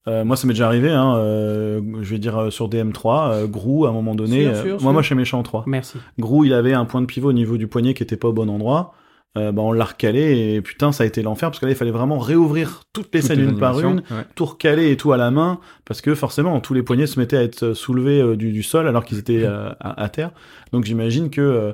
[0.06, 0.90] euh, moi ça m'est déjà arrivé.
[0.90, 4.44] Hein, euh, je vais dire euh, sur DM3, euh, Grou à un moment donné.
[4.44, 4.92] Sûr, euh, sûr, moi, sûr.
[4.92, 5.64] moi, chez Méchant 3.
[5.66, 5.98] Merci.
[6.18, 8.32] Grou, il avait un point de pivot au niveau du poignet qui était pas au
[8.32, 8.94] bon endroit.
[9.36, 11.74] Euh, bah, on l'a recalé et putain, ça a été l'enfer parce que là, il
[11.76, 14.24] fallait vraiment réouvrir toutes les toutes scènes les une par une, ouais.
[14.34, 17.36] tout recaler et tout à la main parce que forcément, tous les poignets se mettaient
[17.36, 20.30] à être soulevés euh, du, du sol alors qu'ils étaient euh, à, à terre.
[20.72, 21.72] Donc j'imagine que euh,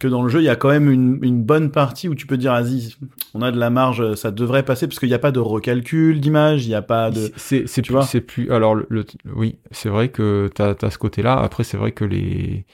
[0.00, 2.26] que dans le jeu, il y a quand même une, une bonne partie où tu
[2.26, 2.94] peux dire, vas-y,
[3.34, 6.20] on a de la marge, ça devrait passer parce qu'il n'y a pas de recalcul
[6.20, 7.30] d'image, il n'y a pas de.
[7.36, 8.50] C'est c'est tu plus, vois c'est plus.
[8.50, 11.38] Alors le, le- oui, c'est vrai que t'as as ce côté-là.
[11.38, 12.64] Après, c'est vrai que les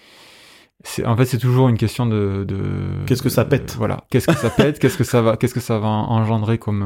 [0.85, 2.59] c'est en fait c'est toujours une question de, de
[3.07, 3.75] Qu'est-ce que ça pète?
[3.79, 4.79] Voilà qu'est-ce que ça pète?
[4.79, 6.83] Qu'est-ce que ça va qu'est-ce que ça va engendrer comme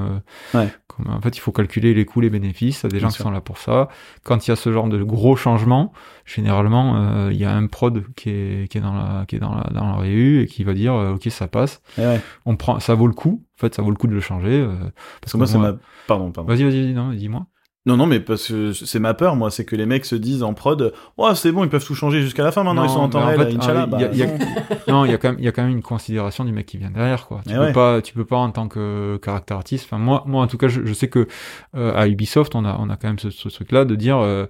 [0.55, 0.69] euh, Ouais.
[0.87, 3.09] comme en fait il faut calculer les coûts les bénéfices il y a des Bien
[3.09, 3.25] gens qui sûr.
[3.25, 3.89] sont là pour ça
[4.23, 5.93] quand il y a ce genre de gros changements
[6.25, 9.41] généralement euh, il y a un prod qui est qui est dans la qui est
[9.41, 12.21] dans la dans la réu et qui va dire euh, ok ça passe Eh ouais.
[12.45, 14.61] on prend ça vaut le coup en fait ça vaut le coup de le changer
[14.61, 14.75] euh,
[15.21, 15.73] Parce que moi, c'est ma.
[16.07, 16.49] Pardon, pardon.
[16.53, 17.47] vas-y vas-y non dis-moi
[17.87, 20.43] Non, non, mais parce que c'est ma peur, moi, c'est que les mecs se disent
[20.43, 22.93] en prod, oh, c'est bon, ils peuvent tout changer jusqu'à la fin maintenant, Non, ils
[22.93, 23.83] sont en temps réel, fait, Inch'Allah.
[23.85, 24.27] ah, bah, y a- y a-
[24.89, 25.05] non.
[25.05, 26.79] il y a quand même, il y a quand même une considération du mec qui
[26.79, 27.43] vient derrière, quoi.
[27.47, 27.73] Tu Eh peux ouais.
[27.73, 29.85] pas, tu peux pas en tant que caractère artiste.
[29.87, 31.29] Enfin, moi, moi, en tout cas, je, je sais que
[31.77, 34.19] euh, à Ubisoft, on a, on a quand même ce, ce truc-là de dire.
[34.19, 34.47] euh,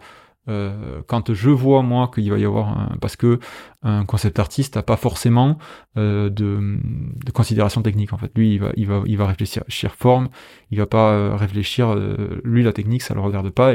[0.48, 3.40] euh, quand je vois moi qu'il va y avoir un, parce que
[3.82, 5.58] un concept artiste n'a pas forcément
[5.96, 6.78] euh, de,
[7.24, 8.30] de considération technique en fait.
[8.36, 10.28] Lui il va il va il va réfléchir forme
[10.70, 13.74] il va pas euh, réfléchir euh, lui la technique ça le regarde pas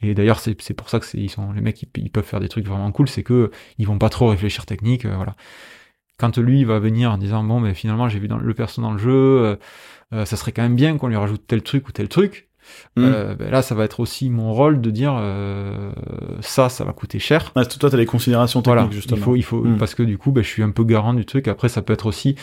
[0.00, 2.48] et d'ailleurs c'est c'est pour ça que ils sont les mecs ils, peuvent faire des
[2.48, 5.36] trucs vraiment cool c'est que ils vont pas trop réfléchir technique euh, voilà.
[6.18, 8.80] Quand lui il va venir en disant bon mais finalement j'ai vu dans, le perso
[8.80, 9.58] dans le jeu
[10.12, 12.48] euh, ça serait quand même bien qu'on lui rajoute tel truc ou tel truc
[12.96, 13.02] Mm.
[13.04, 15.92] euh, ben là ça va être aussi mon rôle de dire euh,
[16.40, 19.16] ça ça va coûter cher Ouais, toi, t'as les considérations techniques, voilà, justement.
[19.18, 19.78] il faut, il faut, Mm.
[19.78, 21.48] parce que du coup, ben, je suis un peu garant du truc.
[21.48, 22.36] Après, ça peut être aussi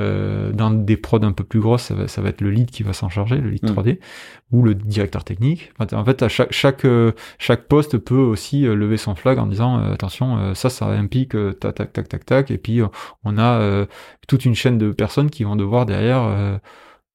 [0.00, 2.70] euh, dans des prods un peu plus grosses, ça va, ça va être le lead
[2.70, 3.72] qui va s'en charger, le lead Mm.
[3.74, 3.98] 3D,
[4.50, 5.70] ou le directeur technique.
[5.78, 9.46] En fait, à chaque chaque euh, chaque poste peut aussi euh, lever son flag en
[9.46, 12.80] disant attention, ça, ça implique tac tac tac tac tac, et puis
[13.24, 13.86] on a
[14.28, 16.58] toute une chaîne de personnes qui vont devoir derrière.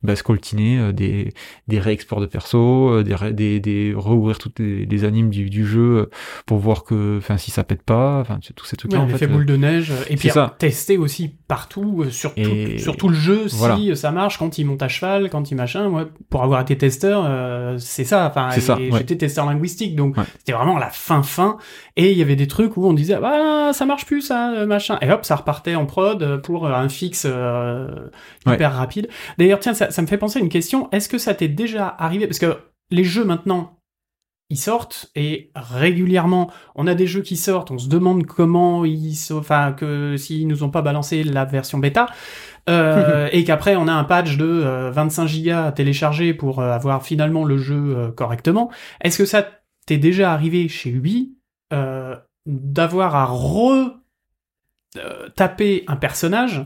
[0.04, 1.34] Euh, bah, scoltiner euh, des,
[1.68, 5.66] des réexports de perso, euh, des, des, des rouvrir toutes les, les animes du, du
[5.66, 6.10] jeu euh,
[6.46, 9.00] pour voir que, enfin, si ça pète pas, enfin, tous ces trucs-là.
[9.04, 9.92] Ouais, en fait, boule de neige.
[10.10, 10.56] Et puis ça.
[10.60, 13.78] tester aussi partout, euh, sur, tout, Et- sur tout le jeu, Voilà.
[13.78, 15.88] si ça marche, quand il monte à cheval, quand il machin.
[15.90, 18.28] Moi, pour avoir été testeur, euh, c'est ça.
[18.28, 18.90] Enfin, ouais.
[18.98, 20.24] j'étais testeur linguistique, donc Ouais.
[20.40, 21.58] c'était vraiment la fin fin.
[21.96, 24.66] Et il y avait des trucs où on disait, ah, ça marche plus, ça, euh,
[24.66, 24.98] machin.
[25.02, 27.88] Et hop, ça repartait en prod euh, pour euh, un fixe euh,
[28.46, 29.08] hyper rapide.
[29.38, 30.90] D'ailleurs, tiens, ça, ça me fait penser à une question.
[30.92, 32.58] Est-ce que ça t'est déjà arrivé Parce que
[32.92, 33.77] les jeux maintenant,
[34.50, 37.70] ils sortent et régulièrement, on a des jeux qui sortent.
[37.72, 42.06] On se demande comment ils, enfin, que s'ils nous ont pas balancé la version bêta.
[42.70, 46.72] euh, et qu'après on a un patch de euh, 25 gigas à télécharger pour euh,
[46.72, 48.70] avoir finalement le jeu euh, correctement.
[49.02, 49.46] Est-ce que ça
[49.86, 51.36] t'est déjà arrivé chez Ubi
[51.74, 53.92] euh, d'avoir à re
[54.98, 56.66] euh, taper un personnage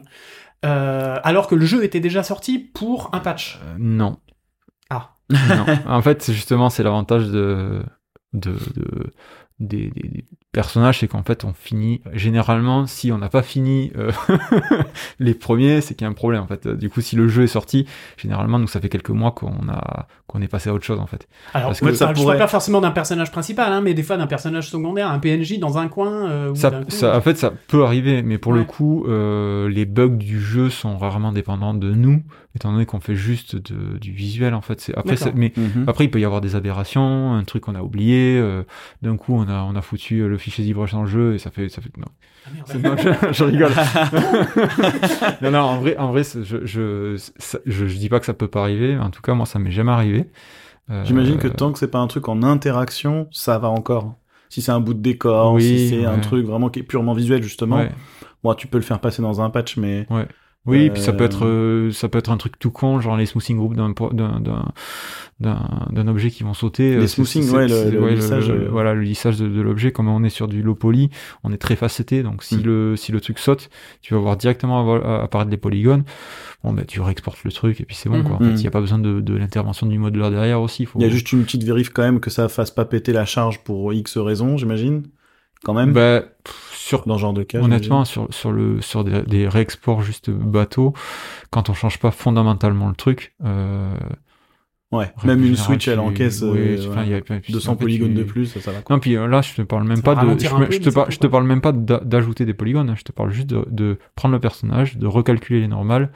[0.63, 3.59] euh, alors que le jeu était déjà sorti pour un patch?
[3.63, 4.17] Euh, non.
[5.32, 5.65] Non.
[5.86, 7.82] En fait, justement, c'est l'avantage de,
[8.34, 9.11] de, de-
[9.59, 9.91] des-
[10.54, 14.12] des personnages, c'est qu'en fait, on finit, généralement, si on n'a pas fini euh,
[15.20, 16.68] les premiers, c'est qu'il y a un problème, en fait.
[16.68, 17.86] Du coup, si le jeu est sorti,
[18.18, 21.06] généralement, nous, ça fait quelques mois qu'on a, qu'on est passé à autre chose, en
[21.08, 21.28] fait.
[21.54, 24.04] Alors, Parce que ça je pourrait- parle pas forcément d'un personnage principal, hein, mais des
[24.04, 26.30] fois d'un personnage secondaire, un PNJ dans un coin.
[26.30, 28.60] euh, ou Ça, coup- ça, en fait, ça peut arriver, mais pour Ouais.
[28.60, 32.24] le coup, euh, les bugs du jeu sont rarement dépendants de nous,
[32.56, 34.91] étant donné qu'on fait juste de, du visuel, en fait.
[34.97, 35.86] Après, mais Mhm.
[35.88, 38.38] Après, il peut y avoir des aberrations, un truc qu'on a oublié.
[38.38, 38.64] euh,
[39.02, 41.52] D'un coup, on a on a foutu le fichier ZBrush dans le jeu et ça
[41.52, 41.92] fait ça fait.
[41.98, 42.06] Non,
[42.46, 42.86] Ah, merde.
[42.86, 43.72] Non, je, je rigole.
[45.42, 48.34] non, non, en vrai, en vrai, je je, ça- je je dis pas que ça
[48.34, 48.98] peut pas arriver.
[48.98, 50.30] En tout cas, moi, ça m'est jamais arrivé.
[50.89, 54.16] Euh, J'imagine que tant que c'est pas un truc en interaction, ça va encore.
[54.50, 57.14] Si c'est un bout de décor, Oui, si c'est un truc vraiment qui est purement
[57.14, 57.92] visuel, justement, ouais.
[58.44, 60.06] bon, tu peux le faire passer dans un patch, mais
[60.68, 63.18] Oui, Euh, puis ça peut être euh, ça peut être un truc tout con, genre
[63.18, 64.39] les smoothing groups d'un po- d'un
[65.39, 66.91] d'un objet qui vont sauter.
[66.97, 68.68] Les euh, smoothing, ouais, le- lissage, euh.
[68.70, 69.91] voilà, le lissage de, de l'objet.
[69.91, 71.09] Comme on est sur du low poly,
[71.43, 72.64] on est très facetté, donc si Mm.
[72.64, 73.70] le si le truc saute,
[74.03, 74.93] tu vas voir directement
[75.24, 76.03] apparaître des polygones.
[76.64, 78.24] Bon, ben tu réexportes le truc et puis c'est bon Mhm.
[78.24, 78.36] quoi.
[78.36, 78.55] En fait, Mm.
[78.57, 80.86] il y a pas besoin de, de l'intervention du modeleur derrière aussi.
[80.86, 80.99] Faut...
[80.99, 83.26] il y a juste une petite vérif quand même que ça fasse pas péter la
[83.26, 85.03] charge pour X raisons, j'imagine.
[85.64, 87.60] Quand même, Bah, pff, sur dans ce genre de cas.
[87.60, 90.94] Honnêtement, sur, sur, le, sur des, des réexports juste bateau,
[91.50, 93.94] quand on change pas fondamentalement le truc, euh.
[94.94, 97.54] Ouais, même une Switch, elle encaisse oui, euh, tu- voilà, enfin, il y a- puis
[97.54, 98.82] 200 en fait, polygones tu- de plus, ça, ça va.
[98.82, 98.94] quoi.
[98.94, 100.38] Non, puis euh, là, je te parle même Ça pas de.
[100.38, 102.44] Je, un me- peu, je mais te, par- je te parle même pas d'a- d'ajouter
[102.44, 105.70] des polygones, hein, je te parle juste de, de prendre le personnage, de recalculer les
[105.70, 106.12] normales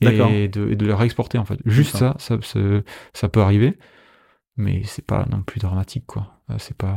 [0.00, 1.60] et de, et de le réexporter en fait.
[1.66, 2.58] Juste ça, ça, ça,
[3.12, 3.78] ça peut arriver,
[4.56, 6.28] mais c'est pas non plus dramatique quoi.
[6.50, 6.96] Euh, C'est pas.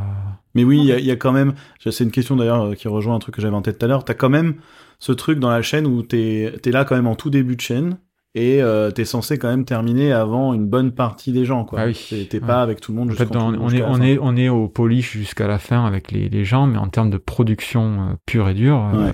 [0.55, 1.53] Mais oui, il y, a- il y a quand même.
[1.79, 3.87] C'est une question d'ailleurs euh, qui rejoint un truc que j'avais en tête tout à
[3.87, 4.03] l'heure.
[4.03, 4.55] T'as quand même
[4.99, 7.61] ce truc dans la chaîne où t'es es là quand même en tout début de
[7.61, 7.97] chaîne
[8.35, 11.63] et euh, t'es censé quand même terminer avant une bonne partie des gens.
[11.65, 11.79] quoi.
[11.81, 12.27] Ah oui.
[12.29, 12.45] T'es Ouais.
[12.47, 15.13] pas avec tout le monde En fait, on, est, on est, on est au polish
[15.13, 18.91] jusqu'à la fin avec les, les gens, mais en termes de production pure et dure,
[18.93, 19.11] euh,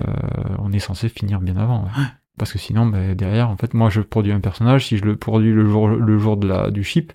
[0.58, 1.84] on est censé finir bien avant.
[1.84, 1.90] ouais.
[2.36, 4.86] Parce que sinon, ben, derrière, en fait, moi, je produis un personnage.
[4.86, 7.12] Si je le produis le jour, le jour de la, du ship,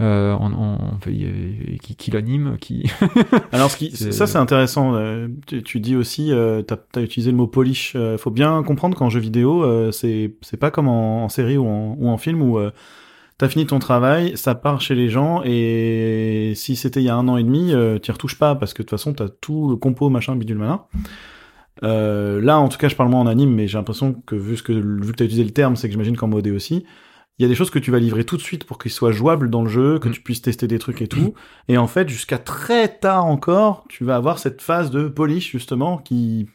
[0.00, 2.90] euh, on, on, on qui, qui l'anime, qui.
[3.52, 4.94] Alors, ce qui, ça, c'est intéressant.
[4.94, 7.92] euh, Tu, tu dis aussi, euh, t'as as utilisé le mot polish.
[7.94, 11.58] Euh, faut bien comprendre qu'en jeu vidéo, euh, c'est c'est pas comme en, en série
[11.58, 12.70] ou en, ou en film où euh,
[13.36, 17.16] t'as fini ton travail, ça part chez les gens et si c'était il y a
[17.16, 19.68] un an et demi, euh, t'y retouches pas parce que de toute façon, t'as tout
[19.70, 20.82] le compo, machin, bidule malin.
[21.82, 24.56] Euh, là, en tout cas, je parle moi en anime, mais j'ai l'impression que vu
[24.56, 26.84] ce que vu que t'as utilisé le terme, c'est que j'imagine qu'en modé aussi.
[27.38, 29.10] Il y a des choses que tu vas livrer tout de suite pour qu'ils soient
[29.10, 30.12] jouables dans le jeu, que Mm.
[30.12, 31.34] tu puisses tester des trucs et tout.
[31.66, 35.98] Et en fait, jusqu'à très tard encore, tu vas avoir cette phase de polish, justement,
[35.98, 36.46] qui...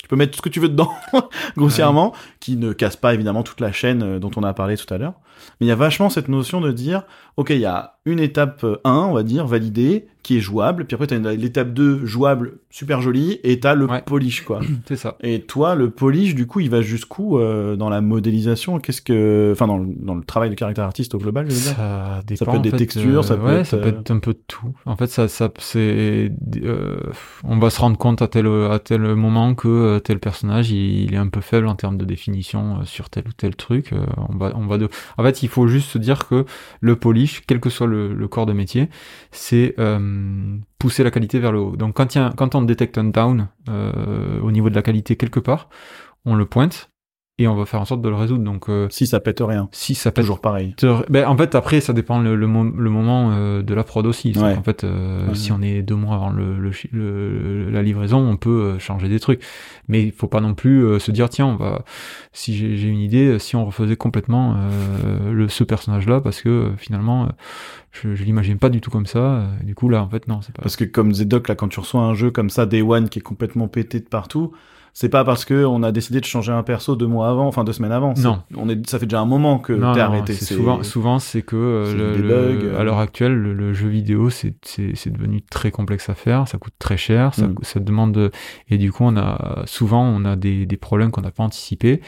[0.00, 0.92] Tu peux mettre tout ce que tu veux dedans,
[1.56, 4.92] grossièrement, qui ne casse pas, évidemment, toute la chaîne euh, dont on a parlé tout
[4.94, 5.14] à l'heure.
[5.60, 7.02] Mais il y a vachement cette notion de dire,
[7.36, 10.84] OK, il y a une étape euh, 1, on va dire, validée, qui est jouable,
[10.84, 14.02] puis après, t'as l'étape 2, jouable, super jolie, et t'as le Ouais.
[14.04, 14.60] polish, quoi.
[14.86, 15.16] c'est ça.
[15.22, 18.78] Et toi, le polish, du coup, il va jusqu'où euh, dans la modélisation?
[18.78, 19.50] Qu'est-ce que...
[19.52, 21.76] Enfin, dans le, dans le travail de caractère artiste au global, je veux dire?
[21.76, 22.44] Ça dépend.
[22.46, 24.18] peut être des fait, textures, ça euh, peut ouais, être, ça peut euh, être un
[24.18, 24.74] peu de tout.
[24.84, 26.30] En fait, ça, ça, c'est,
[26.62, 26.96] euh,
[27.44, 31.04] on va se rendre compte à tel, à tel moment que euh, tel personnage, il,
[31.04, 33.92] il est un peu faible en termes de définition euh, sur tel ou tel truc.
[33.92, 34.88] Euh, on va, on va de...
[35.16, 36.44] En fait, il faut juste se dire que
[36.80, 38.88] le polish, quel que soit le, corps de métier,
[39.30, 41.76] c'est euh, pousser la qualité vers le haut.
[41.76, 45.68] Donc, quand on détecte un down euh, au niveau de la qualité quelque part,
[46.24, 46.90] on le pointe
[47.38, 48.42] et on va faire en sorte de le résoudre.
[48.42, 49.68] Donc, euh, Si ça pète rien.
[49.72, 50.74] si ça pète Toujours pareil.
[51.08, 54.04] Ben, en fait, après, ça dépend le, le, mo- le moment euh, de la prod
[54.06, 54.32] aussi.
[54.36, 54.56] Ouais.
[54.56, 55.34] En fait, euh, Ouais.
[55.34, 59.20] si on est deux mois avant le, le la livraison, on peut euh, changer des
[59.20, 59.40] trucs.
[59.88, 61.84] Mais il faut pas non plus euh, se dire, tiens, on va.
[62.32, 67.28] Si j'ai une idée, si on refaisait complètement euh, le, ce personnage-là, parce que finalement,
[67.92, 69.46] je, je l'imagine pas du tout comme ça.
[69.62, 70.62] du coup, là, en fait, non, c'est pas.
[70.62, 73.18] Parce que comme Zedok, là, quand tu reçois un jeu comme ça, Day One, qui
[73.20, 74.52] est complètement pété de partout,
[74.94, 77.64] c'est pas parce que on a décidé de changer un perso deux mois avant, enfin
[77.64, 78.14] deux semaines avant.
[78.18, 78.42] Non.
[78.56, 80.32] On est, ça fait déjà un moment que t'es non, arrêté.
[80.32, 82.80] c'est souvent, souvent c'est que euh, c'est le- bugs, euh.
[82.80, 86.46] à l'heure actuelle, le, le jeu vidéo, c'est c'est c'est devenu très complexe à faire,
[86.48, 87.54] ça coûte très cher, ça, Mm.
[87.62, 88.30] ça demande de-
[88.68, 92.00] et du coup on a souvent on a des, des problèmes qu'on n'a pas anticipés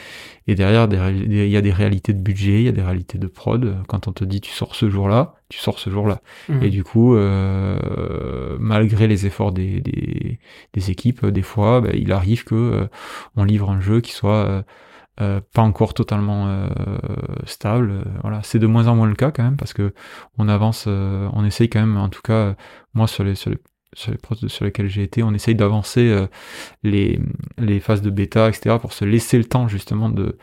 [0.47, 3.27] et derrière il y a des réalités de budget, il y a des réalités de
[3.27, 3.77] prod.
[3.87, 6.21] Quand on te dit tu sors ce jour-là, tu sors ce jour-là.
[6.49, 6.63] Mhm.
[6.63, 10.39] Et du coup, euh, malgré les efforts des, des,
[10.73, 12.87] des équipes, des fois, ben, il arrive que euh,
[13.35, 14.61] on livre un jeu qui soit euh,
[15.19, 16.67] euh, pas encore totalement euh,
[17.45, 18.03] stable.
[18.21, 19.93] Voilà, c'est de moins en moins le cas quand même parce que
[20.37, 22.55] on avance, euh, on essaye quand même, en tout cas,
[22.93, 23.57] moi sur les sur les
[23.93, 26.27] sur les projets sur lesquels j'ai été, on essaye d'avancer euh,
[26.83, 27.19] les,
[27.57, 30.37] les phases de bêta, etc., pour se laisser le temps justement de,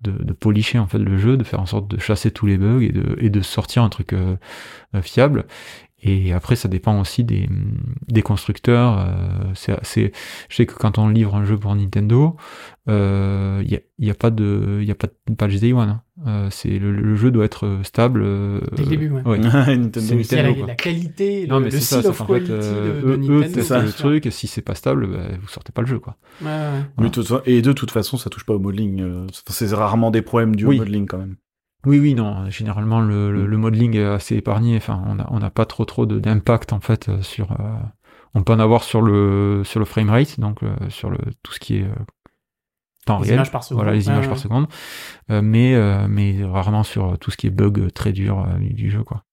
[0.00, 2.58] de, de polisher en fait le jeu, de faire en sorte de chasser tous les
[2.58, 4.36] bugs et de, et de sortir un truc euh,
[4.94, 5.46] euh, fiable.
[6.04, 7.48] Et après, ça dépend aussi des,
[8.08, 8.98] des constructeurs.
[8.98, 10.12] euh, c'est, c'est,
[10.48, 12.36] je sais que quand on livre un jeu pour Nintendo,
[12.88, 15.88] il n'y a, y a pas de, il y a pas de patch day one.
[15.88, 16.02] hein.
[16.26, 18.22] Euh, c'est le, le jeu doit être stable.
[18.24, 19.22] euh, Dès le début, ouais.
[19.24, 19.38] ouais.
[19.38, 19.66] Nintendo.
[19.66, 20.66] A la, Nintendo, quoi.
[20.66, 23.00] la qualité, Non, le, mais le c'est ça, seal c'est of qu'en fait, quality euh,
[23.00, 23.32] de, de eux, Nintendo.
[23.40, 25.88] eux, c'est ça, le truc, et si c'est pas stable, bah, vous sortez pas le
[25.88, 26.16] jeu, quoi.
[26.42, 26.48] Ouais,
[26.98, 27.10] ouais.
[27.10, 29.00] De fa- et de toute façon, ça touche pas au modeling.
[29.00, 30.78] euh, C'est rarement des problèmes du Oui.
[30.78, 31.36] modeling quand même.
[31.84, 32.48] Oui, oui, non.
[32.48, 33.34] Généralement, le, Mm.
[33.34, 34.76] le, le modeling est assez épargné.
[34.76, 37.50] Enfin, on n'a on n'a pas trop trop de- d'impact en fait euh, sur.
[37.52, 37.56] euh,
[38.34, 41.52] on peut en avoir sur le sur le frame rate, donc euh, sur le tout
[41.52, 41.88] ce qui est euh,
[43.06, 43.34] temps Les réel.
[43.36, 43.82] images par seconde.
[43.82, 44.66] Voilà, les images par seconde.
[45.30, 48.58] Euh, mais euh, mais rarement sur tout ce qui est bug euh, très dur euh,
[48.58, 49.24] du jeu, quoi.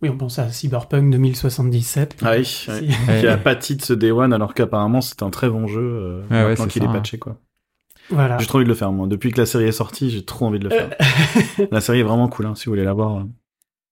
[0.00, 2.16] Oui, on pense à Cyberpunk 2077.
[2.22, 2.66] Ah oui,
[3.20, 6.54] qui a pâti de ce Day One alors qu'apparemment c'est un très bon jeu euh,
[6.56, 7.36] Ouais, qu'il est patché quoi.
[8.10, 8.36] Voilà.
[8.38, 9.06] J'ai trop envie de le faire moi.
[9.06, 10.90] Depuis que la série est sortie, j'ai trop envie de le faire.
[11.70, 13.18] la série est vraiment cool hein, si vous voulez la voir.
[13.18, 13.22] euh.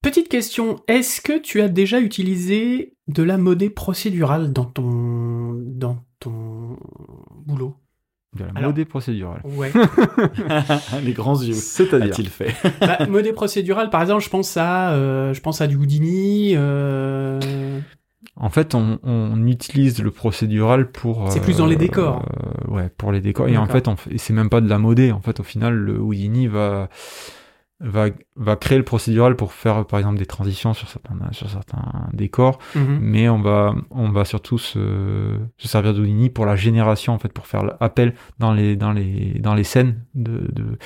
[0.03, 5.99] Petite question, est-ce que tu as déjà utilisé de la modée procédurale dans ton dans
[6.21, 6.79] ton
[7.47, 7.77] boulot?
[8.39, 9.41] De la modée procédurale.
[9.45, 9.72] Ouais.
[11.05, 11.53] Les grands yeux.
[11.55, 12.12] C'est-à-dire.
[12.12, 15.74] A-t-il fait bah, modée procédurale, par exemple, je pense à euh, je pense à du
[15.76, 16.53] Houdini.
[16.55, 17.41] euh,
[18.37, 21.28] En fait, on, on utilise le procédural pour.
[21.31, 22.24] C'est plus dans les décors.
[22.68, 23.49] euh, ouais, pour les décors.
[23.49, 25.11] Et en fait, on fait- c'est même pas de la modée.
[25.11, 26.89] En fait, au final, le Houdini va
[27.81, 28.07] va
[28.37, 32.59] va créer le procédural pour faire, par exemple, des transitions sur certains sur certains décors.
[32.74, 32.99] mhm.
[33.01, 37.33] Mais on va on va surtout se, se servir d'Houdini pour la génération, en fait,
[37.33, 40.78] pour faire appel dans les dans les dans les scènes de, de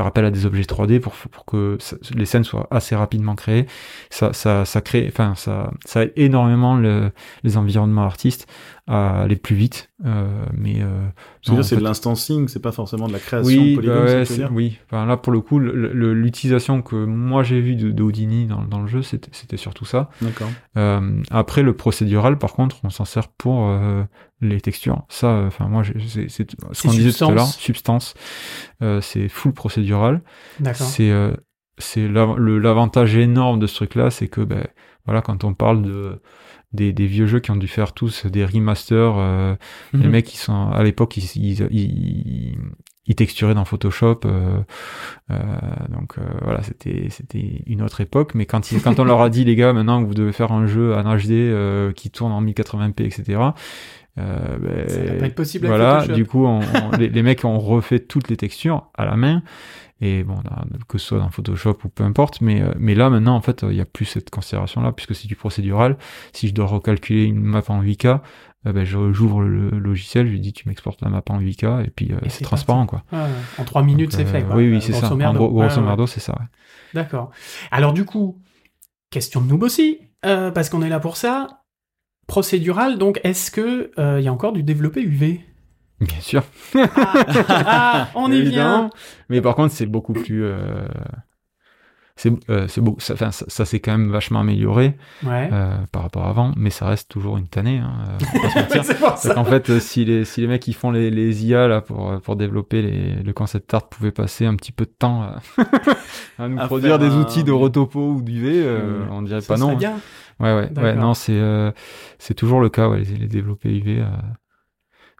[0.00, 1.76] faire appel à des objets 3D pour pour que
[2.14, 3.66] les scènes soient assez rapidement créées.
[4.08, 7.10] Ça ça ça crée, enfin ça ça aide énormément le,
[7.42, 8.46] les environnements artistes
[8.86, 9.90] à aller plus vite.
[10.04, 10.26] Euh,
[10.56, 14.24] mais euh, c'est de l'instancing, c'est pas forcément de la création oui, de bah ouais,
[14.24, 14.78] veux dire oui.
[14.86, 18.80] Enfin, là, pour le coup, l'utilisation que moi j'ai vu de, de Houdini dans, dans
[18.80, 20.08] le jeu, c'était surtout ça.
[20.22, 20.48] D'accord.
[20.76, 23.70] Euh, après le procédural, par contre, on s'en sert pour
[24.40, 25.02] les textures.
[25.08, 28.14] Ça, euh, enfin moi, c'est ce qu'on disait tout à l'heure, substance.
[28.82, 30.22] Euh, c'est full procédural.
[30.60, 30.86] D'accord.
[30.86, 31.34] C'est euh,
[31.78, 34.66] c'est l'avantage énorme de ce truc-là, c'est que ben
[35.06, 36.20] voilà, quand on parle de
[36.72, 39.54] des, des vieux jeux qui ont dû faire tous des remasters, euh,
[39.92, 40.10] les Mhm.
[40.10, 42.58] mecs qui sont à l'époque ils, ils, ils,
[43.06, 44.58] ils texturaient dans Photoshop, euh,
[45.30, 45.36] euh,
[45.88, 48.34] donc euh, voilà c'était c'était une autre époque.
[48.34, 50.52] Mais quand ils, quand on leur a dit les gars maintenant que vous devez faire
[50.52, 53.40] un jeu en HD euh, qui tourne en 1080p etc.
[54.18, 56.14] Euh, ben, Ça va pas être possible avec voilà, Photoshop.
[56.16, 59.42] du coup, on- on- les, les mecs ont refait toutes les textures à la main.
[60.02, 63.10] Et bon, là, que ce soit dans Photoshop ou peu importe, mais, euh, mais là,
[63.10, 65.98] maintenant, en fait, il n'y a plus cette considération-là, puisque c'est du procédural.
[66.32, 68.06] Si je dois recalculer une map en 8K,
[68.66, 71.90] euh, ben, j'ouvre le logiciel, je lui dis, tu m'exportes la map en 8K, et
[71.90, 73.04] puis euh, c'est transparent, quoi.
[73.12, 73.18] Ouais,
[73.58, 74.42] en trois minutes, Donc, c'est fait.
[74.42, 74.56] euh, Quoi.
[74.56, 75.12] Oui, oui, c'est ça.
[75.12, 75.86] En gros, grosso ouais.
[75.86, 76.32] merdo, c'est ça.
[76.32, 76.46] ouais.
[76.94, 77.30] D'accord.
[77.70, 78.38] Alors du coup,
[79.10, 81.46] question de noob aussi, euh, parce qu'on est là pour ça.
[82.30, 85.40] Procédural, donc est-ce que euh, il y a encore du développé UV
[86.00, 86.42] Bien sûr.
[86.76, 87.12] ah,
[87.66, 88.88] ah, on y vient.
[89.28, 90.44] Mais par contre, c'est beaucoup plus.
[90.44, 90.86] euh,
[92.16, 95.48] C'est euh, c'est beau, ça, enfin, ça, ça s'est quand même vachement amélioré Ouais.
[95.52, 97.78] euh, par rapport à avant, mais ça reste toujours une tannée.
[97.78, 98.18] Hein,
[98.82, 99.34] c'est pour Parce ça.
[99.34, 102.20] qu'en fait, euh, si les, si les mecs qui font les, les IA là, pour,
[102.20, 105.22] pour développer les, le concept art pouvaient passer un petit peu de temps
[106.38, 109.12] à, nous À produire des un- outils de rotopo ou d'UV, euh, Mmh.
[109.12, 109.74] on dirait Ça pas non.
[109.76, 109.94] bien.
[110.40, 111.70] Ouais, ouais, ouais, non, c'est euh,
[112.18, 114.00] c'est toujours le cas, ouais, les, les développés UV.
[114.00, 114.06] euh.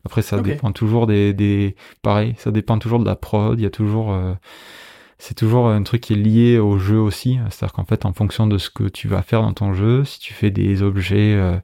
[0.05, 1.77] Après, ça dépend toujours des, des.
[2.03, 4.13] Pareil, ça dépend toujours de la prod, il y a toujours.
[4.13, 4.35] euh,
[5.19, 7.39] C'est toujours un truc qui est lié au jeu aussi.
[7.51, 10.21] C'est-à-dire qu'en fait, en fonction de ce que tu vas faire dans ton jeu, si
[10.21, 11.59] tu fais des objets euh,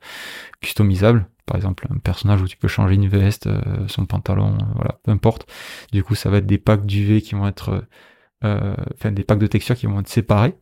[0.63, 4.65] customisables, par exemple un personnage où tu peux changer une veste, euh, son pantalon, euh,
[4.77, 5.47] voilà, peu importe.
[5.93, 7.85] Du coup, ça va être des packs d'UV qui vont être.
[8.47, 10.55] Euh, Enfin, des packs de textures qui vont être séparés.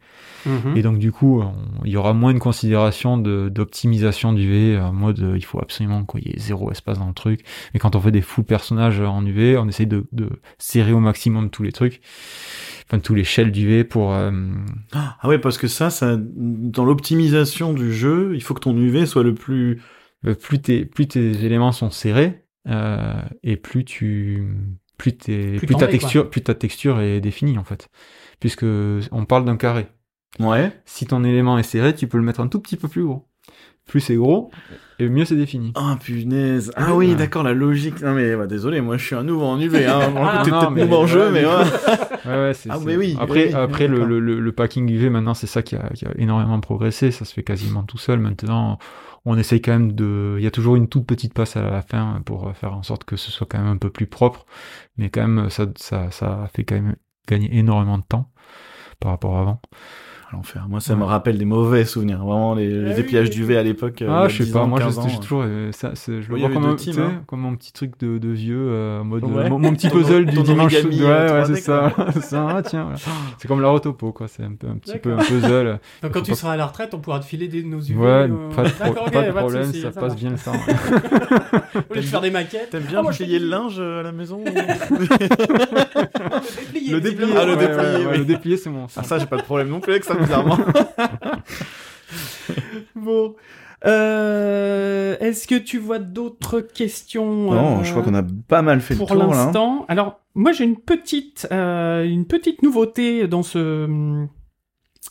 [0.47, 0.77] Mhm.
[0.77, 1.43] Et donc du coup,
[1.87, 6.05] il y aura moins de considération de- d'optimisation d'UV, en mode euh, il faut absolument
[6.05, 7.41] qu'il y ait zéro espace dans le truc.
[7.73, 10.29] Mais quand on fait des full personnages en UV, on essaye de, de
[10.59, 12.03] serrer au maximum tous les trucs,
[12.87, 14.13] enfin tous les shells d'UV pour...
[14.13, 14.31] euh,
[14.93, 19.07] Ah ouais, parce que ça, ça, dans l'optimisation du jeu, il faut que ton UV
[19.07, 19.81] soit le plus.
[20.27, 24.45] euh, plus, tes, plus tes éléments sont serrés, euh, et plus tu...
[24.97, 27.89] Plus, tes, Plus plus, ta texture, plus ta texture est définie en fait.
[28.41, 29.89] Puisque on parle d'un carré.
[30.41, 30.73] Ouais.
[30.85, 33.27] Si ton élément est serré, tu peux le mettre un tout petit peu plus gros.
[33.87, 34.51] Plus c'est gros,
[34.99, 35.73] et mieux c'est défini.
[35.75, 36.73] Ah punaise.
[36.75, 37.15] Ah oui, Ouais.
[37.17, 38.01] d'accord, la logique.
[38.01, 39.85] Non mais bah, désolé, moi je suis un nouveau en UV.
[39.85, 40.01] Hein.
[40.17, 41.53] Ah, t'es peut-être mais- nouveau en jeu, ouais, mais ouais.
[42.25, 44.09] Ouais, ouais, c'est, Ah, c'est- mais oui, Après, oui, oui, après le, d'accord.
[44.09, 47.11] le, le, le packing UV, maintenant, c'est ça qui a, qui a énormément progressé.
[47.11, 48.19] Ça se fait quasiment tout seul.
[48.21, 48.79] Maintenant,
[49.25, 50.37] on essaye quand même de.
[50.39, 53.05] Il y a toujours une toute petite passe à la fin pour faire en sorte
[53.05, 54.47] que ce soit quand même un peu plus propre.
[54.97, 56.97] Mais quand même, ça, ça, ça fait quand même
[57.29, 58.31] gagner énormément de temps
[59.01, 59.61] par rapport à avant.
[60.33, 60.67] L'enfer.
[60.69, 62.19] Moi, ça me rappelle des mauvais souvenirs.
[62.19, 63.35] Vraiment, les, les Ah dépillages oui.
[63.37, 64.03] d'UV à l'époque.
[64.03, 65.43] euh, ah, a je sais 10 pas, ans, moi, je, 15 ans, j'ai toujours.
[65.47, 67.23] euh, ça, je le vois comme un, teams, hein.
[67.27, 69.23] comme un petit truc de, de vieux, euh, mode.
[69.25, 69.49] Ouais.
[69.49, 70.75] mon, mon petit puzzle du dimanche.
[70.75, 71.93] origami, ouais, euh, ouais, 3D, c'est ça.
[72.15, 72.47] c'est ça.
[72.51, 72.99] Ah, tiens, voilà.
[73.39, 74.27] C'est comme la rotopo, quoi.
[74.29, 75.79] C'est un, peu, un petit peu un puzzle.
[76.03, 77.97] Donc quand tu pas- seras à la retraite, on pourra te filer des, nos UV.
[77.97, 80.53] Ouais, pas de, problème, ça, passe bien le temps.
[81.91, 82.71] Au lieu de faire des maquettes.
[82.71, 84.43] T'aimes bien Ah, je plier le du- linge à la maison
[86.91, 87.35] Le déplier.
[87.35, 88.89] Le déplier, ah, c'est bon.
[88.89, 89.01] ça.
[89.03, 90.59] Ah ça, j'ai pas de problème non plus avec ça, bizarrement.
[92.95, 93.35] Bon.
[93.87, 98.81] Euh, Est-ce que tu vois d'autres questions Non, euh, je crois qu'on a pas mal
[98.81, 99.45] fait pour le tour là.
[99.45, 99.85] l'instant?
[99.89, 104.27] Alors, moi, j'ai une petite, euh, une petite nouveauté dans ce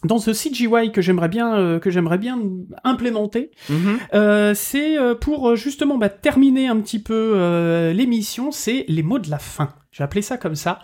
[0.03, 2.40] dans ce CGY que j'aimerais bien euh, que j'aimerais bien
[2.84, 3.52] implémenter.
[3.69, 3.99] Mhm.
[4.15, 9.03] Euh, c'est euh, pour euh, justement bah, terminer un petit peu euh, l'émission, c'est les
[9.03, 9.69] mots de la fin.
[9.93, 10.79] J'ai appelé ça comme ça.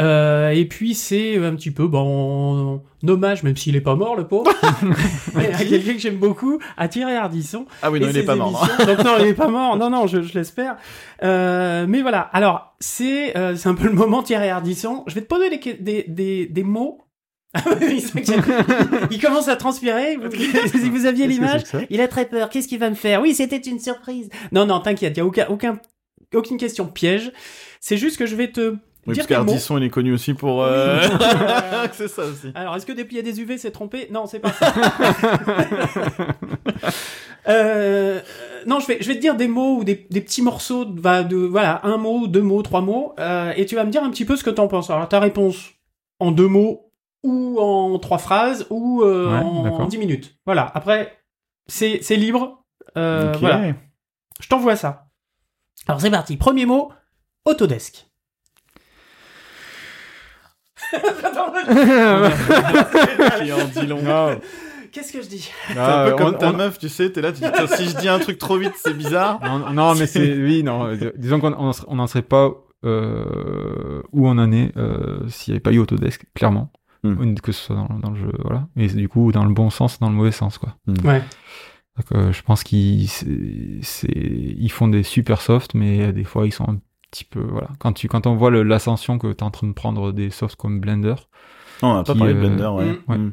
[0.00, 4.26] Euh, et puis c'est un petit peu bon hommage, même s'il est pas mort le
[4.26, 4.50] pauvre,
[5.36, 7.66] à quelqu'un que j'aime beaucoup, à Thierry Ardisson.
[7.82, 8.68] Ah oui, non, il est ses pas mort.
[8.68, 8.86] émissions.
[8.86, 9.76] Donc non, il est pas mort.
[9.78, 10.76] Non, non, je, je l'espère.
[11.22, 12.20] Euh, mais voilà.
[12.32, 15.04] Alors c'est euh, c'est un peu le moment Thierry Ardisson.
[15.06, 17.04] Je vais te poser des des des, des mots.
[17.54, 17.60] Ah
[19.10, 20.18] il commence à transpirer.
[20.66, 22.50] Si vous aviez l'image, il a très peur.
[22.50, 23.22] Qu'est-ce qu'il va me faire?
[23.22, 24.28] Oui, c'était une surprise.
[24.52, 25.78] Non, non, t'inquiète, il y a aucun, aucun,
[26.34, 27.32] aucune question piège.
[27.80, 28.70] C'est juste que je vais te
[29.06, 30.62] Oui, dire parce qu'Ardisson, il est connu aussi pour...
[30.62, 31.08] euh, Oui.
[31.92, 32.52] c'est ça aussi.
[32.54, 34.08] Alors, est-ce que déplier des UV s'est trompé?
[34.10, 34.72] Non, c'est pas ça.
[37.48, 38.20] Euh,
[38.66, 41.00] non, je vais, je vais te dire des mots ou des, des petits morceaux, de,
[41.00, 44.02] va- de, voilà, un mot, deux mots, trois mots, euh, et tu vas me dire
[44.02, 44.90] un petit peu ce que t'en penses.
[44.90, 45.70] Alors, ta réponse
[46.18, 46.92] en deux mots,
[47.22, 50.36] ou en trois phrases, ou euh, Ouais, en, dix minutes.
[50.44, 50.70] Voilà.
[50.74, 51.16] Après,
[51.68, 52.64] c'est, c'est libre.
[52.98, 53.40] Euh, Ok.
[53.40, 53.72] Voilà.
[54.40, 55.06] Je t'envoie ça.
[55.86, 56.36] Alors, c'est parti.
[56.36, 56.92] Premier mot,
[57.44, 58.06] Autodesk.
[63.38, 64.02] Qui en dit long.
[64.92, 65.50] Qu'est-ce que je dis?
[65.68, 67.88] C'est un peu comme on- ta on- meuf, tu sais, t'es là, tu dis, si
[67.90, 69.38] je dis un truc trop vite, c'est bizarre.
[69.42, 70.96] Non, non, mais c'est oui, non.
[71.16, 72.50] Disons qu'on on en serait- on n'en serait pas
[72.84, 76.70] euh, où on en est euh, s'il n'y avait pas eu Autodesk, clairement.
[77.04, 77.34] Hmm.
[77.36, 78.66] Que ce soit dans, dans le jeu, voilà.
[78.76, 80.74] Et c'est du coup dans le bon sens, dans le mauvais sens, quoi.
[81.04, 81.22] Ouais.
[81.98, 83.08] Donc, euh, je pense qu'ils
[84.04, 86.78] ils font des super softs, mais des fois ils sont un
[87.10, 87.68] petit peu voilà.
[87.78, 90.56] Quand tu quand on voit l'ascension que tu es en train de prendre des softs
[90.56, 91.14] comme Blender,
[91.82, 92.84] Non, on n'a pas parlé de euh, Blender, ouais.
[92.84, 93.18] mm, ouais.
[93.18, 93.32] Mm.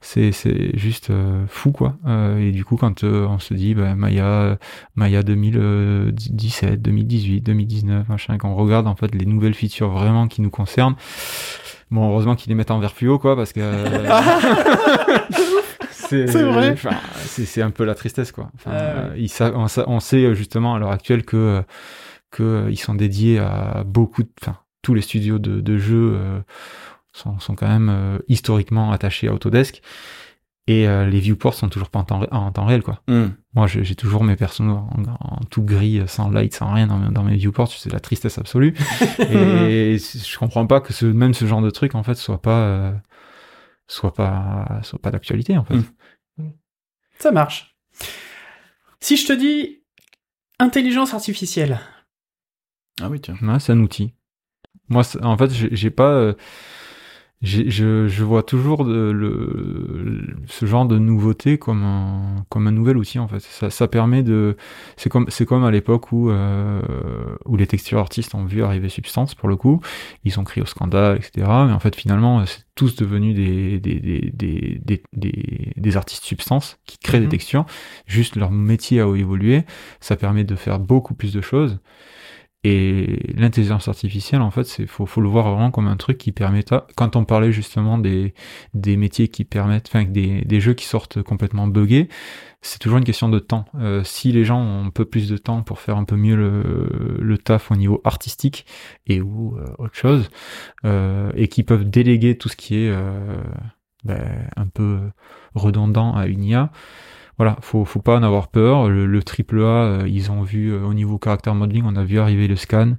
[0.00, 1.96] c'est juste euh, fou quoi.
[2.06, 4.58] Euh, et du coup quand on se dit bah, Maya
[4.94, 10.50] Maya 2017, 2018, 2019, machin, qu'on regarde en fait les nouvelles features vraiment qui nous
[10.50, 10.96] concernent.
[11.90, 13.60] Bon, heureusement qu'ils les mettent en vert fluo, quoi, parce que
[16.26, 16.74] c'est vrai.
[17.26, 18.50] c'est un peu la tristesse, quoi.
[18.54, 21.62] Enfin, Ah euh, ils on, sa- on sait euh, justement à l'heure actuelle que
[22.30, 26.12] que euh, ils sont dédiés à beaucoup, de, enfin, tous les studios de, de jeux
[26.14, 26.40] euh,
[27.12, 29.82] sont, sont quand même euh, historiquement attachés à Autodesk.
[30.66, 33.00] Et les viewports sont toujours pas en temps, ré- en temps réel, quoi.
[33.08, 33.24] Mm.
[33.54, 34.88] Moi, j'ai toujours mes persos en,
[35.18, 37.66] en tout gris, sans light, sans rien dans mes, dans mes viewports.
[37.72, 38.74] C'est la tristesse absolue.
[39.18, 42.92] et je comprends pas que ce, même ce genre de truc, en fait, soit pas,
[43.88, 45.74] soit pas, soit pas d'actualité, en fait.
[45.74, 45.84] Mm.
[47.20, 47.76] Ça marche.
[49.00, 49.82] Si je te dis
[50.58, 51.80] intelligence artificielle,
[53.00, 53.36] Ah oui, tiens.
[53.58, 54.12] C'est un outil.
[54.88, 56.34] Moi, c'est- en fait, j'ai j'ai pas.
[57.42, 62.98] Je, je vois toujours de, le, ce genre de nouveauté comme un, comme un nouvel
[62.98, 63.40] outil en fait.
[63.40, 64.58] Ça, ça permet de.
[64.98, 66.82] C'est comme, c'est comme à l'époque où, euh,
[67.46, 69.80] où les texture artistes ont vu arriver Substance pour le coup.
[70.24, 71.46] Ils ont crié au scandale, etc.
[71.66, 76.98] Mais en fait, finalement, c'est tous devenus des, des, des, des, des, artistes Substance qui
[76.98, 77.64] créent des textures.
[78.06, 79.64] Juste leur métier a évolué.
[80.00, 81.78] Ça permet de faire beaucoup plus de choses.
[82.62, 86.30] Et l'intelligence artificielle, en fait, c'est faut, faut le voir vraiment comme un truc qui
[86.30, 86.62] permet.
[86.94, 88.34] Quand on parlait justement des,
[88.74, 92.10] des métiers qui permettent, enfin, des, des jeux qui sortent complètement buggés,
[92.60, 93.64] c'est toujours une question de temps.
[93.76, 96.36] Euh, si les gens ont un peu plus de temps pour faire un peu mieux
[96.36, 98.66] le, le taf au niveau artistique
[99.06, 100.28] et ou euh, autre chose,
[100.84, 103.42] euh, et qui peuvent déléguer tout ce qui est euh,
[104.04, 104.98] ben, un peu
[105.54, 106.70] redondant à une IA,
[107.40, 108.90] voilà, faut, faut pas en avoir peur.
[108.90, 109.64] Le, le triple A,
[110.02, 112.96] euh, ils ont vu euh, au niveau caractère modeling, on a vu arriver le scan.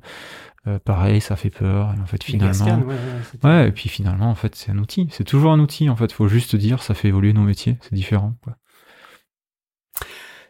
[0.66, 1.94] Euh, pareil, ça fait peur.
[1.96, 2.96] Et en fait, finalement, ouais, ouais,
[3.32, 3.68] c'était- ouais.
[3.68, 5.08] Et puis finalement, en fait, c'est un outil.
[5.12, 5.90] C'est toujours un outil.
[5.92, 7.78] En fait, faut juste dire, ça fait évoluer nos métiers.
[7.82, 8.34] C'est différent.
[8.44, 8.56] Quoi.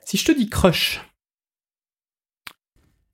[0.06, 1.02] Si je te dis crush,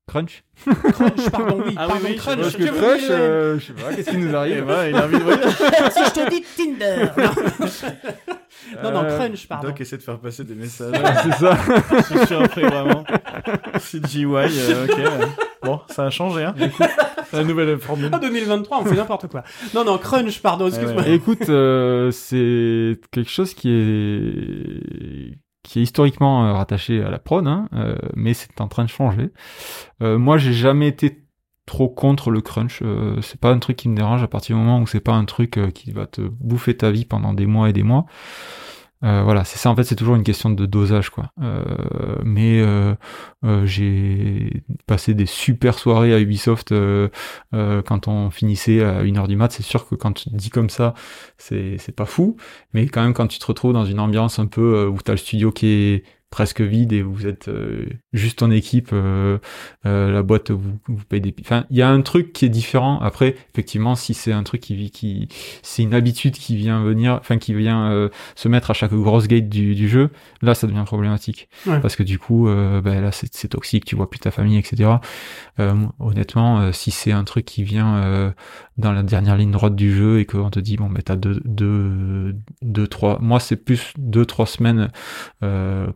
[0.08, 0.44] Crunch?
[0.64, 2.38] Crunch, pardon, oui, Ah oui, pardon, oui, crunch.
[2.40, 4.64] parce je que euh, je sais pas, qu'est-ce qui nous arrive?
[4.64, 5.20] Voilà, il a envie de
[5.92, 7.08] si je te dis Tinder.
[7.18, 8.36] Non,
[8.84, 9.68] non, Euh, crunch, pardon.
[9.70, 10.94] Doc essaie de faire passer des messages.
[11.24, 11.58] C'est ça.
[11.90, 13.04] Je suis surpris, vraiment.
[13.80, 15.30] CGY, euh, ok.
[15.64, 16.56] Bon, ça a changé, hein.
[17.34, 18.10] La nouvelle formule.
[18.14, 19.44] Ah, 2023, on fait n'importe quoi.
[19.74, 21.02] Non, non, crunch, pardon, excuse-moi.
[21.04, 27.20] Ouais, Écoute, euh, c'est quelque chose qui est qui est historiquement euh, rattaché à la
[27.20, 29.32] prod, hein, euh, mais c'est en train de changer.
[30.02, 31.27] Euh, moi, j'ai jamais été
[31.68, 32.80] trop contre le crunch.
[32.82, 35.14] Euh, c'est pas un truc qui me dérange à partir du moment où c'est pas
[35.14, 38.08] un truc euh, qui va te bouffer ta vie pendant des mois et des mois.
[39.04, 39.70] Euh, voilà, c'est ça.
[39.70, 41.32] En fait, c'est toujours une question de dosage, quoi.
[41.44, 42.64] Euh, mais
[43.66, 46.74] j'ai passé des super soirées à Ubisoft
[47.52, 49.52] quand on finissait à 1h du mat.
[49.52, 50.96] C'est sûr que quand tu te dis comme ça,
[51.38, 52.38] c'est c'est pas fou.
[52.74, 55.18] Mais quand même, quand tu te retrouves dans une ambiance un peu où t'as le
[55.18, 59.38] studio qui est presque vide et vous êtes euh, juste en équipe, euh,
[59.86, 61.34] euh, la boîte vous, vous paye des...
[61.42, 63.00] Enfin, il y a un truc qui est différent.
[63.00, 65.30] Après, effectivement, si c'est un truc qui vit, qui,
[65.64, 69.28] c'est une habitude qui vient venir, enfin qui vient euh, se mettre à chaque grosse
[69.28, 70.10] gate du, du jeu,
[70.42, 71.50] là, ça devient problématique.
[71.66, 71.80] Ouais.
[71.80, 74.90] Parce que du coup, euh, ben, là, c'est toxique, tu vois plus ta famille, etc.
[75.60, 78.32] Euh, honnêtement, si c'est un truc qui vient euh,
[78.78, 81.42] dans la dernière ligne droite du jeu et qu'on te dit bon ben t'as deux,
[81.46, 84.90] deux, deux, trois, moi c'est plus deux, trois semaines
[85.44, 85.88] euh,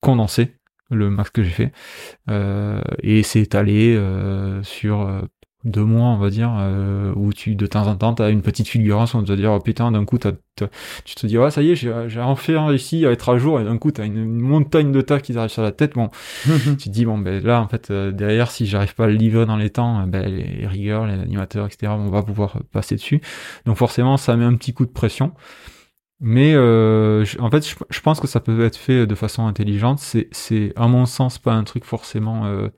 [0.00, 0.54] condensées
[0.90, 1.72] le max que j'ai fait.
[2.30, 5.22] Euh, et c'est étalé euh, sur euh,
[5.64, 8.66] deux mois on va dire euh, où tu de temps en temps t'as une petite
[8.66, 10.70] fulgurance on te dire oh putain d'un coup t'as, t'as-
[11.04, 13.60] tu te dis ouais ça y est j'ai, j'ai enfin réussi à être à jour
[13.60, 15.94] et d'un coup t'as une, une montagne de taf qui t'arrive sur la tête.
[15.94, 16.08] Bon
[16.46, 19.12] tu te dis bon ben là en fait euh, derrière si j'arrive pas à le
[19.14, 22.94] livrer dans les temps ben les, les rigueurs les animateurs etc on va pouvoir passer
[22.94, 23.20] dessus.
[23.66, 25.32] Donc forcément ça met un petit coup de pression
[26.20, 29.98] mais euh, en fait je, pense que ça peut être fait de façon intelligente.
[30.00, 32.68] C'est c'est à mon sens pas un truc forcément euh,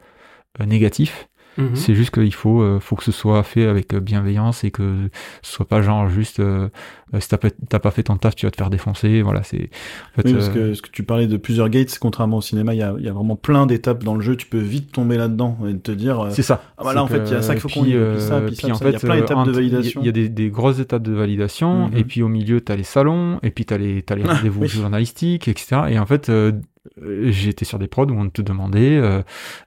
[0.60, 1.28] euh, négatif
[1.58, 1.76] Mhm.
[1.76, 5.08] C'est juste qu'il faut, euh, faut que ce soit fait avec bienveillance et que
[5.42, 6.68] ce soit pas genre juste euh,
[7.14, 9.20] euh, si t'as pas, t'as pas fait ton taf, tu vas te faire défoncer.
[9.22, 9.64] Voilà, c'est.
[9.64, 12.40] en fait, Oui, parce euh, que, ce que tu parlais de plusieurs gates, contrairement au
[12.40, 14.36] cinéma, il y a, il y a vraiment plein d'étapes dans le jeu.
[14.36, 16.20] Tu peux vite tomber là-dedans et te dire.
[16.20, 16.62] euh, c'est ça.
[16.78, 18.20] Ah bah là, en fait, il y a ça qu'il faut qu'on puis, y puis
[18.20, 18.84] ça, euh, puis ça, en ça.
[18.88, 20.00] Il y a fait, plein euh, d'étapes de validation.
[20.02, 21.96] Il y a des, des grosses étapes de validation, Mhm.
[21.98, 24.62] et puis au milieu, t'as les salons, et puis t'as les, t'as les Ah, rendez-vous
[24.62, 24.68] oui.
[24.68, 25.82] journalistiques, etc.
[25.90, 26.52] Et en fait, euh, euh,
[27.00, 29.22] j'étais sur des prods où on te demandait euh,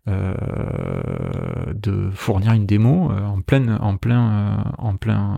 [0.08, 5.38] euh, de fournir une démo euh, en pleine, en plein, euh, en plein,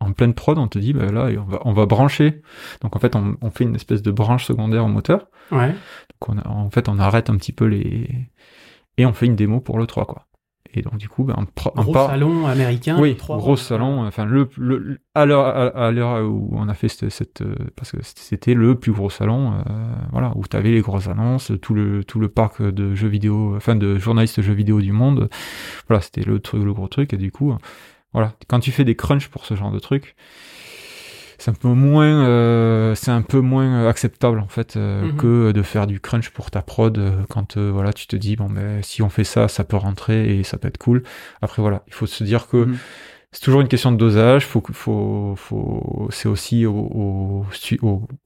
[0.00, 0.58] en pleine prod.
[0.58, 2.42] On te dit, bah là, on va, on va brancher.
[2.82, 5.26] Donc en fait, on, on fait une espèce de branche secondaire au moteur.
[5.50, 5.68] Ouais.
[5.70, 8.10] Donc on a- en fait, on arrête un petit peu les
[8.96, 10.26] et on fait une démo pour le 3 quoi.
[10.76, 12.98] Et donc du coup, ben, on, pro- Gros part- salon américain.
[13.00, 14.04] oui, trois- gros salon.
[14.06, 17.54] Enfin, le, le à l'heure à, à l'heure où on a fait cette, cette, euh,
[17.76, 19.62] parce que c'était le plus gros salon, euh,
[20.12, 23.54] voilà, où tu avais les grosses annonces, tout le tout le parc de jeux vidéo,
[23.56, 25.28] enfin de journalistes jeux vidéo du monde.
[25.88, 27.12] Voilà, c'était le truc, le gros truc.
[27.12, 27.54] Et du coup,
[28.12, 30.16] voilà, quand tu fais des crunchs pour ce genre de truc.
[31.44, 35.16] C'est un peu moins, euh, c'est un peu moins euh, acceptable en fait euh, Mhm.
[35.18, 38.34] que de faire du crunch pour ta prod euh, quand euh, voilà tu te dis
[38.34, 41.02] bon ben si on fait ça ça peut rentrer et ça peut être cool.
[41.42, 42.76] Après voilà il faut se dire que Mhm.
[43.30, 44.46] c'est toujours une question de dosage.
[44.46, 47.44] Faut, faut, faut, c'est aussi aux,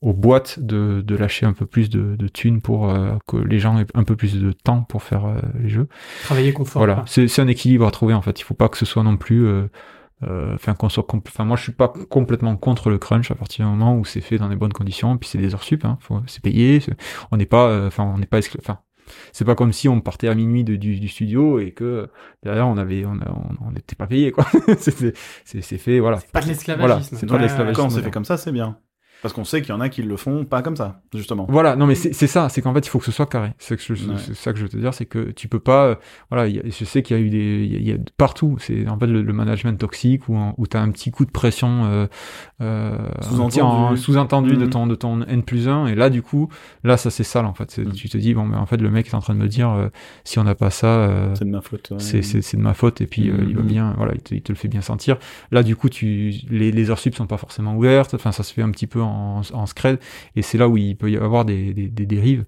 [0.02, 2.94] boîtes de, de lâcher un peu plus de, de thunes pour
[3.26, 5.24] que les gens aient un peu plus de temps pour faire
[5.60, 5.88] les jeux.
[6.22, 6.78] Travailler confort.
[6.80, 8.38] voilà, c'est un équilibre à trouver en fait.
[8.38, 9.44] Il faut pas que ce soit non plus.
[10.22, 13.34] Euh, euh, Enfin, qu'on soit enfin, moi, je suis pas complètement contre le crunch à
[13.34, 15.16] partir du moment où c'est fait dans les bonnes conditions.
[15.18, 16.80] Puis c'est des heures sup, hein, faut- c'est payé.
[16.80, 16.94] c'est-
[17.30, 18.78] On n'est pas, euh, enfin, on n'est pas, enfin,
[19.32, 22.10] c'est pas comme si on partait à minuit de- du, du studio et que
[22.42, 24.44] derrière on avait, on a- on on n'était pas payé quoi.
[24.78, 25.14] c'est,
[25.44, 26.16] c'est, c'est fait, voilà.
[26.18, 27.16] Pas de Voilà, l'esclavagisme.
[27.16, 27.76] c'est pas de Ouais, l'esclavagisme.
[27.82, 28.04] Quand c'est moderne.
[28.04, 28.76] fait comme ça, c'est bien.
[29.22, 31.46] Parce qu'on sait qu'il y en a qui le font pas comme ça, justement.
[31.48, 33.50] Voilà, non mais c'est ça, c'est qu'en fait il faut que ce soit carré.
[33.58, 34.16] C'est Ouais.
[34.34, 35.94] ça que je veux te dire, c'est que tu peux pas, euh,
[36.30, 37.96] voilà, a- je sais qu'il y a eu des, il y a, il y a
[38.16, 41.30] partout, c'est en fait le, le management toxique où, où t'as un petit coup de
[41.32, 42.06] pression euh,
[42.60, 42.96] euh,
[43.96, 44.56] Sous-entendu.
[44.56, 44.70] de Mhm.
[44.70, 46.48] ton de ton n plus 1 et là du coup
[46.84, 47.78] là ça c'est sale en fait.
[47.78, 47.92] Mhm.
[47.92, 49.70] Tu te dis bon mais en fait le mec est en train de me dire
[49.70, 49.88] euh,
[50.24, 51.90] si on n'a pas ça, euh, C'est de ma faute.
[51.90, 51.98] ouais.
[51.98, 53.66] c'est de ma faute et puis il va Mhm.
[53.68, 55.18] bien voilà il te, il te le fait bien sentir
[55.50, 58.52] là du coup tu les, les heures sup sont pas forcément ouvertes enfin ça se
[58.52, 59.98] fait un petit peu en, en scred
[60.36, 62.44] et c'est là où il peut y avoir des, des, des dérives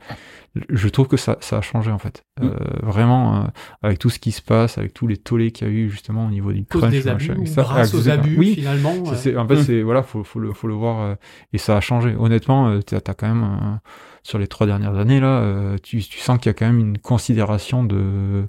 [0.69, 2.49] je trouve que ça, ça a changé en fait Mhm.
[2.49, 3.47] Euh, vraiment euh,
[3.83, 6.27] avec tout ce qui se passe avec tous les tollés qu'il y a eu justement
[6.27, 7.55] au niveau du Cause crunch des abus machin, etc.
[7.63, 8.25] grâce aux Exactement.
[8.25, 8.95] abus, oui finalement.
[9.03, 9.57] en fait, Mm.
[9.63, 11.15] c'est voilà, faut, faut le, faut le voir euh,
[11.53, 12.15] et ça a changé.
[12.19, 13.79] Honnêtement, t'as as quand même
[14.23, 16.99] sur les trois dernières années là, tu, tu sens qu'il y a quand même une
[16.99, 18.47] considération de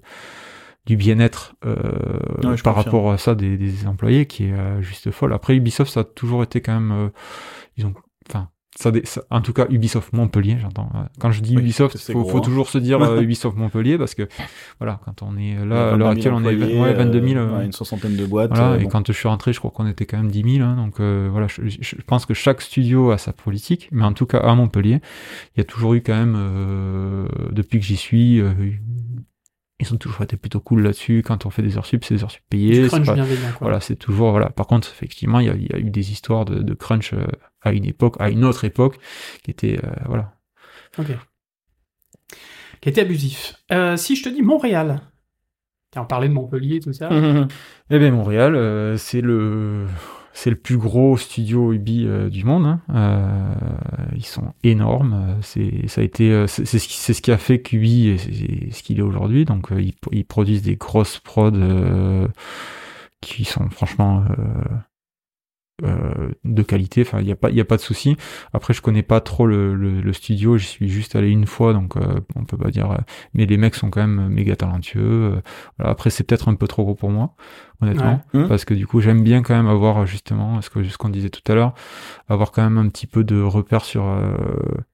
[0.88, 2.76] du bien-être euh, Ouais, par confirme.
[2.76, 5.32] rapport à ça des, des employés qui est euh, juste folle.
[5.34, 7.10] Après Ubisoft, ça a toujours été quand même, euh,
[7.78, 7.94] ils ont,
[8.30, 8.50] enfin.
[8.80, 8.90] Ça,
[9.30, 10.90] en tout cas, Ubisoft Montpellier, j'entends.
[10.96, 12.42] euh, Quand je dis Oui, Ubisoft, c'est faut, gros, faut hein.
[12.42, 14.30] toujours se dire euh, Ubisoft Montpellier parce que
[14.80, 16.94] voilà, quand on est Il là à 22 l'heure 000 actuelle, on est employés, ouais,
[16.94, 17.40] 22 000.
[17.42, 18.52] euh, ouais, une soixantaine de boîtes.
[18.52, 18.90] voilà, euh, et bon.
[18.90, 20.66] quand je suis rentré, je crois qu'on était quand même 10 000.
[20.66, 24.26] hein, donc euh, voilà, je, pense que chaque studio a sa politique, mais en tout
[24.26, 25.02] cas à Montpellier,
[25.56, 28.54] il y a toujours eu quand même, euh, depuis que j'y suis, euh,
[29.82, 31.24] ils ont toujours été plutôt cool là-dessus.
[31.26, 32.84] Quand on fait des heures sup, c'est des heures sup payées.
[32.84, 33.58] Du crunch pas- bienveillant, quoi.
[33.68, 34.50] voilà, c'est toujours voilà.
[34.50, 37.12] Par contre, effectivement, il y a, il y a eu des histoires de, de crunch
[37.14, 37.26] euh,
[37.62, 38.98] à une époque, à une autre époque,
[39.44, 40.34] qui étaient euh, voilà.
[42.82, 43.56] Qui était abusif.
[43.72, 45.02] Euh, si je te dis Montréal.
[45.98, 47.10] On parlait de Montpellier, tout ça.
[47.90, 49.86] Eh bien, Montréal, euh, c'est le
[50.34, 52.66] c'est le plus gros studio Ubi euh, du monde.
[52.66, 52.80] hein.
[52.90, 53.54] Euh,
[54.16, 55.38] ils sont énormes.
[55.42, 58.72] C'est ça a été euh, c'est ce qui c'est ce qui a fait qu'Ubi est,
[58.72, 59.44] ce qu'il est aujourd'hui.
[59.44, 62.28] Donc euh, ils, ils produisent des grosses prods euh,
[63.20, 64.24] qui sont franchement
[65.84, 67.02] euh, euh, de qualité.
[67.02, 68.16] Enfin, il n'y a pas il a pas de souci.
[68.54, 70.58] Après, je connais pas trop le, le, studio.
[70.58, 72.92] J'y suis juste allé une fois, donc euh, on peut pas dire.
[72.92, 72.98] euh,
[73.34, 75.02] mais les mecs sont quand même méga talentueux.
[75.02, 75.42] euh,
[75.78, 75.92] voilà.
[75.92, 77.36] Après, c'est peut-être un peu trop gros pour moi,
[77.82, 78.42] honnêtement, Ouais.
[78.42, 78.48] Mhm.
[78.48, 81.30] parce que du coup, j'aime bien quand même avoir justement ce que ce qu'on disait
[81.30, 81.74] tout à l'heure,
[82.30, 84.36] avoir quand même un petit peu de repères sur euh,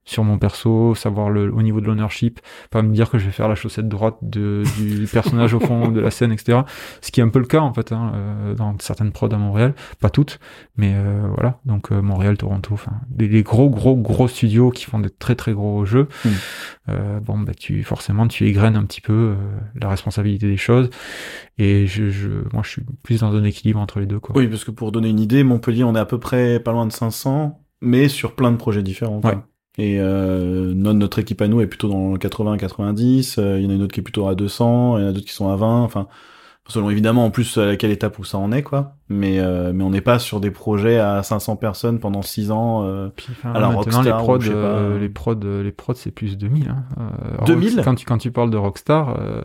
[0.04, 2.40] sur mon perso, savoir le au niveau de l'ownership,
[2.70, 5.88] pas me dire que je vais faire la chaussette droite de, du personnage au fond
[5.88, 6.60] de la scène, etc.
[7.00, 9.38] Ce qui est un peu le cas en fait hein, euh, dans certaines prods à
[9.38, 10.38] Montréal, pas toutes,
[10.76, 11.58] mais euh, voilà.
[11.66, 15.34] Donc euh, Montréal, Toronto, enfin des, des gros gros gros studios qui font des très
[15.34, 16.08] très gros jeux.
[16.24, 16.28] Mm.
[16.90, 19.34] Euh, bon bah tu forcément tu égrènes un petit peu euh,
[19.74, 20.88] la responsabilité des choses
[21.58, 24.36] et je, je moi je suis plus dans un équilibre entre les deux quoi.
[24.36, 26.86] Oui, parce que pour donner une idée, Montpellier, on est à peu près pas loin
[26.86, 29.20] de 500, mais sur plein de projets différents.
[29.20, 29.30] quoi.
[29.30, 29.38] Ouais.
[29.80, 33.70] Et euh, notre, équipe à nous est plutôt dans le 80-90, euh, il y en
[33.70, 35.48] a une autre qui est plutôt à 200, il y en a d'autres qui sont
[35.50, 36.08] à 20, enfin
[36.70, 38.92] Selon évidemment en plus à quelle étape où ça en est quoi.
[39.08, 42.84] Mais euh, mais on n'est pas sur des projets à 500 personnes pendant 6 ans.
[42.84, 44.58] euh, Puis, enfin, Alors, maintenant, Rockstar, les prods, ou je sais pas.
[44.58, 46.68] euh, les prods, euh, les prods, c'est plus 2000.
[46.68, 46.84] Hein.
[47.40, 47.76] Euh, 2000?
[47.76, 49.40] Rock- quand tu quand tu parles de Rockstar, euh,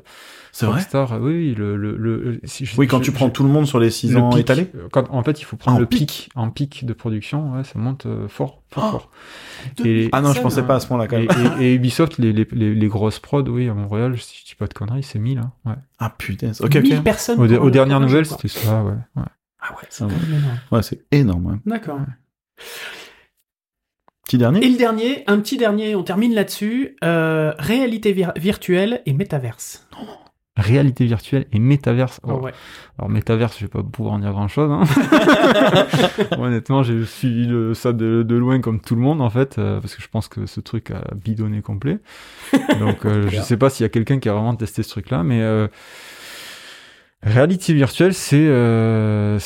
[0.55, 0.75] C'est vrai.
[0.75, 3.41] Rockstar, euh, oui, le le, le si je- Oui, quand je- tu prends je- tout
[3.43, 4.69] le monde sur les 6 le ans pic, étalés.
[4.75, 6.07] euh, quand, en fait, il faut prendre En le pic.
[6.07, 6.29] pic.
[6.35, 7.53] en pic de production.
[7.55, 9.09] Ouais, ça monte euh, fort, fort,
[9.79, 9.83] Oh.
[9.83, 10.63] Et- Ah non, je pensais hein.
[10.65, 11.27] pas à ce point-là quand même.
[11.59, 14.55] et- et Ubisoft, les, les, les, les grosses prods, oui, à Montréal, si je dis
[14.55, 15.39] pas de conneries, c'est 1000.
[15.39, 15.51] Hein.
[15.65, 15.73] Ouais.
[15.97, 16.51] Ah putain.
[16.59, 17.03] Ok 1000 ok.
[17.03, 17.39] personnes.
[17.41, 18.91] Aux, pour aux dernières nouvelles, c'était ça, ouais.
[19.15, 19.23] ouais.
[19.59, 20.59] Ah ouais, c'est Ah énorme.
[20.71, 21.45] Ouais, c'est énorme.
[21.47, 21.57] ouais.
[21.65, 21.99] D'accord.
[24.25, 24.63] Petit dernier.
[24.65, 26.95] Et le dernier, un petit dernier, on termine là-dessus.
[27.03, 29.87] Euh, réalité vir- virtuelle et métaverse.
[30.55, 32.19] Réalité virtuelle et métaverse.
[32.23, 32.51] Oh, ouais.
[32.99, 34.69] Alors métaverse, je vais pas pouvoir en dire grand chose.
[34.71, 34.83] Hein.
[36.37, 39.81] Honnêtement, j'ai suivi le- ça de, de loin comme tout le monde en fait, euh,
[39.81, 41.97] parce que je pense que ce truc a bidonné complet.
[42.79, 45.23] Donc euh, je sais pas s'il y a quelqu'un qui a vraiment testé ce truc-là,
[45.23, 45.67] mais euh,
[47.23, 49.39] réalité virtuelle, c'est euh,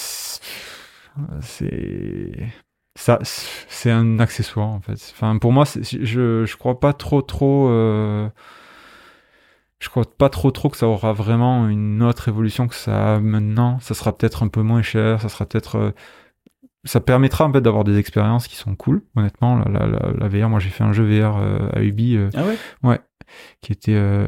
[1.41, 2.33] c'est
[2.95, 5.13] ça, c'est un accessoire en fait.
[5.15, 7.69] Enfin pour moi, je je crois pas trop trop.
[9.79, 13.19] Je crois pas trop trop que ça aura vraiment une autre évolution que ça a
[13.19, 13.79] maintenant.
[13.79, 15.91] Ça sera peut-être un peu moins cher, ça sera peut-être euh,
[16.83, 19.03] ça permettra en fait d'avoir des expériences qui sont cool.
[19.15, 22.29] Honnêtement, la, la, la, VR, moi j'ai fait un jeu VR euh, à Ubi euh,
[22.33, 22.99] Ah ouais?
[23.61, 24.25] qui était euh,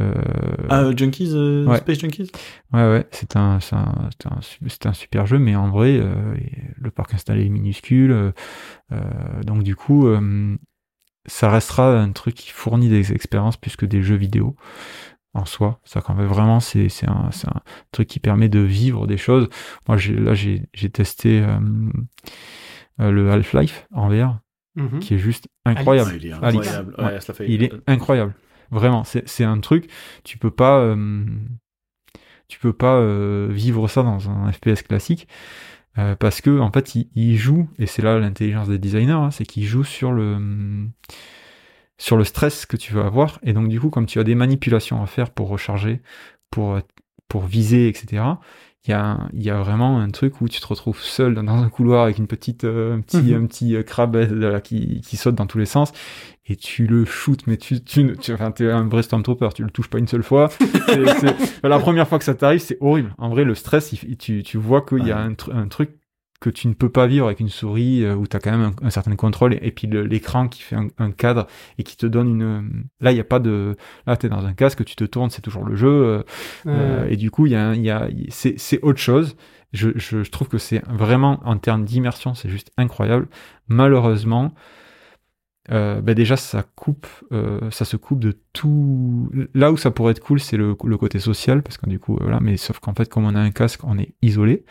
[0.70, 1.78] Ah Junkies, euh, Ouais.
[1.78, 2.32] Space Junkies?
[2.74, 6.36] ouais ouais, c'est un c'est un, c'est un, un super jeu, mais en vrai euh,
[6.76, 8.34] le parc installé est minuscule,
[9.46, 10.58] donc du coup euh,
[11.26, 14.56] ça restera un truc qui fournit des expériences plus que des jeux vidéo
[15.34, 15.80] en soi.
[15.84, 17.62] Ça quand même vraiment c'est c'est un c'est un
[17.92, 19.48] truc qui permet de vivre des choses.
[19.88, 21.60] Moi j'ai là j'ai j'ai testé euh,
[23.00, 24.40] euh, le Half-Life en VR
[24.76, 25.00] Mhm.
[25.00, 26.12] qui est juste incroyable.
[26.16, 26.46] Il est Alix.
[26.68, 26.96] incroyable.
[27.00, 27.04] Ouais.
[27.06, 28.34] Ouais, ça fait- Il est incroyable.
[28.72, 29.90] Vraiment, c'est c'est un truc,
[30.24, 31.26] tu peux pas euh,
[32.48, 35.28] tu peux pas euh, vivre ça dans un FPS classique
[35.98, 39.32] euh, parce que en fait, il, il joue et c'est là l'intelligence des designers, hein,
[39.32, 40.38] c'est qu'ils jouent sur le
[42.00, 44.34] sur le stress que tu vas avoir et donc du coup, comme tu as des
[44.34, 46.02] manipulations à faire pour recharger,
[46.50, 46.80] pour
[47.28, 48.24] pour viser, etc.
[48.88, 51.68] Il y, a, y a vraiment un truc où tu te retrouves seul dans un
[51.70, 53.44] couloir avec une petite, euh, un petit, Mhm.
[53.44, 55.92] un petit euh, crabe euh, là, qui, qui saute dans tous les sens
[56.48, 59.70] et tu le shootes, mais tu, tu, tu enfin, t'es un vrai Stormtrooper, tu le
[59.70, 60.50] touches pas une seule fois.
[61.64, 63.14] La première fois que ça t'arrive, c'est horrible.
[63.18, 65.92] En vrai, le stress, il- tu, tu vois qu'il y a un, un truc
[66.40, 68.72] que tu ne peux pas vivre avec une souris euh, où tu as quand même
[68.82, 71.48] un, un certain contrôle et, et puis l'écran qui fait un, un cadre
[71.78, 73.76] et qui te donne une là il y a pas de
[74.08, 76.24] là tu es dans un casque tu te tournes c'est toujours le jeu euh,
[76.68, 79.36] euh, et du coup il y a, y a c'est c'est autre chose.
[79.72, 83.28] Je, je, je trouve que c'est vraiment en termes d'immersion c'est juste incroyable.
[83.68, 84.54] Malheureusement
[85.72, 89.30] euh, ben déjà ça coupe euh, ça se coupe de tout.
[89.54, 92.16] Là où ça pourrait être cool c'est le, le côté social parce que du coup
[92.16, 92.40] euh, voilà.
[92.40, 94.66] Mais sauf qu'en fait comme on a un casque on est isolé.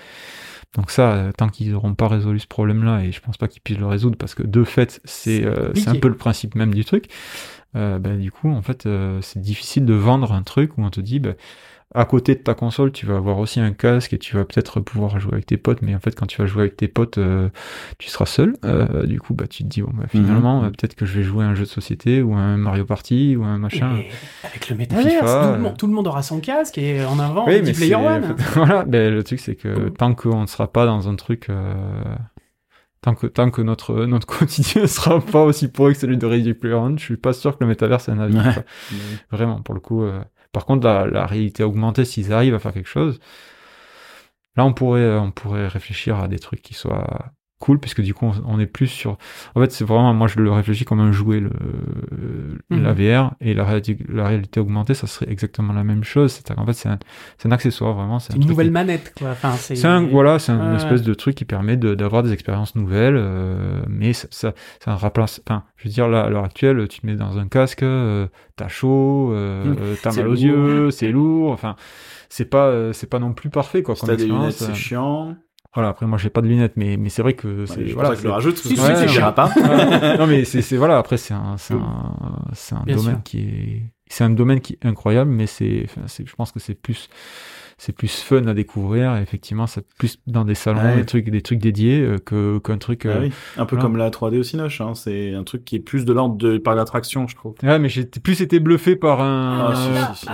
[0.75, 3.49] Donc ça euh, tant qu'ils n'auront pas résolu ce problème là et je pense pas
[3.49, 6.75] qu'ils puissent le résoudre parce que de fait c'est euh, un peu le principe même
[6.75, 7.07] du truc.
[7.75, 8.89] Ben, du coup en fait
[9.21, 11.37] c'est difficile de vendre un truc où on te dit ben,
[11.95, 14.79] à côté de ta console, tu vas avoir aussi un casque et tu vas peut-être
[14.81, 17.17] pouvoir jouer avec tes potes, mais en fait, quand tu vas jouer avec tes potes,
[17.17, 17.49] euh,
[17.97, 18.57] tu seras seul.
[18.67, 20.67] Euh, du coup, bah, tu te dis, bon, bah, finalement, Mhm.
[20.67, 22.85] euh, peut-être que je vais jouer à un jeu de société ou à un Mario
[22.85, 23.97] Party ou à un machin.
[23.97, 24.09] Et
[24.47, 27.19] avec le métaverse, FIFA, tout, le monde, tout le monde aura son casque et en
[27.19, 28.37] avant, Oui, mais Player c'est- One.
[28.55, 31.49] voilà, ben, le truc, c'est que tant qu'on ne sera pas dans un truc.
[31.49, 31.75] euh,
[33.01, 36.53] Tant que, tant que notre, notre quotidien sera pas aussi pourri que celui de Ready
[36.53, 38.37] Player One, je suis pas sûr que le métavers est un avis.
[38.37, 38.65] Ouais.
[39.31, 40.03] Vraiment, pour le coup.
[40.49, 40.53] Euh.
[40.53, 43.21] Par contre, la, la réalité augmentée, s'ils arrivent à faire quelque chose,
[44.57, 48.27] là, on pourrait, on pourrait réfléchir à des trucs qui soient cool, puisque du coup,
[48.27, 49.19] on, on est plus sur.
[49.55, 51.51] En fait, c'est vraiment, moi, je le réfléchis comme un jouet, le,
[52.71, 52.83] Mhm.
[52.83, 56.33] la VR, et la, réalité- la réalité augmentée, ça serait exactement la même chose.
[56.33, 56.99] C'est en fait, c'est un,
[57.37, 58.19] c'est un accessoire, vraiment.
[58.19, 59.31] C'est C'est un une truc nouvelle qui- manette, quoi.
[59.31, 60.77] Enfin, c'est c'est un, voilà, c'est un- une Ouais.
[60.77, 64.55] espèce de truc qui permet de- d'avoir des expériences nouvelles, euh, mais ça, ça,
[64.85, 65.41] ça remplace.
[65.47, 68.27] Enfin, je veux dire, là, à l'heure actuelle, tu te mets dans un casque, euh,
[68.57, 69.65] t'as chaud, euh,
[70.03, 70.43] t'as mal aux lourd.
[70.43, 71.51] yeux, c'est lourd.
[71.53, 71.77] Enfin,
[72.29, 73.95] c'est pas, euh, c'est pas non plus parfait, quoi.
[73.95, 74.75] Si Comme t'as des expérience, lunettes, c'est euh.
[74.75, 75.37] chiant.
[75.79, 77.77] Voilà, après, moi, j'ai pas de lunettes, mais, mais c'est vrai que c'est.
[77.79, 79.49] Ouais, voilà, que je le rajoute, parce Si, c'est tu diras pas.
[80.19, 82.15] non mais c'est c'est- voilà après c'est un c'est un
[82.53, 83.23] c'est un Bien domaine sûr.
[83.23, 87.09] qui est c'est un domaine qui est incroyable mais c'est je pense que c'est plus
[87.81, 90.97] c'est plus fun à découvrir et effectivement c'est plus dans des salons Ouais.
[90.97, 93.33] des trucs des trucs dédiés euh, que qu'un truc Ah euh, oui.
[93.57, 93.83] Un peu voilà.
[93.89, 94.95] comme la 3D au Cinoche, hein.
[94.97, 97.55] c'est un truc qui est plus de l'ordre de par l'attraction, je trouve.
[97.63, 99.75] ouais mais j'ai plus été bluffé par un Ah,
[100.15, 100.27] si, si, si.
[100.27, 100.33] Bon,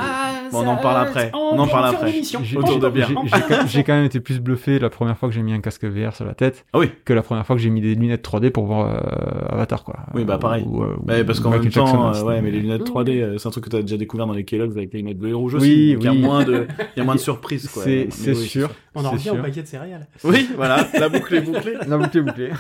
[0.53, 1.31] on en parle après.
[1.35, 2.13] On en parle après.
[2.57, 3.09] Autour de bière.
[3.67, 6.15] j'ai- quand- même été plus bluffé la première fois que j'ai mis un casque VR
[6.15, 6.91] sur la tête Ah oui.
[7.05, 9.97] que la première fois que j'ai mis des lunettes 3D pour voir euh, Avatar quoi
[10.15, 10.65] Oui, bah, pareil.
[10.67, 13.21] Ou, euh, ou- Ouais, parce qu'en même temps, Jackson, euh, ouais, mais les lunettes 3D,
[13.23, 15.31] euh, c'est un truc que t'as déjà découvert dans les Kellogg's avec les lunettes bleues
[15.31, 15.93] et rouges Oui, aussi.
[15.95, 16.19] Donc, Il y a oui.
[16.21, 16.67] moins de,
[16.97, 17.83] il y a moins de Il y surprise, quoi.
[17.85, 18.71] C'est oui, sûr.
[18.95, 20.07] On en revient au paquet de céréales.
[20.25, 21.75] Oui, voilà, la boucle est bouclée.
[21.89, 22.51] La boucle est bouclée.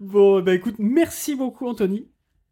[0.00, 2.06] Bon, bah écoute, merci beaucoup Anthony.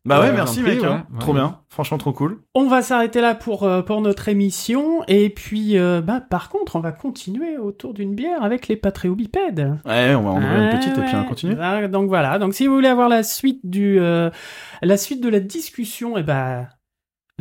[0.07, 1.07] Bah ouais, Ouais, merci mec, hein.
[1.11, 1.19] ouais, ouais.
[1.21, 2.39] trop bien, franchement trop cool.
[2.55, 5.03] On va s'arrêter là pour, euh, pour notre émission.
[5.09, 9.79] Et puis, euh, bah, par contre, on va continuer autour d'une bière avec les patréobipèdes.
[9.87, 11.57] Ouais, on va en ouvrir une Ouais, petite et puis on continue.
[11.59, 12.39] Ah, Donc voilà.
[12.39, 14.29] Donc si vous voulez avoir la suite du, euh,
[14.83, 16.69] la suite de la discussion, et ben,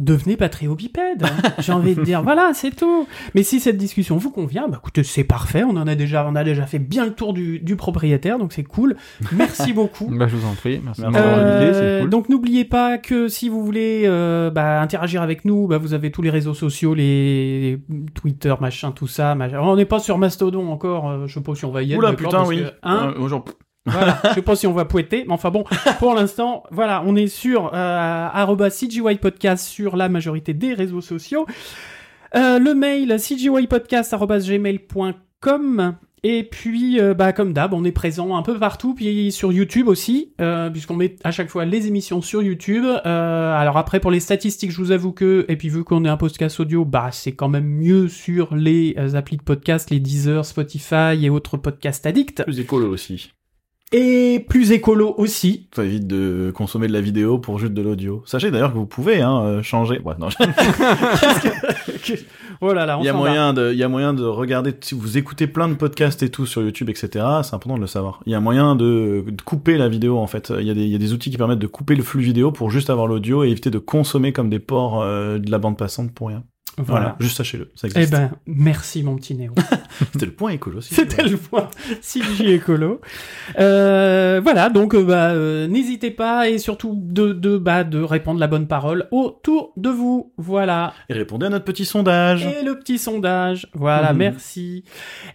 [0.01, 1.23] devenez patréobipède.
[1.59, 3.07] J'ai envie de dire, voilà, c'est tout.
[3.35, 5.63] Mais si cette discussion vous convient, bah écoutez, c'est parfait.
[5.63, 8.53] On en a déjà, on a déjà fait bien le tour du, du propriétaire, donc
[8.53, 8.95] c'est cool.
[9.31, 10.07] Merci beaucoup.
[10.09, 10.81] Bah, je vous en prie.
[10.83, 12.09] Merci Euh, c'est cool.
[12.09, 16.09] Donc n'oubliez pas que si vous voulez euh, bah, interagir avec nous, bah, vous avez
[16.11, 17.79] tous les réseaux sociaux, les
[18.15, 19.35] Twitter, machin, tout ça.
[19.35, 19.59] machin.
[19.61, 21.09] On n'est pas sur Mastodon encore.
[21.09, 21.99] euh, je sais pas si on va y être.
[21.99, 22.63] Oula, putain, oui.
[22.63, 23.45] que, hein, Euh, genre,
[23.85, 25.65] voilà, je sais pas si on va poêter, mais enfin bon,
[25.99, 28.29] pour l'instant, voilà, on est sur euh,
[29.57, 31.45] sur la majorité des réseaux sociaux.
[32.35, 35.95] Euh, le mail cgypodcast@gmail.com
[36.25, 39.89] et puis euh, bah comme d'hab, on est présent un peu partout, puis sur YouTube
[39.89, 42.85] aussi, euh, puisqu'on met à chaque fois les émissions sur YouTube.
[43.03, 46.17] Alors après pour les statistiques, je vous avoue que et puis vu qu'on est un
[46.17, 51.19] podcast audio, bah c'est quand même mieux sur les applis de podcast, les Deezer, Spotify
[51.21, 53.33] et autres podcasts addicts, plus écolo aussi.
[53.93, 55.67] Et plus écolo aussi.
[55.75, 58.23] Ça évite de consommer de la vidéo pour juste de l'audio.
[58.25, 60.01] Sachez d'ailleurs que vous pouvez hein, euh, changer.
[60.03, 60.27] Ouais, non,
[62.61, 63.17] Oh là là, on il y a va.
[63.19, 64.73] moyen de, il y a moyen de regarder.
[64.81, 67.09] Si vous écoutez plein de podcasts et tout sur YouTube, etc.
[67.43, 68.19] C'est important de le savoir.
[68.25, 70.51] Il y a moyen de, de couper la vidéo en fait.
[70.59, 72.21] Il y a des, il y a des outils qui permettent de couper le flux
[72.21, 75.59] vidéo pour juste avoir l'audio et éviter de consommer comme des porcs euh, de la
[75.59, 76.43] bande passante pour rien.
[76.77, 77.15] Voilà, Voilà.
[77.19, 77.71] juste sachez-le.
[77.75, 78.11] Ça Eh existe.
[78.11, 79.53] ben, merci mon petit Néo.
[80.13, 80.81] C'était le point écolo.
[80.81, 81.69] Si C'était le point
[82.01, 82.99] CG écolo.
[83.59, 88.39] Euh, voilà, donc euh, bah, euh, n'hésitez pas et surtout de, de, bah, de répondre
[88.39, 90.33] la bonne parole autour de vous.
[90.37, 90.93] Voilà.
[91.09, 92.45] Et répondez à notre petit sondage.
[92.47, 93.67] Et le petit sondage.
[93.75, 94.17] Voilà, Mhm.
[94.19, 94.83] merci.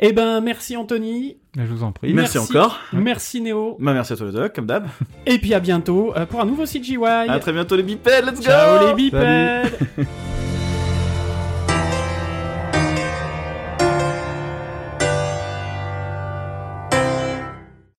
[0.00, 1.36] Eh ben, merci Anthony.
[1.56, 2.12] Je vous en prie.
[2.14, 2.50] Merci, merci.
[2.56, 2.78] encore.
[2.92, 3.76] Merci Néo.
[3.80, 4.86] Bah, merci à toi les deux, comme d'hab.
[5.24, 6.98] Et puis à bientôt pour un nouveau CGY.
[7.04, 8.24] À très bientôt les bipèdes.
[8.26, 8.42] Let's go.
[8.42, 9.72] Ciao les bipèdes.